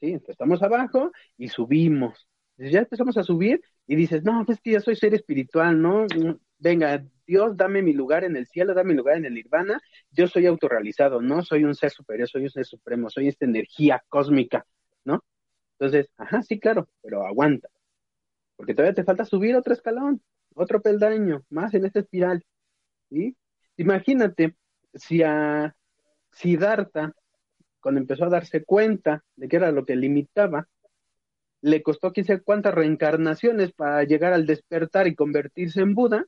¿sí? 0.00 0.18
Estamos 0.28 0.62
abajo 0.62 1.12
y 1.38 1.48
subimos. 1.48 2.28
Ya 2.68 2.80
empezamos 2.80 3.16
a 3.16 3.22
subir 3.22 3.62
y 3.86 3.96
dices, 3.96 4.22
no, 4.22 4.44
pues 4.44 4.60
que 4.60 4.72
yo 4.72 4.80
soy 4.80 4.94
ser 4.94 5.14
espiritual, 5.14 5.80
¿no? 5.80 6.06
Venga, 6.58 7.02
Dios, 7.26 7.56
dame 7.56 7.80
mi 7.80 7.94
lugar 7.94 8.22
en 8.24 8.36
el 8.36 8.46
cielo, 8.46 8.74
dame 8.74 8.90
mi 8.90 8.96
lugar 8.98 9.16
en 9.16 9.24
el 9.24 9.32
nirvana, 9.32 9.80
yo 10.10 10.26
soy 10.26 10.44
autorrealizado, 10.44 11.22
no 11.22 11.42
soy 11.42 11.64
un 11.64 11.74
ser 11.74 11.90
superior, 11.90 12.28
soy 12.28 12.42
un 12.42 12.50
ser 12.50 12.66
supremo, 12.66 13.08
soy 13.08 13.28
esta 13.28 13.46
energía 13.46 14.04
cósmica, 14.10 14.66
¿no? 15.04 15.24
Entonces, 15.78 16.10
ajá, 16.18 16.42
sí, 16.42 16.60
claro, 16.60 16.88
pero 17.00 17.26
aguanta, 17.26 17.70
porque 18.56 18.74
todavía 18.74 18.94
te 18.94 19.04
falta 19.04 19.24
subir 19.24 19.56
otro 19.56 19.72
escalón, 19.72 20.20
otro 20.54 20.82
peldaño, 20.82 21.44
más 21.48 21.72
en 21.72 21.86
esta 21.86 22.00
espiral, 22.00 22.44
¿sí? 23.08 23.36
Imagínate 23.78 24.54
si 24.92 25.22
a 25.22 25.74
Siddhartha, 26.32 27.14
cuando 27.80 28.00
empezó 28.00 28.26
a 28.26 28.28
darse 28.28 28.64
cuenta 28.64 29.24
de 29.36 29.48
que 29.48 29.56
era 29.56 29.72
lo 29.72 29.86
que 29.86 29.96
limitaba, 29.96 30.68
le 31.62 31.82
costó 31.82 32.12
quién 32.12 32.26
sabe 32.26 32.42
cuántas 32.42 32.74
reencarnaciones 32.74 33.72
para 33.72 34.04
llegar 34.04 34.32
al 34.32 34.46
despertar 34.46 35.06
y 35.06 35.14
convertirse 35.14 35.80
en 35.80 35.94
Buda, 35.94 36.26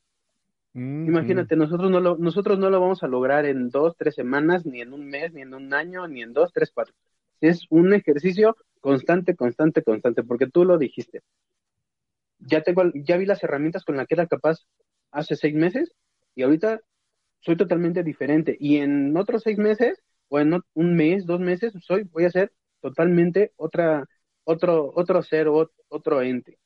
Mm, 0.74 1.06
Imagínate, 1.08 1.56
nosotros 1.56 1.90
no 1.90 2.00
lo, 2.00 2.16
nosotros 2.18 2.58
no 2.58 2.70
lo 2.70 2.80
vamos 2.80 3.02
a 3.02 3.08
lograr 3.08 3.44
en 3.46 3.70
dos, 3.70 3.96
tres 3.96 4.14
semanas, 4.14 4.64
ni 4.66 4.80
en 4.80 4.92
un 4.92 5.06
mes, 5.08 5.32
ni 5.32 5.42
en 5.42 5.54
un 5.54 5.74
año, 5.74 6.06
ni 6.08 6.22
en 6.22 6.32
dos, 6.32 6.52
tres, 6.52 6.70
cuatro. 6.72 6.94
Es 7.40 7.66
un 7.70 7.92
ejercicio 7.92 8.56
constante, 8.80 9.34
constante, 9.36 9.82
constante, 9.82 10.22
porque 10.22 10.46
tú 10.48 10.64
lo 10.64 10.78
dijiste. 10.78 11.22
Ya 12.38 12.62
tengo, 12.62 12.84
ya 12.94 13.16
vi 13.16 13.26
las 13.26 13.42
herramientas 13.42 13.84
con 13.84 13.96
las 13.96 14.06
que 14.06 14.14
era 14.14 14.26
capaz 14.26 14.58
hace 15.10 15.36
seis 15.36 15.54
meses 15.54 15.92
y 16.34 16.42
ahorita 16.42 16.80
soy 17.40 17.56
totalmente 17.56 18.02
diferente. 18.04 18.56
Y 18.60 18.78
en 18.78 19.16
otros 19.16 19.42
seis 19.44 19.58
meses, 19.58 20.02
o 20.28 20.40
en 20.40 20.60
un 20.74 20.96
mes, 20.96 21.26
dos 21.26 21.40
meses, 21.40 21.74
soy, 21.82 22.04
voy 22.04 22.24
a 22.26 22.30
ser 22.30 22.52
totalmente 22.80 23.52
otra, 23.56 24.06
otro, 24.44 24.92
otro 24.94 25.22
ser, 25.22 25.48
ot- 25.48 25.72
otro 25.88 26.22
ente. 26.22 26.58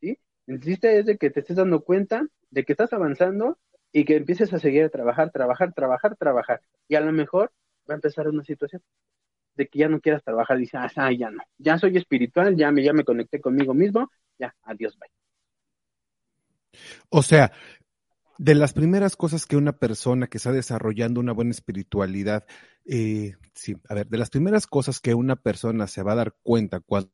¿Sí? 0.00 0.18
El 0.46 0.60
chiste 0.60 0.98
es 0.98 1.06
de 1.06 1.18
que 1.18 1.30
te 1.30 1.40
estés 1.40 1.56
dando 1.56 1.82
cuenta 1.82 2.26
de 2.50 2.64
que 2.64 2.72
estás 2.72 2.92
avanzando 2.92 3.58
y 3.92 4.04
que 4.04 4.16
empieces 4.16 4.52
a 4.52 4.58
seguir 4.58 4.84
a 4.84 4.88
trabajar, 4.90 5.30
trabajar, 5.32 5.72
trabajar, 5.74 6.16
trabajar. 6.16 6.62
Y 6.88 6.96
a 6.96 7.00
lo 7.00 7.12
mejor 7.12 7.52
va 7.88 7.94
a 7.94 7.96
empezar 7.96 8.28
una 8.28 8.44
situación 8.44 8.82
de 9.56 9.68
que 9.68 9.80
ya 9.80 9.88
no 9.88 10.00
quieras 10.00 10.24
trabajar, 10.24 10.58
dices, 10.58 10.80
ah, 10.96 11.12
ya 11.12 11.30
no, 11.30 11.42
ya 11.58 11.78
soy 11.78 11.96
espiritual, 11.96 12.56
ya 12.56 12.70
me, 12.72 12.82
ya 12.82 12.92
me 12.92 13.04
conecté 13.04 13.40
conmigo 13.40 13.74
mismo, 13.74 14.10
ya, 14.38 14.54
adiós, 14.64 14.98
bye. 14.98 15.10
O 17.10 17.22
sea, 17.22 17.52
de 18.42 18.56
las 18.56 18.72
primeras 18.72 19.14
cosas 19.14 19.46
que 19.46 19.56
una 19.56 19.78
persona 19.78 20.26
que 20.26 20.38
está 20.38 20.50
desarrollando 20.50 21.20
una 21.20 21.32
buena 21.32 21.52
espiritualidad, 21.52 22.44
eh, 22.84 23.36
sí, 23.54 23.76
a 23.88 23.94
ver, 23.94 24.08
de 24.08 24.18
las 24.18 24.30
primeras 24.30 24.66
cosas 24.66 24.98
que 24.98 25.14
una 25.14 25.36
persona 25.36 25.86
se 25.86 26.02
va 26.02 26.10
a 26.10 26.16
dar 26.16 26.34
cuenta 26.42 26.80
cuando 26.80 27.12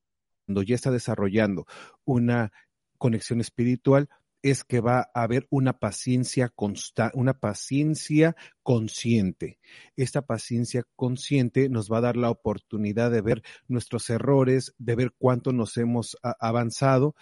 ya 0.65 0.75
está 0.75 0.91
desarrollando 0.91 1.67
una 2.07 2.51
conexión 2.97 3.43
espiritual 3.43 4.09
es 4.41 4.65
que 4.65 4.81
va 4.81 5.11
a 5.13 5.23
haber 5.23 5.47
una 5.51 5.79
paciencia 5.79 6.49
consta, 6.49 7.13
una 7.13 7.35
paciencia 7.35 8.35
consciente. 8.63 9.59
Esta 9.97 10.23
paciencia 10.23 10.85
consciente 10.97 11.69
nos 11.69 11.93
va 11.93 11.99
a 11.99 12.03
dar 12.03 12.17
la 12.17 12.31
oportunidad 12.31 13.11
de 13.11 13.21
ver 13.21 13.43
nuestros 13.67 14.09
errores, 14.09 14.75
de 14.79 14.97
ver 14.97 15.13
cuánto 15.19 15.53
nos 15.53 15.77
hemos 15.77 16.17
avanzado 16.23 17.15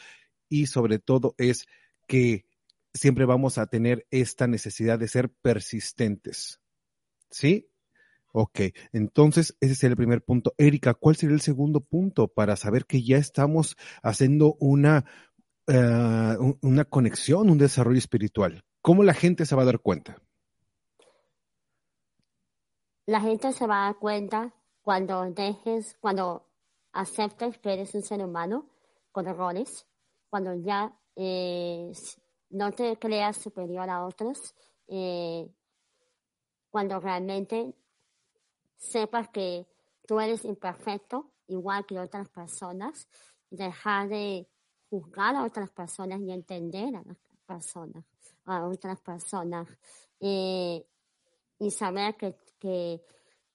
y 0.48 0.66
sobre 0.66 1.00
todo 1.00 1.34
es 1.38 1.66
que 2.06 2.45
siempre 2.96 3.24
vamos 3.24 3.58
a 3.58 3.66
tener 3.66 4.06
esta 4.10 4.46
necesidad 4.46 4.98
de 4.98 5.08
ser 5.08 5.30
persistentes. 5.42 6.60
¿Sí? 7.30 7.68
Ok, 8.32 8.60
entonces 8.92 9.56
ese 9.60 9.74
sería 9.74 9.92
el 9.92 9.96
primer 9.96 10.22
punto. 10.22 10.54
Erika, 10.58 10.94
¿cuál 10.94 11.16
sería 11.16 11.34
el 11.34 11.40
segundo 11.40 11.80
punto 11.80 12.28
para 12.28 12.56
saber 12.56 12.84
que 12.84 13.02
ya 13.02 13.16
estamos 13.16 13.76
haciendo 14.02 14.56
una, 14.60 15.04
un- 15.66 16.58
una 16.60 16.84
conexión, 16.84 17.48
un 17.48 17.58
desarrollo 17.58 17.98
espiritual? 17.98 18.62
¿Cómo 18.82 19.02
la 19.04 19.14
gente 19.14 19.46
se 19.46 19.56
va 19.56 19.62
a 19.62 19.66
dar 19.66 19.80
cuenta? 19.80 20.22
La 23.06 23.20
gente 23.20 23.52
se 23.52 23.66
va 23.66 23.82
a 23.82 23.84
dar 23.86 23.96
cuenta 23.98 24.52
cuando 24.82 25.22
dejes, 25.30 25.96
cuando 26.00 26.46
aceptes 26.92 27.58
que 27.58 27.72
eres 27.72 27.94
un 27.94 28.02
ser 28.02 28.22
humano 28.22 28.68
con 29.12 29.26
errores, 29.28 29.86
cuando 30.28 30.54
ya 30.54 30.98
eh, 31.14 31.90
no 32.50 32.72
te 32.72 32.98
creas 32.98 33.36
superior 33.36 33.88
a 33.90 34.04
otros, 34.04 34.54
eh, 34.88 35.48
cuando 36.70 37.00
realmente 37.00 37.74
sepas 38.76 39.28
que 39.28 39.66
tú 40.06 40.20
eres 40.20 40.44
imperfecto, 40.44 41.32
igual 41.48 41.86
que 41.86 41.98
otras 41.98 42.28
personas, 42.28 43.08
dejar 43.50 44.08
de 44.08 44.48
juzgar 44.90 45.34
a 45.34 45.44
otras 45.44 45.70
personas 45.70 46.20
y 46.20 46.30
entender 46.30 46.94
a 46.94 47.02
las 47.02 47.16
personas, 47.46 48.04
a 48.44 48.66
otras 48.66 49.00
personas, 49.00 49.68
eh, 50.20 50.84
y 51.58 51.70
saber 51.70 52.16
que, 52.16 52.36
que 52.58 53.02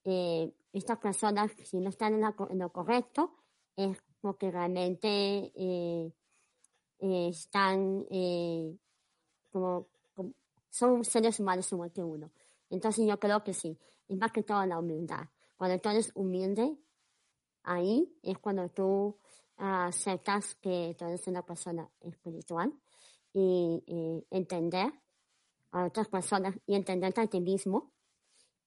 eh, 0.03 0.53
estas 0.73 0.97
personas, 0.97 1.51
si 1.63 1.79
no 1.79 1.89
están 1.89 2.15
en, 2.15 2.21
la 2.21 2.35
en 2.49 2.59
lo 2.59 2.71
correcto, 2.71 3.35
es 3.75 4.01
porque 4.21 4.51
realmente 4.51 5.51
están 6.99 8.05
como, 9.51 9.87
como- 10.15 10.33
son 10.69 11.03
seres 11.05 11.39
humanos 11.39 11.71
igual 11.71 11.91
que 11.91 12.03
uno. 12.03 12.31
Entonces 12.69 13.05
yo 13.07 13.19
creo 13.19 13.43
que 13.43 13.53
sí, 13.53 13.77
es 14.07 14.17
más 14.17 14.31
que 14.31 14.43
todo 14.43 14.65
la 14.65 14.79
humildad. 14.79 15.27
Cuando 15.57 15.79
tú 15.79 15.89
eres 15.89 16.11
humilde, 16.15 16.77
ahí 17.63 18.13
es 18.23 18.37
cuando 18.39 18.69
tú 18.69 19.17
ah, 19.57 19.87
aceptas 19.87 20.55
que 20.55 20.95
tú 20.97 21.05
eres 21.05 21.27
una 21.27 21.45
persona 21.45 21.89
espiritual 22.01 22.73
y 23.33 23.83
entender 24.31 24.91
a 25.71 25.85
otras 25.85 26.07
personas 26.09 26.55
y 26.65 26.75
entenderte 26.75 27.21
a 27.21 27.27
ti 27.27 27.39
mismo 27.41 27.93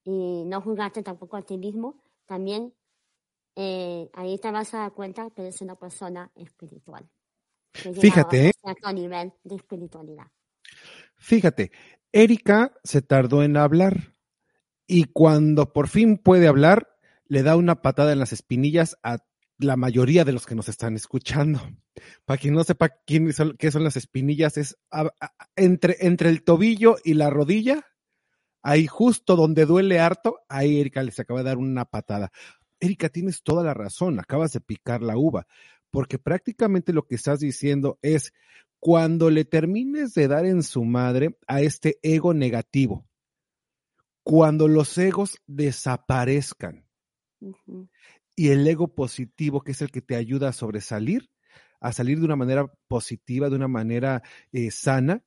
y 0.04 0.44
no 0.46 0.60
juzgarte 0.62 1.02
tampoco 1.02 1.36
a 1.36 1.42
ti 1.42 1.58
mismo, 1.58 1.98
también 2.26 2.74
eh, 3.56 4.10
ahí 4.14 4.38
te 4.38 4.50
vas 4.50 4.74
a 4.74 4.78
dar 4.80 4.92
cuenta 4.94 5.30
que 5.30 5.42
eres 5.42 5.60
una 5.62 5.76
persona 5.76 6.30
espiritual. 6.36 7.08
que 7.72 7.90
Fíjate, 8.00 8.36
a 8.36 8.48
¿eh? 8.48 8.52
cierto 8.62 8.92
nivel 8.92 9.32
de 9.44 9.56
espiritualidad. 9.56 10.26
Fíjate, 11.16 11.72
Erika 12.12 12.72
se 12.84 13.02
tardó 13.02 13.42
en 13.42 13.56
hablar 13.56 14.14
y 14.86 15.04
cuando 15.04 15.72
por 15.72 15.88
fin 15.88 16.18
puede 16.18 16.46
hablar, 16.46 16.96
le 17.26 17.42
da 17.42 17.56
una 17.56 17.82
patada 17.82 18.12
en 18.12 18.18
las 18.18 18.32
espinillas 18.32 18.96
a 19.02 19.18
la 19.58 19.76
mayoría 19.76 20.24
de 20.24 20.32
los 20.32 20.46
que 20.46 20.54
nos 20.54 20.68
están 20.68 20.94
escuchando. 20.96 21.60
Para 22.24 22.38
quien 22.38 22.54
no 22.54 22.64
sepa 22.64 22.90
quiénes 23.06 23.36
son, 23.36 23.56
qué 23.58 23.70
son 23.70 23.84
las 23.84 23.96
espinillas, 23.96 24.56
es 24.58 24.76
entre, 25.56 25.96
entre 26.00 26.28
el 26.28 26.42
tobillo 26.42 26.96
y 27.04 27.14
la 27.14 27.30
rodilla, 27.30 27.86
ahí 28.62 28.86
justo 28.86 29.36
donde 29.36 29.66
duele 29.66 30.00
harto, 30.00 30.40
ahí 30.48 30.80
Erika 30.80 31.02
les 31.02 31.18
acaba 31.20 31.40
de 31.40 31.48
dar 31.48 31.58
una 31.58 31.84
patada. 31.84 32.32
Erika, 32.80 33.08
tienes 33.08 33.42
toda 33.42 33.62
la 33.62 33.74
razón, 33.74 34.18
acabas 34.18 34.52
de 34.52 34.60
picar 34.60 35.02
la 35.02 35.16
uva, 35.16 35.46
porque 35.90 36.18
prácticamente 36.18 36.92
lo 36.92 37.06
que 37.06 37.14
estás 37.14 37.40
diciendo 37.40 37.98
es 38.02 38.32
cuando 38.84 39.30
le 39.30 39.46
termines 39.46 40.12
de 40.12 40.28
dar 40.28 40.44
en 40.44 40.62
su 40.62 40.84
madre 40.84 41.38
a 41.46 41.62
este 41.62 41.98
ego 42.02 42.34
negativo, 42.34 43.08
cuando 44.22 44.68
los 44.68 44.98
egos 44.98 45.40
desaparezcan 45.46 46.86
y 48.36 48.50
el 48.50 48.68
ego 48.68 48.94
positivo, 48.94 49.62
que 49.62 49.72
es 49.72 49.80
el 49.80 49.90
que 49.90 50.02
te 50.02 50.16
ayuda 50.16 50.50
a 50.50 50.52
sobresalir, 50.52 51.30
a 51.80 51.94
salir 51.94 52.18
de 52.18 52.26
una 52.26 52.36
manera 52.36 52.70
positiva, 52.86 53.48
de 53.48 53.56
una 53.56 53.68
manera 53.68 54.22
eh, 54.52 54.70
sana, 54.70 55.24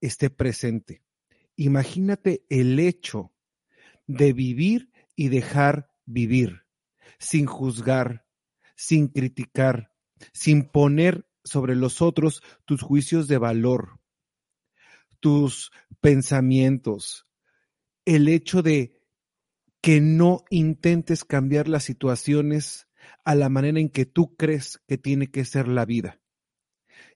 esté 0.00 0.28
presente. 0.28 1.04
Imagínate 1.54 2.44
el 2.48 2.80
hecho 2.80 3.32
de 4.08 4.32
vivir 4.32 4.90
y 5.14 5.28
dejar 5.28 5.92
vivir, 6.06 6.64
sin 7.20 7.46
juzgar, 7.46 8.26
sin 8.74 9.06
criticar, 9.06 9.92
sin 10.32 10.64
poner 10.68 11.27
sobre 11.48 11.74
los 11.74 12.02
otros 12.02 12.42
tus 12.64 12.82
juicios 12.82 13.28
de 13.28 13.38
valor, 13.38 13.98
tus 15.20 15.70
pensamientos, 16.00 17.26
el 18.04 18.28
hecho 18.28 18.62
de 18.62 19.02
que 19.80 20.00
no 20.00 20.44
intentes 20.50 21.24
cambiar 21.24 21.68
las 21.68 21.84
situaciones 21.84 22.88
a 23.24 23.34
la 23.34 23.48
manera 23.48 23.80
en 23.80 23.88
que 23.88 24.06
tú 24.06 24.36
crees 24.36 24.80
que 24.86 24.98
tiene 24.98 25.30
que 25.30 25.44
ser 25.44 25.68
la 25.68 25.84
vida 25.84 26.20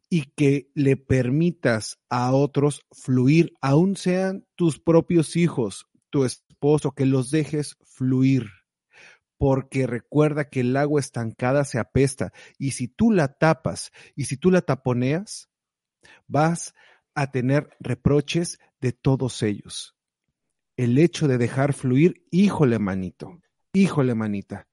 y 0.09 0.27
que 0.37 0.71
le 0.75 0.97
permitas 0.97 1.99
a 2.11 2.33
otros 2.33 2.83
fluir, 2.91 3.55
aun 3.63 3.97
sean 3.97 4.47
tus 4.57 4.79
propios 4.79 5.37
hijos, 5.37 5.87
tu 6.11 6.25
esposo, 6.25 6.93
que 6.93 7.07
los 7.07 7.31
dejes 7.31 7.79
fluir. 7.83 8.62
Porque 9.43 9.89
recuerda 9.89 10.49
que 10.49 10.61
el 10.61 10.77
agua 10.77 11.01
estancada 11.01 11.65
se 11.65 11.81
apesta 11.81 12.33
y 12.59 12.71
si 12.71 12.87
tú 12.87 13.11
la 13.11 13.27
tapas 13.27 13.91
y 14.15 14.27
si 14.27 14.37
tú 14.37 14.53
la 14.53 14.61
taponeas, 14.61 15.49
vas 16.29 16.75
a 17.17 17.33
tener 17.33 17.69
reproches 17.81 18.61
de 18.81 18.93
todos 18.93 19.43
ellos. 19.43 19.97
El 20.77 20.97
hecho 20.97 21.27
de 21.27 21.39
dejar 21.39 21.73
fluir, 21.73 22.25
híjole 22.31 22.79
manito, 22.79 23.41
híjole 23.73 24.15
manita, 24.15 24.69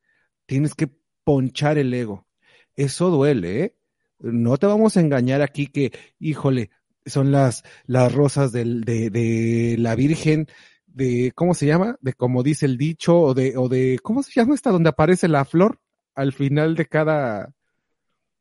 tienes 0.46 0.76
que 0.76 0.88
ponchar 1.24 1.80
el 1.80 1.92
ego. 1.92 2.28
Eso 2.76 3.10
duele, 3.10 3.64
¿eh? 3.64 3.76
No 4.20 4.58
te 4.58 4.68
vamos 4.68 4.98
a 4.98 5.02
engañar 5.02 5.42
aquí 5.42 5.66
que, 5.66 5.94
híjole, 6.20 6.70
son 7.08 7.32
las, 7.32 7.64
las 7.88 8.14
rosas 8.14 8.52
de, 8.52 8.64
de 8.66 9.78
la 9.80 9.96
Virgen, 9.96 10.48
de, 10.94 11.32
¿cómo 11.36 11.54
se 11.54 11.66
llama? 11.68 11.98
De 12.02 12.14
como 12.14 12.44
dice 12.44 12.66
el 12.66 12.78
dicho, 12.78 13.20
o 13.20 13.34
de, 13.34 13.58
o 13.58 13.70
de, 13.70 14.00
¿cómo 14.04 14.24
se 14.24 14.32
llama 14.34 14.56
esta 14.56 14.72
donde 14.72 14.90
aparece 14.90 15.28
la 15.28 15.46
flor 15.46 15.80
al 16.16 16.34
final 16.34 16.76
de 16.76 16.86
cada, 16.88 17.54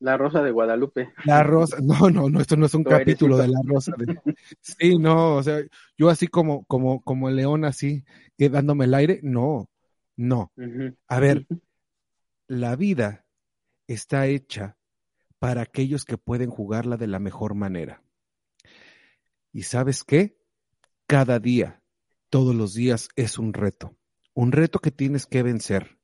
La 0.01 0.17
Rosa 0.17 0.43
de 0.43 0.51
Guadalupe. 0.51 1.13
la 1.25 1.43
rosa, 1.43 1.79
no, 1.83 2.11
no, 2.11 2.29
no, 2.29 2.41
esto 2.41 2.57
no 2.57 2.67
es 2.67 2.75
un 2.75 2.85
Tu 2.85 2.91
capítulo 2.91 3.37
de 3.37 3.49
la 3.49 3.61
rosa. 3.65 3.93
de- 3.99 4.21
sí, 4.61 4.97
no, 4.99 5.37
o 5.37 5.43
sea, 5.43 5.61
yo 5.97 6.09
así 6.09 6.29
como, 6.29 6.65
como, 6.65 7.03
como 7.03 7.29
el 7.29 7.37
león 7.37 7.65
así, 7.65 8.05
que 8.37 8.49
dándome 8.49 8.85
el 8.85 8.95
aire, 8.95 9.21
no, 9.23 9.69
no. 10.17 10.53
A 11.09 11.21
ver, 11.21 11.47
la 12.49 12.77
vida 12.77 13.25
está 13.87 14.27
hecha 14.27 14.77
para 15.39 15.63
aquellos 15.63 16.05
que 16.05 16.19
pueden 16.19 16.51
jugarla 16.51 16.97
de 16.97 17.07
la 17.09 17.19
mejor 17.19 17.55
manera. 17.55 18.03
¿Y 19.53 19.63
sabes 19.63 20.05
qué? 20.05 20.39
Cada 21.07 21.39
día, 21.39 21.78
todos 22.31 22.55
los 22.55 22.75
días 22.75 23.09
es 23.17 23.39
un 23.39 23.53
reto. 23.53 23.97
Un 24.35 24.53
reto 24.53 24.79
que 24.79 24.91
tienes 24.91 25.27
que 25.27 25.43
vencer. 25.43 25.99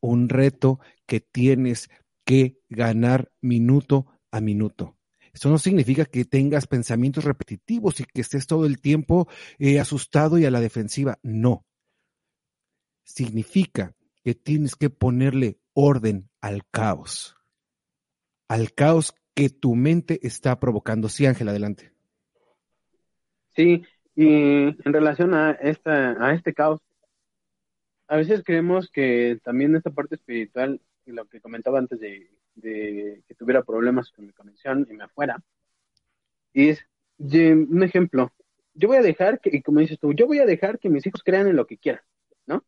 Un 0.00 0.28
reto 0.28 0.80
que 1.06 1.20
tienes 1.20 1.90
que 2.24 2.58
ganar 2.68 3.32
minuto 3.40 4.06
a 4.30 4.40
minuto. 4.40 4.96
Eso 5.32 5.50
no 5.50 5.58
significa 5.58 6.06
que 6.06 6.24
tengas 6.24 6.66
pensamientos 6.66 7.24
repetitivos 7.24 8.00
y 8.00 8.04
que 8.04 8.22
estés 8.22 8.46
todo 8.46 8.64
el 8.64 8.80
tiempo 8.80 9.28
eh, 9.58 9.78
asustado 9.78 10.38
y 10.38 10.46
a 10.46 10.50
la 10.50 10.60
defensiva. 10.60 11.18
No. 11.22 11.66
Significa 13.04 13.94
que 14.24 14.34
tienes 14.34 14.76
que 14.76 14.90
ponerle 14.90 15.60
orden 15.74 16.30
al 16.40 16.66
caos. 16.70 17.36
Al 18.48 18.72
caos 18.72 19.14
que 19.34 19.50
tu 19.50 19.74
mente 19.74 20.18
está 20.26 20.58
provocando. 20.58 21.08
Sí, 21.08 21.26
Ángel, 21.26 21.48
adelante. 21.48 21.92
Sí, 23.54 23.84
y 24.16 24.26
en 24.86 24.92
relación 24.92 25.34
a 25.34 25.52
esta, 25.52 26.12
a 26.24 26.34
este 26.34 26.54
caos, 26.54 26.80
a 28.08 28.16
veces 28.16 28.42
creemos 28.44 28.90
que 28.90 29.38
también 29.44 29.74
esta 29.76 29.90
parte 29.90 30.14
espiritual, 30.16 30.80
y 31.04 31.12
lo 31.12 31.26
que 31.26 31.40
comentaba 31.40 31.78
antes 31.78 32.00
de, 32.00 32.30
que 32.62 33.34
tuviera 33.38 33.62
problemas 33.62 34.10
con 34.10 34.26
mi 34.26 34.32
conexión 34.32 34.86
y 34.90 34.94
me 34.94 35.04
afuera, 35.04 35.42
es 36.54 36.80
de- 37.18 37.54
un 37.54 37.82
ejemplo. 37.82 38.32
Yo 38.74 38.88
voy 38.88 38.98
a 38.98 39.02
dejar 39.02 39.40
que, 39.40 39.50
y 39.56 39.62
como 39.62 39.80
dices 39.80 39.98
tú, 39.98 40.12
yo 40.12 40.26
voy 40.26 40.38
a 40.40 40.46
dejar 40.46 40.78
que 40.78 40.88
mis 40.88 41.06
hijos 41.06 41.22
crean 41.24 41.46
en 41.48 41.56
lo 41.56 41.66
que 41.66 41.78
quieran, 41.78 42.02
¿no? 42.46 42.64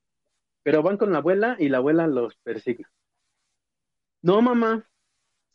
Pero 0.63 0.83
van 0.83 0.99
con 0.99 1.13
la 1.13 1.19
abuela 1.19 1.57
y 1.59 1.69
la 1.71 1.79
abuela 1.79 2.07
los 2.07 2.37
persigna. 2.39 2.91
No, 4.23 4.43
mamá, 4.43 4.89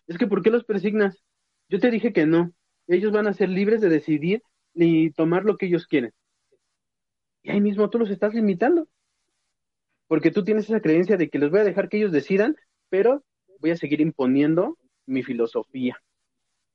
es 0.08 0.18
que 0.18 0.28
¿por 0.28 0.44
qué 0.44 0.50
los 0.52 0.66
persignas? 0.66 1.24
Yo 1.70 1.80
te 1.80 1.92
dije 1.92 2.14
que 2.14 2.26
no. 2.26 2.54
Ellos 2.88 3.12
van 3.12 3.28
a 3.28 3.34
ser 3.34 3.50
libres 3.50 3.82
de 3.82 3.90
decidir 3.90 4.44
y 4.74 5.12
tomar 5.12 5.44
lo 5.44 5.58
que 5.58 5.68
ellos 5.68 5.88
quieren. 5.88 6.12
Y 7.44 7.52
ahí 7.52 7.62
mismo 7.62 7.90
tú 7.90 8.00
los 8.00 8.10
estás 8.10 8.34
limitando. 8.34 8.88
Porque 10.08 10.32
tú 10.32 10.44
tienes 10.44 10.66
esa 10.66 10.82
creencia 10.82 11.18
de 11.18 11.30
que 11.30 11.40
les 11.40 11.50
voy 11.50 11.62
a 11.62 11.64
dejar 11.64 11.90
que 11.90 11.98
ellos 11.98 12.12
decidan, 12.12 12.56
pero 12.90 13.24
voy 13.60 13.72
a 13.72 13.78
seguir 13.78 14.02
imponiendo 14.02 14.78
mi 15.06 15.24
filosofía. 15.24 15.98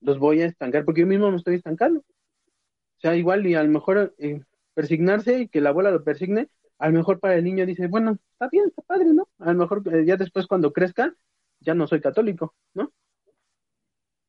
Los 0.01 0.19
voy 0.19 0.43
a 0.43 0.47
estancar 0.47 0.85
porque 0.85 1.03
yo 1.03 1.07
mismo 1.07 1.31
me 1.31 1.37
estoy 1.37 1.57
estancando. 1.57 2.01
O 2.01 3.01
sea, 3.01 3.17
igual 3.17 3.47
y 3.47 3.55
a 3.55 3.63
lo 3.63 3.71
mejor 3.71 4.15
eh, 4.19 4.41
persignarse 4.75 5.41
y 5.41 5.49
que 5.49 5.61
la 5.61 5.71
abuela 5.71 5.91
lo 5.91 6.05
persigne, 6.05 6.49
a 6.79 6.89
lo 6.89 6.97
mejor 6.97 7.21
para 7.21 7.37
el 7.37 7.45
niño 7.45 7.67
dice, 7.67 7.87
bueno, 7.87 8.19
está 8.33 8.49
bien, 8.49 8.67
está 8.69 8.83
padre, 8.83 9.13
¿no? 9.13 9.29
A 9.39 9.53
lo 9.53 9.59
mejor 9.59 9.83
eh, 9.93 10.05
ya 10.05 10.17
después 10.17 10.47
cuando 10.47 10.73
crezca, 10.73 11.15
ya 11.61 11.75
no 11.75 11.87
soy 11.87 12.01
católico, 12.01 12.55
¿no? 12.75 12.93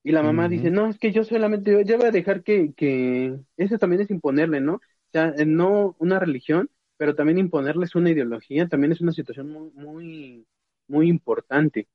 Y 0.03 0.11
la 0.11 0.23
mamá 0.23 0.47
dice, 0.47 0.71
no, 0.71 0.87
es 0.87 0.97
que 0.97 1.11
yo 1.11 1.23
solamente, 1.23 1.71
yo, 1.71 1.81
yo 1.81 1.97
voy 1.97 2.07
a 2.07 2.11
dejar 2.11 2.43
que, 2.43 2.73
que, 2.75 3.37
eso 3.57 3.77
también 3.77 4.01
es 4.01 4.09
imponerle, 4.11 4.61
¿no? 4.61 4.75
O 4.75 4.81
sea, 5.11 5.33
eh, 5.37 5.45
no 5.45 5.95
una 5.99 6.19
religión, 6.19 6.69
pero 6.97 7.15
también 7.15 7.37
imponerles 7.37 7.95
una 7.95 8.09
ideología, 8.11 8.67
también 8.67 8.91
es 8.93 9.01
una 9.01 9.11
situación 9.11 9.49
muy, 9.51 9.71
muy, 9.71 10.47
muy 10.87 11.09
importante, 11.09 11.87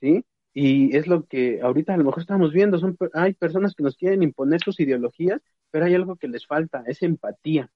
¿sí? 0.00 0.24
Y 0.54 0.96
es 0.96 1.06
lo 1.06 1.26
que 1.26 1.60
ahorita 1.62 1.94
a 1.94 1.96
lo 1.96 2.04
mejor 2.04 2.22
estamos 2.22 2.52
viendo, 2.52 2.78
son, 2.78 2.96
hay 3.14 3.34
personas 3.34 3.74
que 3.74 3.82
nos 3.82 3.96
quieren 3.96 4.22
imponer 4.22 4.60
sus 4.62 4.80
ideologías, 4.80 5.40
pero 5.70 5.86
hay 5.86 5.94
algo 5.94 6.16
que 6.16 6.28
les 6.28 6.46
falta, 6.46 6.84
es 6.86 7.02
empatía, 7.02 7.70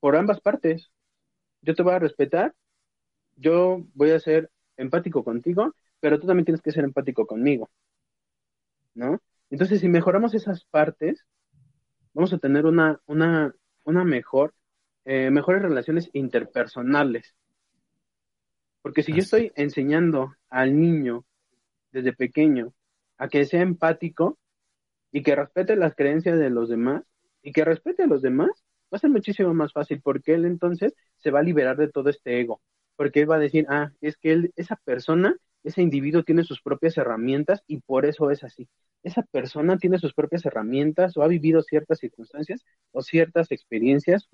por 0.00 0.16
ambas 0.16 0.40
partes. 0.40 0.90
Yo 1.62 1.74
te 1.74 1.82
voy 1.82 1.94
a 1.94 1.98
respetar, 1.98 2.54
yo 3.36 3.84
voy 3.94 4.10
a 4.10 4.20
ser 4.20 4.50
empático 4.76 5.24
contigo, 5.24 5.74
pero 6.00 6.20
tú 6.20 6.26
también 6.26 6.44
tienes 6.44 6.62
que 6.62 6.72
ser 6.72 6.84
empático 6.84 7.26
conmigo. 7.26 7.70
¿No? 8.94 9.20
Entonces, 9.50 9.80
si 9.80 9.88
mejoramos 9.88 10.34
esas 10.34 10.64
partes, 10.64 11.26
vamos 12.12 12.32
a 12.32 12.38
tener 12.38 12.66
una, 12.66 13.00
una, 13.06 13.54
una 13.84 14.04
mejor, 14.04 14.54
eh, 15.04 15.30
mejores 15.30 15.62
relaciones 15.62 16.10
interpersonales. 16.12 17.34
Porque 18.82 19.02
si 19.02 19.12
yo 19.12 19.18
estoy 19.18 19.52
enseñando 19.56 20.34
al 20.48 20.78
niño 20.78 21.24
desde 21.90 22.12
pequeño 22.12 22.74
a 23.18 23.28
que 23.28 23.44
sea 23.44 23.62
empático 23.62 24.38
y 25.10 25.22
que 25.22 25.36
respete 25.36 25.76
las 25.76 25.94
creencias 25.94 26.38
de 26.38 26.50
los 26.50 26.68
demás 26.68 27.02
y 27.42 27.52
que 27.52 27.64
respete 27.64 28.02
a 28.02 28.06
los 28.06 28.22
demás, 28.22 28.50
va 28.92 28.96
a 28.96 28.98
ser 28.98 29.10
muchísimo 29.10 29.54
más 29.54 29.72
fácil 29.72 30.00
porque 30.02 30.34
él 30.34 30.44
entonces 30.44 30.94
se 31.16 31.30
va 31.30 31.40
a 31.40 31.42
liberar 31.42 31.76
de 31.76 31.88
todo 31.88 32.10
este 32.10 32.40
ego. 32.40 32.60
Porque 32.96 33.20
él 33.20 33.30
va 33.30 33.36
a 33.36 33.40
decir, 33.40 33.66
ah, 33.68 33.92
es 34.00 34.16
que 34.16 34.32
él, 34.32 34.52
esa 34.56 34.76
persona, 34.76 35.36
ese 35.64 35.82
individuo 35.82 36.22
tiene 36.22 36.44
sus 36.44 36.60
propias 36.62 36.96
herramientas 36.96 37.62
y 37.66 37.80
por 37.80 38.06
eso 38.06 38.30
es 38.30 38.44
así 38.44 38.68
esa 39.04 39.22
persona 39.22 39.76
tiene 39.76 39.98
sus 39.98 40.14
propias 40.14 40.44
herramientas 40.46 41.16
o 41.16 41.22
ha 41.22 41.28
vivido 41.28 41.62
ciertas 41.62 41.98
circunstancias 41.98 42.64
o 42.90 43.02
ciertas 43.02 43.52
experiencias 43.52 44.28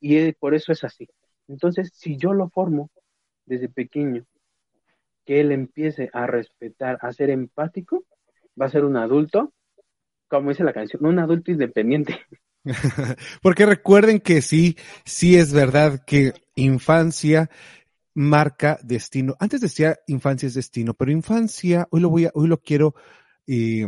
y 0.00 0.32
por 0.32 0.54
eso 0.54 0.72
es 0.72 0.84
así. 0.84 1.08
Entonces, 1.48 1.90
si 1.92 2.16
yo 2.16 2.32
lo 2.32 2.48
formo 2.48 2.90
desde 3.44 3.68
pequeño, 3.68 4.24
que 5.26 5.40
él 5.40 5.50
empiece 5.52 6.10
a 6.12 6.26
respetar, 6.26 6.96
a 7.00 7.12
ser 7.12 7.30
empático, 7.30 8.04
va 8.60 8.66
a 8.66 8.70
ser 8.70 8.84
un 8.84 8.96
adulto, 8.96 9.52
como 10.28 10.50
dice 10.50 10.64
la 10.64 10.72
canción, 10.72 11.04
un 11.04 11.18
adulto 11.18 11.50
independiente. 11.50 12.20
Porque 13.42 13.66
recuerden 13.66 14.20
que 14.20 14.42
sí, 14.42 14.76
sí 15.04 15.36
es 15.36 15.52
verdad 15.52 16.04
que 16.06 16.34
infancia 16.54 17.50
marca 18.14 18.78
destino. 18.82 19.36
Antes 19.40 19.60
decía 19.60 19.98
infancia 20.06 20.46
es 20.46 20.54
destino, 20.54 20.94
pero 20.94 21.10
infancia, 21.10 21.88
hoy 21.90 22.00
lo 22.00 22.10
voy 22.10 22.26
a, 22.26 22.30
hoy 22.34 22.48
lo 22.48 22.60
quiero 22.60 22.94
eh, 23.46 23.86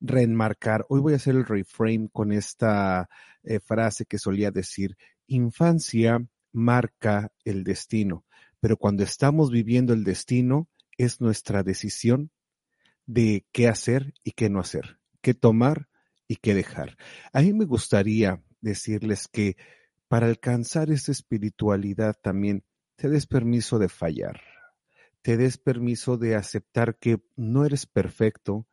reenmarcar. 0.00 0.86
Hoy 0.88 1.00
voy 1.00 1.12
a 1.12 1.16
hacer 1.16 1.34
el 1.34 1.44
reframe 1.44 2.08
con 2.12 2.32
esta 2.32 3.08
eh, 3.42 3.60
frase 3.60 4.06
que 4.06 4.18
solía 4.18 4.50
decir, 4.50 4.96
infancia 5.26 6.24
marca 6.52 7.32
el 7.44 7.64
destino, 7.64 8.24
pero 8.60 8.76
cuando 8.76 9.02
estamos 9.02 9.50
viviendo 9.50 9.92
el 9.92 10.04
destino 10.04 10.68
es 10.96 11.20
nuestra 11.20 11.62
decisión 11.64 12.30
de 13.06 13.44
qué 13.52 13.68
hacer 13.68 14.14
y 14.22 14.32
qué 14.32 14.48
no 14.48 14.60
hacer, 14.60 14.98
qué 15.20 15.34
tomar 15.34 15.88
y 16.28 16.36
qué 16.36 16.54
dejar. 16.54 16.96
A 17.32 17.42
mí 17.42 17.52
me 17.52 17.64
gustaría 17.64 18.42
decirles 18.60 19.28
que 19.28 19.56
para 20.08 20.26
alcanzar 20.26 20.90
esa 20.90 21.10
espiritualidad 21.10 22.16
también 22.22 22.64
te 22.96 23.08
des 23.08 23.26
permiso 23.26 23.78
de 23.78 23.88
fallar, 23.88 24.40
te 25.22 25.36
des 25.36 25.58
permiso 25.58 26.16
de 26.16 26.36
aceptar 26.36 26.96
que 26.96 27.22
no 27.36 27.64
eres 27.64 27.86
perfecto, 27.86 28.66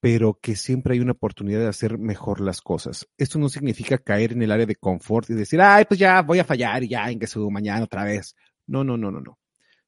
pero 0.00 0.38
que 0.40 0.54
siempre 0.54 0.94
hay 0.94 1.00
una 1.00 1.12
oportunidad 1.12 1.60
de 1.60 1.68
hacer 1.68 1.98
mejor 1.98 2.40
las 2.40 2.60
cosas. 2.60 3.08
Esto 3.16 3.38
no 3.38 3.48
significa 3.48 3.98
caer 3.98 4.32
en 4.32 4.42
el 4.42 4.52
área 4.52 4.66
de 4.66 4.76
confort 4.76 5.28
y 5.30 5.34
decir, 5.34 5.60
ay, 5.60 5.84
pues 5.86 5.98
ya 5.98 6.22
voy 6.22 6.38
a 6.38 6.44
fallar 6.44 6.84
y 6.84 6.88
ya 6.88 7.10
en 7.10 7.18
que 7.18 7.26
subo 7.26 7.50
mañana 7.50 7.84
otra 7.84 8.04
vez. 8.04 8.36
No, 8.66 8.84
no, 8.84 8.96
no, 8.96 9.10
no, 9.10 9.20
no. 9.20 9.38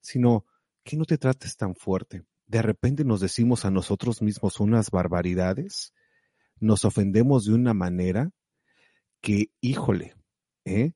Sino 0.00 0.46
que 0.82 0.96
no 0.96 1.04
te 1.04 1.18
trates 1.18 1.56
tan 1.56 1.76
fuerte. 1.76 2.24
De 2.46 2.62
repente 2.62 3.04
nos 3.04 3.20
decimos 3.20 3.64
a 3.64 3.70
nosotros 3.70 4.22
mismos 4.22 4.58
unas 4.58 4.90
barbaridades, 4.90 5.94
nos 6.58 6.84
ofendemos 6.84 7.44
de 7.44 7.54
una 7.54 7.74
manera 7.74 8.30
que, 9.20 9.52
híjole, 9.60 10.16
¿eh? 10.64 10.92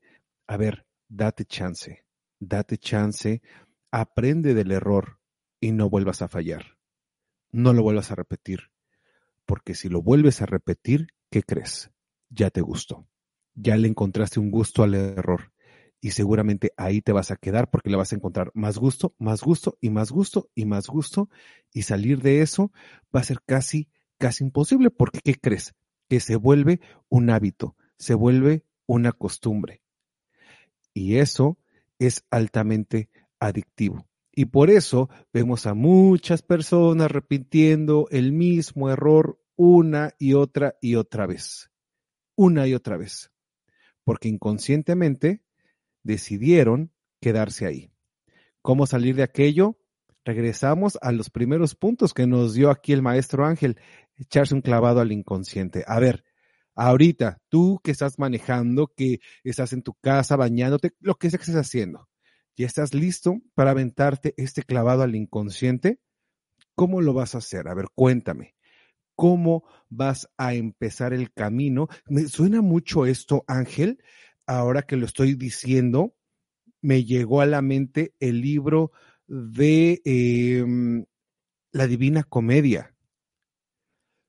A 0.49 0.57
ver, 0.57 0.85
date 1.09 1.45
chance, 1.45 2.04
date 2.49 2.79
chance, 2.79 3.43
aprende 3.91 4.55
del 4.55 4.73
error 4.73 5.21
y 5.61 5.73
no 5.73 5.89
vuelvas 5.89 6.23
a 6.23 6.29
fallar. 6.29 6.79
No 7.51 7.73
lo 7.73 7.83
vuelvas 7.83 8.11
a 8.11 8.15
repetir 8.15 8.75
porque 9.45 9.75
si 9.75 9.89
lo 9.89 10.03
vuelves 10.03 10.43
a 10.43 10.47
repetir, 10.47 11.09
¿qué 11.31 11.43
crees? 11.43 11.91
Ya 12.31 12.51
te 12.51 12.61
gustó. 12.61 13.07
Ya 13.55 13.77
le 13.77 13.89
encontraste 13.89 14.41
un 14.41 14.51
gusto 14.51 14.83
al 14.83 14.95
error. 14.95 15.53
Y 16.01 16.11
seguramente 16.11 16.73
ahí 16.77 17.01
te 17.01 17.13
vas 17.13 17.31
a 17.31 17.37
quedar 17.37 17.71
porque 17.71 17.89
le 17.89 17.97
vas 17.97 18.13
a 18.13 18.17
encontrar 18.17 18.51
más 18.55 18.79
gusto, 18.79 19.15
más 19.19 19.43
gusto 19.43 19.79
y 19.81 19.91
más 19.91 20.11
gusto 20.11 20.51
y 20.55 20.67
más 20.67 20.87
gusto. 20.87 21.31
Y 21.73 21.83
salir 21.83 22.21
de 22.21 22.43
eso 22.43 22.73
va 23.15 23.21
a 23.21 23.25
ser 23.25 23.41
casi, 23.47 23.89
casi 24.19 24.45
imposible 24.45 24.91
porque 24.91 25.21
¿qué 25.23 25.35
crees? 25.35 25.75
Que 26.09 26.21
se 26.21 26.37
vuelve 26.37 26.81
un 27.09 27.31
hábito, 27.31 27.77
se 27.97 28.15
vuelve 28.15 28.65
una 28.87 29.13
costumbre. 29.13 29.83
Y 30.93 31.17
eso 31.17 31.59
es 31.99 32.25
altamente 32.31 33.11
adictivo. 33.39 34.07
Y 34.33 34.47
por 34.47 34.71
eso 34.71 35.09
vemos 35.33 35.67
a 35.67 35.75
muchas 35.75 36.43
personas 36.43 37.11
repitiendo 37.11 38.09
el 38.11 38.33
mismo 38.33 38.91
error 38.91 39.39
una 39.57 40.15
y 40.19 40.35
otra 40.35 40.77
y 40.81 40.97
otra 40.97 41.27
vez. 41.27 41.71
Una 42.35 42.67
y 42.67 42.75
otra 42.75 42.97
vez. 42.97 43.31
Porque 44.03 44.29
inconscientemente 44.29 45.43
decidieron 46.03 46.93
quedarse 47.21 47.67
ahí. 47.67 47.91
¿Cómo 48.61 48.87
salir 48.87 49.15
de 49.15 49.23
aquello? 49.23 49.79
Regresamos 50.25 50.99
a 51.01 51.13
los 51.13 51.31
primeros 51.31 51.75
puntos 51.75 52.13
que 52.13 52.27
nos 52.27 52.55
dio 52.55 52.71
aquí 52.71 52.93
el 52.93 53.03
maestro 53.03 53.45
Ángel, 53.45 53.79
echarse 54.17 54.55
un 54.55 54.63
clavado 54.63 55.01
al 55.01 55.13
inconsciente. 55.13 55.85
A 55.87 56.01
ver, 56.01 56.25
ahorita, 56.75 57.41
tú 57.49 57.81
que 57.83 57.91
estás 57.91 58.19
manejando, 58.19 58.93
que 58.97 59.21
estás 59.43 59.73
en 59.73 59.83
tu 59.83 59.95
casa 59.95 60.37
bañándote, 60.37 60.93
lo 61.01 61.17
que 61.17 61.31
sea 61.31 61.39
que 61.39 61.45
estés 61.45 61.57
haciendo, 61.57 62.09
¿ya 62.57 62.67
estás 62.67 62.95
listo 62.95 63.41
para 63.55 63.73
aventarte 63.73 64.35
este 64.37 64.63
clavado 64.63 65.03
al 65.03 65.15
inconsciente? 65.15 66.01
¿Cómo 66.75 67.01
lo 67.01 67.13
vas 67.15 67.35
a 67.35 67.39
hacer? 67.39 67.69
A 67.69 67.75
ver, 67.75 67.87
cuéntame. 67.95 68.55
¿Cómo 69.17 69.65
vas 69.89 70.29
a 70.37 70.55
empezar 70.55 71.13
el 71.13 71.33
camino? 71.33 71.89
Me 72.07 72.27
suena 72.27 72.63
mucho 72.63 73.07
esto, 73.07 73.45
Ángel, 73.47 74.03
ahora 74.47 74.83
que 74.83 74.97
lo 74.97 75.07
estoy 75.07 75.35
diciendo, 75.35 76.17
me 76.81 77.05
llegó 77.05 77.41
a 77.41 77.47
la 77.47 77.63
mente 77.63 78.15
el 78.19 78.41
libro 78.41 78.91
de 79.27 80.03
em, 80.05 81.07
la 81.73 81.87
Divina 81.87 82.25
Comedia 82.25 82.94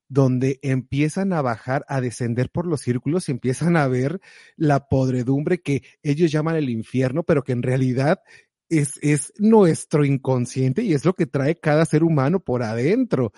donde 0.08 0.58
empiezan 0.62 1.32
a 1.32 1.42
bajar, 1.42 1.84
a 1.88 2.00
descender 2.00 2.50
por 2.50 2.66
los 2.66 2.80
círculos 2.80 3.28
y 3.28 3.32
empiezan 3.32 3.76
a 3.76 3.88
ver 3.88 4.20
la 4.56 4.88
podredumbre 4.88 5.60
que 5.60 5.82
ellos 6.02 6.30
llaman 6.30 6.56
el 6.56 6.70
infierno, 6.70 7.22
pero 7.22 7.42
que 7.42 7.52
en 7.52 7.62
realidad 7.62 8.20
es, 8.68 8.98
es 9.02 9.32
nuestro 9.38 10.04
inconsciente 10.04 10.82
y 10.82 10.94
es 10.94 11.04
lo 11.04 11.14
que 11.14 11.26
trae 11.26 11.58
cada 11.58 11.84
ser 11.84 12.04
humano 12.04 12.40
por 12.40 12.62
adentro. 12.62 13.32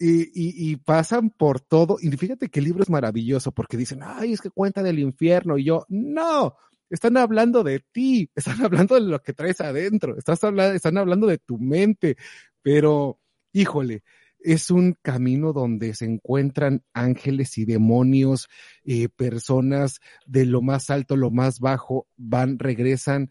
Y, 0.00 0.22
y, 0.26 0.70
y, 0.70 0.76
pasan 0.76 1.30
por 1.30 1.60
todo. 1.60 1.96
Y 2.00 2.08
fíjate 2.12 2.48
que 2.48 2.60
el 2.60 2.66
libro 2.66 2.84
es 2.84 2.88
maravilloso 2.90 3.50
porque 3.50 3.76
dicen, 3.76 3.98
ay, 4.04 4.32
es 4.32 4.40
que 4.40 4.50
cuenta 4.50 4.80
del 4.80 5.00
infierno. 5.00 5.58
Y 5.58 5.64
yo, 5.64 5.86
no, 5.88 6.54
están 6.90 7.16
hablando 7.16 7.64
de 7.64 7.80
ti, 7.92 8.30
están 8.34 8.62
hablando 8.64 8.94
de 8.94 9.00
lo 9.02 9.20
que 9.20 9.32
traes 9.32 9.60
adentro, 9.60 10.16
estás 10.16 10.42
hablando, 10.44 10.74
están 10.74 10.98
hablando 10.98 11.26
de 11.26 11.38
tu 11.38 11.58
mente. 11.58 12.16
Pero, 12.62 13.20
híjole, 13.52 14.04
es 14.40 14.70
un 14.70 14.96
camino 15.02 15.52
donde 15.52 15.94
se 15.94 16.04
encuentran 16.04 16.82
ángeles 16.92 17.58
y 17.58 17.64
demonios, 17.64 18.48
eh, 18.84 19.08
personas 19.08 20.00
de 20.26 20.46
lo 20.46 20.62
más 20.62 20.90
alto, 20.90 21.16
lo 21.16 21.30
más 21.30 21.60
bajo, 21.60 22.06
van, 22.16 22.58
regresan, 22.58 23.30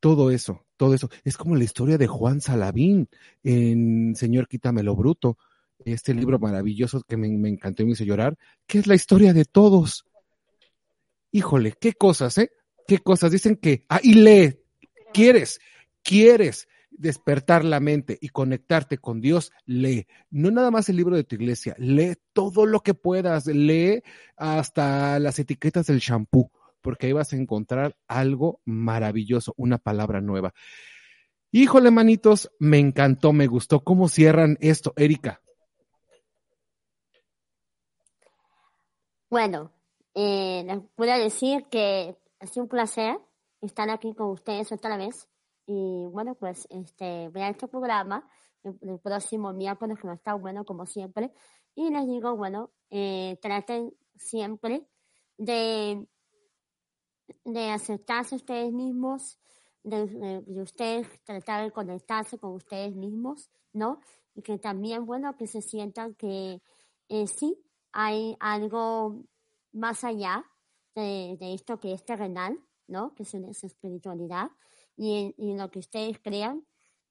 todo 0.00 0.30
eso, 0.30 0.66
todo 0.76 0.94
eso. 0.94 1.08
Es 1.24 1.36
como 1.36 1.56
la 1.56 1.64
historia 1.64 1.98
de 1.98 2.06
Juan 2.06 2.40
Salavín 2.40 3.08
en 3.42 4.14
Señor 4.14 4.48
Quítamelo 4.48 4.94
Bruto, 4.94 5.38
este 5.84 6.14
libro 6.14 6.38
maravilloso 6.38 7.02
que 7.06 7.16
me, 7.16 7.28
encantó 7.48 7.82
y 7.82 7.86
me 7.86 7.92
hizo 7.92 8.04
llorar, 8.04 8.36
que 8.66 8.78
es 8.78 8.86
la 8.86 8.94
historia 8.94 9.32
de 9.32 9.44
todos. 9.44 10.04
Híjole, 11.30 11.74
qué 11.80 11.92
cosas, 11.92 12.38
¿eh? 12.38 12.50
Qué 12.86 12.98
cosas. 12.98 13.30
Dicen 13.30 13.56
que, 13.56 13.84
ah, 13.88 14.00
lee, 14.02 14.58
quieres, 15.12 15.60
quieres 16.02 16.66
despertar 16.90 17.64
la 17.64 17.80
mente 17.80 18.18
y 18.20 18.28
conectarte 18.28 18.98
con 18.98 19.20
Dios, 19.20 19.52
lee. 19.64 20.06
No 20.30 20.50
nada 20.50 20.70
más 20.70 20.88
el 20.88 20.96
libro 20.96 21.16
de 21.16 21.24
tu 21.24 21.36
iglesia, 21.36 21.74
lee 21.78 22.14
todo 22.32 22.66
lo 22.66 22.80
que 22.80 22.94
puedas, 22.94 23.46
lee 23.46 24.02
hasta 24.36 25.18
las 25.18 25.38
etiquetas 25.38 25.86
del 25.86 25.98
shampoo, 25.98 26.50
porque 26.80 27.06
ahí 27.06 27.12
vas 27.12 27.32
a 27.32 27.36
encontrar 27.36 27.96
algo 28.06 28.60
maravilloso, 28.64 29.54
una 29.56 29.78
palabra 29.78 30.20
nueva. 30.20 30.54
Híjole, 31.50 31.90
manitos, 31.90 32.50
me 32.58 32.78
encantó, 32.78 33.32
me 33.32 33.46
gustó 33.46 33.80
cómo 33.80 34.08
cierran 34.08 34.58
esto, 34.60 34.92
Erika. 34.96 35.40
Bueno, 39.30 39.72
eh, 40.14 40.64
les 40.66 40.78
puedo 40.94 41.16
decir 41.18 41.66
que 41.70 42.16
ha 42.40 42.46
sido 42.46 42.64
un 42.64 42.68
placer 42.68 43.18
estar 43.60 43.88
aquí 43.90 44.14
con 44.14 44.28
ustedes 44.28 44.72
otra 44.72 44.96
vez. 44.96 45.28
Y 45.70 46.06
bueno, 46.06 46.34
pues 46.34 46.66
este, 46.70 47.28
vean 47.28 47.50
este 47.50 47.68
programa 47.68 48.26
el, 48.64 48.78
el 48.80 48.98
próximo 49.00 49.52
miércoles, 49.52 49.98
que 50.00 50.06
va 50.06 50.14
a 50.14 50.16
estar 50.16 50.40
bueno 50.40 50.64
como 50.64 50.86
siempre. 50.86 51.30
Y 51.74 51.90
les 51.90 52.06
digo, 52.06 52.34
bueno, 52.34 52.70
eh, 52.88 53.38
traten 53.42 53.92
siempre 54.16 54.88
de, 55.36 56.08
de 57.44 57.70
aceptarse 57.70 58.36
ustedes 58.36 58.72
mismos, 58.72 59.38
de, 59.84 60.06
de, 60.06 60.40
de, 60.40 60.62
ustedes 60.62 61.06
tratar 61.24 61.64
de 61.64 61.70
conectarse 61.70 62.38
con 62.38 62.54
ustedes 62.54 62.96
mismos, 62.96 63.50
¿no? 63.74 64.00
Y 64.34 64.40
que 64.40 64.58
también, 64.58 65.04
bueno, 65.04 65.36
que 65.36 65.46
se 65.46 65.60
sientan 65.60 66.14
que 66.14 66.62
eh, 67.10 67.26
sí 67.26 67.62
hay 67.92 68.36
algo 68.40 69.22
más 69.72 70.02
allá 70.02 70.46
de, 70.94 71.36
esto 71.40 71.78
que 71.78 71.92
es 71.92 72.04
terrenal, 72.06 72.58
¿no? 72.86 73.14
Que 73.14 73.24
es, 73.24 73.34
es 73.34 73.64
espiritualidad 73.64 74.50
y 74.98 75.14
en, 75.14 75.34
y 75.38 75.56
lo 75.56 75.70
que 75.70 75.78
ustedes 75.78 76.18
crean, 76.18 76.66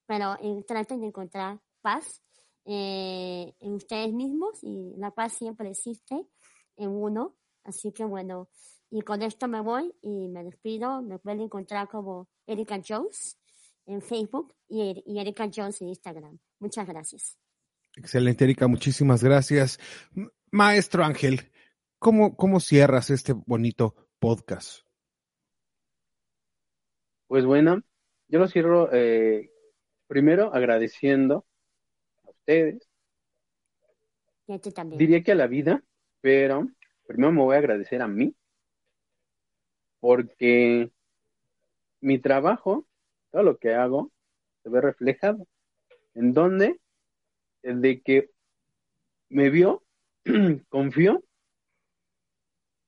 pero 0.05 0.37
en, 0.41 0.63
traten 0.65 0.99
de 1.01 1.07
encontrar 1.07 1.59
paz 1.81 2.21
eh, 2.65 3.53
en 3.59 3.73
ustedes 3.73 4.13
mismos 4.13 4.59
y 4.61 4.93
la 4.97 5.11
paz 5.11 5.33
siempre 5.33 5.69
existe 5.69 6.27
en 6.75 6.89
uno. 6.89 7.35
Así 7.63 7.91
que 7.93 8.03
bueno, 8.03 8.49
y 8.91 9.01
con 9.01 9.21
esto 9.21 9.47
me 9.47 9.61
voy 9.61 9.93
y 10.01 10.27
me 10.27 10.43
despido. 10.43 11.01
Me 11.01 11.17
pueden 11.17 11.41
encontrar 11.41 11.87
como 11.87 12.27
Erika 12.45 12.79
Jones 12.85 13.37
en 13.85 14.01
Facebook 14.01 14.53
y, 14.67 15.03
y 15.05 15.19
Erika 15.19 15.49
Jones 15.53 15.81
en 15.81 15.87
Instagram. 15.87 16.37
Muchas 16.59 16.87
gracias. 16.87 17.37
Excelente, 17.95 18.43
Erika. 18.43 18.67
Muchísimas 18.67 19.23
gracias. 19.23 19.79
Maestro 20.51 21.03
Ángel, 21.03 21.51
¿cómo, 21.99 22.35
cómo 22.35 22.59
cierras 22.59 23.09
este 23.09 23.33
bonito 23.33 23.95
podcast? 24.19 24.86
Pues 27.27 27.45
bueno, 27.45 27.81
yo 28.29 28.39
lo 28.39 28.47
cierro 28.47 28.89
eh, 28.93 29.51
primero 30.07 30.53
agradeciendo 30.53 31.45
a 32.23 32.29
ustedes. 32.29 32.89
Y 34.47 34.53
a 34.53 34.59
ti 34.59 34.71
también. 34.71 34.97
Diría 34.97 35.23
que 35.23 35.33
a 35.33 35.35
la 35.35 35.47
vida, 35.47 35.83
pero 36.21 36.67
primero 37.05 37.33
me 37.33 37.41
voy 37.41 37.55
a 37.55 37.59
agradecer 37.59 38.01
a 38.01 38.07
mí, 38.07 38.33
porque 39.99 40.89
mi 41.99 42.17
trabajo, 42.19 42.87
todo 43.31 43.43
lo 43.43 43.57
que 43.57 43.73
hago, 43.73 44.11
se 44.63 44.69
ve 44.69 44.79
reflejado. 44.79 45.45
¿En 46.13 46.33
dónde? 46.33 46.79
De 47.61 48.01
que 48.01 48.31
me 49.27 49.49
vio, 49.49 49.83
confió 50.69 51.23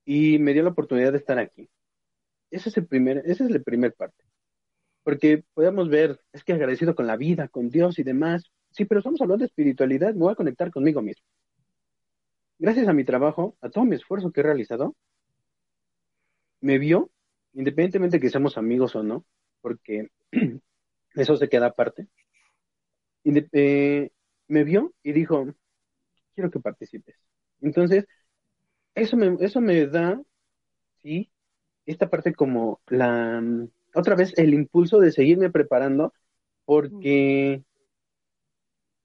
y 0.06 0.40
me 0.40 0.54
dio 0.54 0.64
la 0.64 0.70
oportunidad 0.70 1.12
de 1.12 1.18
estar 1.18 1.38
aquí. 1.40 1.70
Ese 2.52 2.70
es 2.70 2.78
el 2.78 2.88
primer, 2.88 3.18
esa 3.26 3.44
es 3.44 3.52
la 3.52 3.60
primera 3.60 3.94
parte 3.94 4.29
porque 5.04 5.44
podemos 5.54 5.90
ver, 5.90 6.20
es 6.34 6.44
que 6.44 6.54
agradecido 6.54 6.96
con 6.96 7.08
la 7.08 7.18
vida, 7.18 7.48
con 7.48 7.70
Dios 7.70 8.00
y 8.00 8.04
demás. 8.04 8.44
Sí, 8.72 8.86
pero 8.86 9.00
estamos 9.00 9.22
hablando 9.22 9.44
de 9.44 9.48
espiritualidad, 9.48 10.14
me 10.14 10.20
voy 10.22 10.34
a 10.34 10.36
conectar 10.36 10.72
conmigo 10.72 11.02
mismo. 11.02 11.24
Gracias 12.60 12.88
a 12.88 12.94
mi 12.94 13.04
trabajo, 13.04 13.58
a 13.62 13.70
todo 13.70 13.86
mi 13.86 13.96
esfuerzo 13.96 14.32
que 14.32 14.42
he 14.42 14.44
realizado, 14.44 14.96
me 16.62 16.78
vio, 16.78 17.10
independientemente 17.54 18.18
de 18.18 18.22
que 18.22 18.30
seamos 18.30 18.58
amigos 18.58 18.96
o 18.96 19.04
no, 19.04 19.26
porque 19.62 20.10
eso 21.16 21.38
se 21.38 21.50
queda 21.50 21.68
aparte, 21.68 22.08
eh, 23.24 24.12
me 24.48 24.64
vio 24.64 24.94
y 25.04 25.12
dijo, 25.14 25.48
quiero 26.36 26.52
que 26.52 26.60
participes. 26.60 27.16
Entonces, 27.62 28.06
eso 28.96 29.18
me, 29.18 29.38
eso 29.46 29.62
me 29.62 29.88
da, 29.88 30.22
sí, 31.02 31.32
esta 31.86 32.10
parte 32.10 32.34
como 32.34 32.82
la 32.88 33.42
otra 33.94 34.16
vez 34.16 34.34
el 34.38 34.54
impulso 34.54 35.00
de 35.00 35.12
seguirme 35.12 35.50
preparando 35.50 36.14
porque 36.66 37.64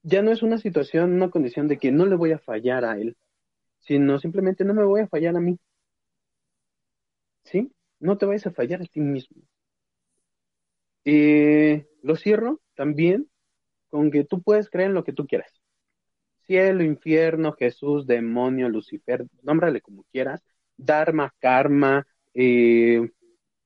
ya 0.03 0.21
no 0.21 0.31
es 0.31 0.43
una 0.43 0.57
situación, 0.59 1.13
una 1.13 1.31
condición 1.31 1.67
de 1.67 1.79
que 1.79 1.91
no 1.91 2.05
le 2.05 2.15
voy 2.15 2.31
a 2.31 2.39
fallar 2.39 2.85
a 2.85 2.97
él, 2.97 3.17
sino 3.79 4.19
simplemente 4.19 4.63
no 4.63 4.73
me 4.73 4.83
voy 4.83 5.01
a 5.01 5.07
fallar 5.07 5.35
a 5.35 5.39
mí. 5.39 5.57
¿Sí? 7.43 7.71
No 7.99 8.17
te 8.17 8.25
vayas 8.25 8.47
a 8.47 8.51
fallar 8.51 8.81
a 8.81 8.85
ti 8.85 8.99
mismo. 8.99 9.41
Eh, 11.05 11.87
lo 12.01 12.15
cierro 12.15 12.61
también 12.75 13.29
con 13.89 14.11
que 14.11 14.23
tú 14.25 14.41
puedes 14.41 14.69
creer 14.69 14.89
en 14.89 14.95
lo 14.95 15.03
que 15.03 15.13
tú 15.13 15.25
quieras. 15.27 15.51
Cielo, 16.45 16.83
infierno, 16.83 17.53
Jesús, 17.53 18.05
demonio, 18.05 18.69
Lucifer, 18.69 19.25
nómbrale 19.41 19.81
como 19.81 20.03
quieras, 20.11 20.43
Dharma, 20.77 21.33
karma, 21.39 22.05
eh, 22.33 23.09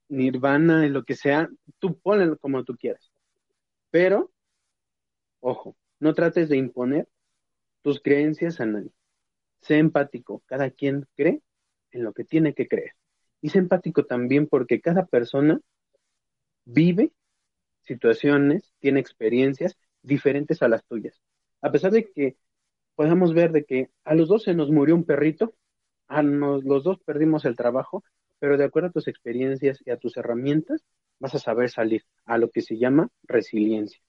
nirvana, 0.10 0.86
y 0.86 0.90
lo 0.90 1.04
que 1.04 1.16
sea, 1.16 1.50
tú 1.80 1.98
ponlo 2.00 2.38
como 2.38 2.64
tú 2.64 2.76
quieras. 2.76 3.12
Pero, 3.92 4.32
ojo, 5.40 5.76
no 6.00 6.14
trates 6.14 6.50
de 6.50 6.58
imponer 6.58 7.08
tus 7.82 8.02
creencias 8.02 8.60
a 8.60 8.66
nadie. 8.66 8.92
Sé 9.62 9.78
empático, 9.78 10.44
cada 10.46 10.70
quien 10.72 11.08
cree 11.16 11.42
en 11.92 12.04
lo 12.04 12.14
que 12.14 12.24
tiene 12.24 12.54
que 12.54 12.68
creer. 12.68 12.94
Y 13.42 13.50
sé 13.50 13.60
empático 13.60 14.06
también 14.06 14.48
porque 14.48 14.82
cada 14.82 15.06
persona 15.06 15.62
vive 16.66 17.12
situaciones, 17.84 18.74
tiene 18.80 19.00
experiencias 19.00 19.78
diferentes 20.02 20.62
a 20.62 20.68
las 20.68 20.86
tuyas. 20.86 21.20
A 21.62 21.72
pesar 21.72 21.92
de 21.92 22.12
que 22.12 22.38
podamos 22.96 23.34
ver 23.34 23.52
de 23.52 23.66
que 23.66 23.90
a 24.04 24.14
los 24.14 24.28
dos 24.28 24.44
se 24.44 24.54
nos 24.54 24.70
murió 24.70 24.96
un 24.96 25.06
perrito, 25.06 25.54
a 26.08 26.22
los 26.22 26.84
dos 26.84 27.00
perdimos 27.00 27.46
el 27.46 27.56
trabajo, 27.56 28.04
pero 28.40 28.58
de 28.58 28.66
acuerdo 28.66 28.90
a 28.90 28.92
tus 28.92 29.08
experiencias 29.08 29.80
y 29.86 29.92
a 29.92 29.98
tus 29.98 30.18
herramientas, 30.18 30.84
vas 31.20 31.36
a 31.36 31.40
saber 31.40 31.70
salir 31.70 32.04
a 32.26 32.38
lo 32.38 32.50
que 32.50 32.62
se 32.62 32.78
llama 32.78 33.10
resiliencia. 33.24 34.00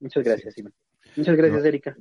Muchas 0.00 0.24
gracias, 0.24 0.58
Iván. 0.58 0.74
Muchas 1.16 1.36
gracias, 1.36 1.64
Erika. 1.64 1.96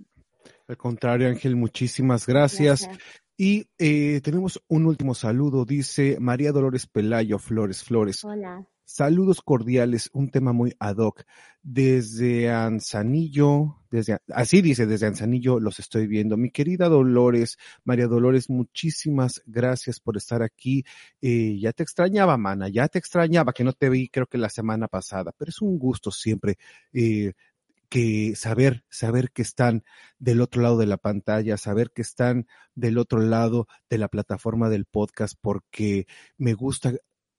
Al 0.68 0.78
contrario, 0.78 1.28
Ángel, 1.28 1.56
muchísimas 1.56 2.26
gracias. 2.26 2.90
Y 3.38 3.68
eh, 3.78 4.22
tenemos 4.22 4.62
un 4.68 4.86
último 4.86 5.14
saludo, 5.14 5.66
dice 5.66 6.18
María 6.20 6.52
Dolores 6.52 6.88
Pelayo 6.88 7.38
Flores 7.38 7.84
Flores. 7.84 8.24
Hola. 8.24 8.66
Saludos 8.88 9.42
cordiales, 9.42 10.12
un 10.14 10.30
tema 10.30 10.54
muy 10.54 10.76
ad 10.80 10.98
hoc. 10.98 11.24
Desde 11.64 12.52
Anzanillo, 12.52 13.82
desde, 13.90 14.20
así 14.32 14.62
dice, 14.62 14.86
desde 14.86 15.08
Anzanillo 15.08 15.60
los 15.60 15.80
estoy 15.80 16.06
viendo. 16.06 16.38
Mi 16.38 16.52
querida 16.52 16.88
Dolores, 16.88 17.58
María 17.84 18.06
Dolores, 18.06 18.48
muchísimas 18.48 19.42
gracias 19.48 20.00
por 20.00 20.18
estar 20.18 20.44
aquí. 20.44 20.86
Eh, 21.20 21.58
ya 21.60 21.74
te 21.74 21.82
extrañaba, 21.82 22.38
mana, 22.38 22.70
ya 22.70 22.88
te 22.88 23.00
extrañaba, 23.00 23.54
que 23.54 23.64
no 23.64 23.74
te 23.74 23.90
vi 23.90 24.08
creo 24.08 24.28
que 24.28 24.38
la 24.38 24.50
semana 24.50 24.88
pasada, 24.88 25.32
pero 25.36 25.50
es 25.50 25.64
un 25.64 25.80
gusto 25.80 26.12
siempre 26.12 26.58
eh, 26.94 27.34
que 27.90 28.36
saber, 28.36 28.84
saber 28.90 29.32
que 29.32 29.42
están 29.42 29.84
del 30.20 30.42
otro 30.42 30.62
lado 30.62 30.78
de 30.78 30.86
la 30.86 30.98
pantalla, 30.98 31.58
saber 31.58 31.90
que 31.92 32.04
están 32.04 32.46
del 32.76 33.00
otro 33.00 33.20
lado 33.20 33.68
de 33.90 33.98
la 33.98 34.10
plataforma 34.10 34.70
del 34.70 34.86
podcast, 34.86 35.36
porque 35.42 36.06
me 36.38 36.54
gusta 36.54 36.94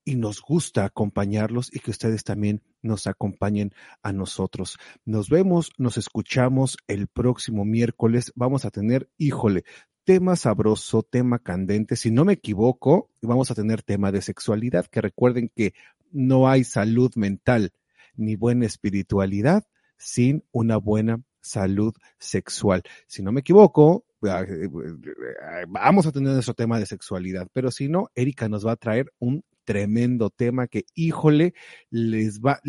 y 0.06 0.14
nos 0.14 0.40
gusta 0.40 0.84
acompañarlos 0.84 1.68
y 1.74 1.80
que 1.80 1.90
ustedes 1.90 2.22
también 2.22 2.62
nos 2.80 3.08
acompañen 3.08 3.74
a 4.02 4.12
nosotros. 4.12 4.78
Nos 5.04 5.28
vemos, 5.28 5.72
nos 5.78 5.98
escuchamos 5.98 6.78
el 6.86 7.08
próximo 7.08 7.64
miércoles. 7.64 8.32
Vamos 8.36 8.64
a 8.64 8.70
tener, 8.70 9.10
híjole, 9.18 9.64
tema 10.04 10.36
sabroso, 10.36 11.02
tema 11.02 11.40
candente. 11.40 11.96
Si 11.96 12.12
no 12.12 12.24
me 12.24 12.34
equivoco, 12.34 13.10
vamos 13.20 13.50
a 13.50 13.56
tener 13.56 13.82
tema 13.82 14.12
de 14.12 14.22
sexualidad, 14.22 14.86
que 14.86 15.00
recuerden 15.00 15.50
que 15.54 15.74
no 16.12 16.48
hay 16.48 16.62
salud 16.62 17.10
mental 17.16 17.72
ni 18.14 18.36
buena 18.36 18.64
espiritualidad 18.64 19.64
sin 19.98 20.44
una 20.52 20.76
buena 20.76 21.20
salud 21.40 21.94
sexual. 22.20 22.84
Si 23.08 23.24
no 23.24 23.32
me 23.32 23.40
equivoco, 23.40 24.04
ah, 24.22 24.42
eh, 24.42 24.66
eh, 24.66 25.64
vamos 25.68 26.06
a 26.06 26.12
tener 26.12 26.32
nuestro 26.32 26.54
tema 26.54 26.78
de 26.78 26.86
sexualidad, 26.86 27.48
pero 27.52 27.72
si 27.72 27.88
no, 27.88 28.08
Erika 28.14 28.48
nos 28.48 28.64
va 28.64 28.72
a 28.72 28.76
traer 28.76 29.12
un 29.18 29.42
tremendo 29.66 30.30
tema 30.30 30.68
que, 30.68 30.86
híjole, 30.94 31.52
les 31.90 32.40
va, 32.40 32.62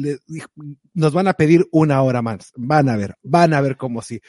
nos 0.93 1.13
van 1.13 1.27
a 1.27 1.33
pedir 1.33 1.65
una 1.71 2.01
hora 2.01 2.21
más. 2.21 2.51
Van 2.57 2.89
a 2.89 2.97
ver, 2.97 3.15
van 3.23 3.53
a 3.53 3.61
ver 3.61 3.77
cómo 3.77 4.01
sí. 4.01 4.19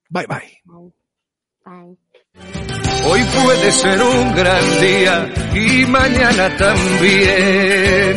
Bye 0.08 0.24
bye. 0.26 0.62
Bye. 1.66 1.98
Hoy 3.04 3.20
puede 3.44 3.72
ser 3.72 4.00
un 4.00 4.34
gran 4.34 4.64
día 4.80 5.34
y 5.54 5.84
mañana 5.84 6.56
también. 6.56 8.16